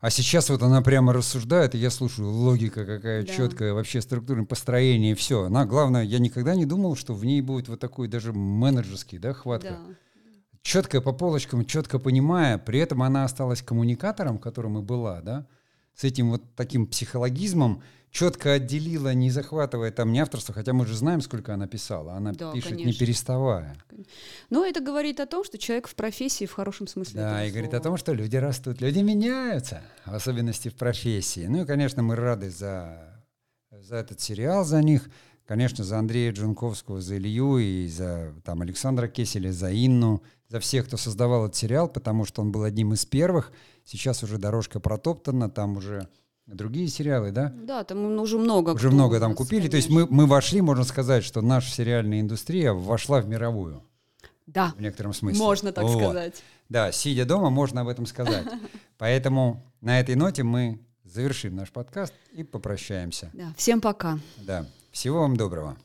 А 0.00 0.10
сейчас 0.10 0.48
вот 0.48 0.62
она 0.62 0.80
прямо 0.80 1.12
рассуждает, 1.12 1.74
и 1.74 1.78
я 1.78 1.90
слушаю, 1.90 2.30
логика 2.30 2.86
какая 2.86 3.24
Да. 3.26 3.32
четкая, 3.32 3.72
вообще 3.74 4.00
структурное 4.00 4.44
построение, 4.46 5.16
все. 5.16 5.44
Она, 5.44 5.66
главное, 5.66 6.04
я 6.04 6.20
никогда 6.20 6.54
не 6.54 6.66
думал, 6.66 6.94
что 6.94 7.14
в 7.14 7.24
ней 7.24 7.40
будет 7.40 7.68
вот 7.68 7.80
такой 7.80 8.06
даже 8.06 8.32
менеджерский, 8.32 9.18
да, 9.18 9.32
хватка. 9.32 9.70
Да. 9.70 9.94
Четко 10.62 11.00
по 11.00 11.12
полочкам, 11.12 11.64
четко 11.64 11.98
понимая, 11.98 12.58
при 12.58 12.78
этом 12.78 13.02
она 13.02 13.24
осталась 13.24 13.62
коммуникатором, 13.62 14.38
которым 14.38 14.78
и 14.78 14.82
была, 14.82 15.20
да, 15.20 15.46
с 15.94 16.04
этим 16.04 16.30
вот 16.30 16.42
таким 16.54 16.86
психологизмом, 16.86 17.82
четко 18.10 18.52
отделила, 18.54 19.12
не 19.14 19.30
захватывая 19.30 19.90
там 19.90 20.12
не 20.12 20.20
авторство, 20.20 20.54
хотя 20.54 20.72
мы 20.72 20.86
же 20.86 20.94
знаем, 20.96 21.20
сколько 21.20 21.54
она 21.54 21.66
писала. 21.66 22.14
Она 22.14 22.32
Да, 22.32 22.52
пишет 22.52 22.72
не 22.72 22.84
конечно. 22.84 23.00
переставая. 23.04 23.76
Но 24.50 24.64
это 24.64 24.80
говорит 24.80 25.20
о 25.20 25.26
том, 25.26 25.44
что 25.44 25.58
человек 25.58 25.88
в 25.88 25.94
профессии 25.94 26.46
в 26.46 26.52
хорошем 26.52 26.86
смысле 26.86 27.20
Да, 27.20 27.44
и 27.44 27.50
говорит 27.50 27.70
о 27.74 27.78
слова. 27.78 27.82
том, 27.84 27.96
что 27.98 28.12
люди 28.12 28.36
растут, 28.36 28.80
люди 28.80 29.00
меняются, 29.00 29.82
в 30.06 30.14
особенности 30.14 30.68
в 30.68 30.74
профессии. 30.74 31.46
Ну 31.46 31.62
и, 31.62 31.66
конечно, 31.66 32.02
мы 32.02 32.16
рады 32.16 32.50
за, 32.50 33.22
за 33.70 33.96
этот 33.96 34.20
сериал, 34.20 34.64
за 34.64 34.82
них. 34.82 35.08
Конечно, 35.46 35.82
за 35.82 35.98
Андрея 35.98 36.30
Джунковского, 36.32 37.00
за 37.00 37.16
Илью 37.16 37.56
и 37.56 37.88
за 37.88 38.34
там, 38.44 38.60
Александра 38.60 39.08
Кеселя, 39.08 39.50
за 39.50 39.72
Инну, 39.72 40.22
за 40.48 40.60
всех, 40.60 40.86
кто 40.86 40.98
создавал 40.98 41.46
этот 41.46 41.56
сериал, 41.56 41.88
потому 41.88 42.26
что 42.26 42.42
он 42.42 42.52
был 42.52 42.64
одним 42.64 42.92
из 42.92 43.06
первых. 43.06 43.50
Сейчас 43.84 44.22
уже 44.22 44.36
дорожка 44.36 44.78
протоптана, 44.78 45.48
там 45.48 45.78
уже 45.78 46.06
другие 46.54 46.88
сериалы, 46.88 47.30
да? 47.30 47.52
Да, 47.54 47.84
там 47.84 48.18
уже 48.20 48.38
много. 48.38 48.70
Уже 48.70 48.90
много 48.90 49.20
там 49.20 49.30
нас, 49.30 49.38
купили. 49.38 49.68
То 49.68 49.76
есть 49.76 49.88
конечно. 49.88 50.06
мы, 50.10 50.22
мы 50.24 50.26
вошли, 50.26 50.60
можно 50.60 50.84
сказать, 50.84 51.24
что 51.24 51.40
наша 51.40 51.70
сериальная 51.70 52.20
индустрия 52.20 52.72
вошла 52.72 53.20
в 53.20 53.28
мировую 53.28 53.82
Да, 54.46 54.72
в 54.76 54.80
некотором 54.80 55.12
смысле. 55.12 55.38
можно 55.38 55.72
так 55.72 55.84
Вот. 55.84 55.98
сказать. 56.02 56.42
Да, 56.68 56.92
сидя 56.92 57.24
дома, 57.24 57.50
можно 57.50 57.82
об 57.82 57.88
этом 57.88 58.06
сказать. 58.06 58.46
Поэтому 58.98 59.62
на 59.80 60.00
этой 60.00 60.14
ноте 60.16 60.42
мы 60.42 60.80
завершим 61.04 61.56
наш 61.56 61.70
подкаст 61.70 62.12
и 62.32 62.42
попрощаемся. 62.42 63.30
Да, 63.32 63.52
всем 63.56 63.80
пока. 63.80 64.18
Да. 64.38 64.66
Всего 64.90 65.20
вам 65.20 65.36
доброго. 65.36 65.76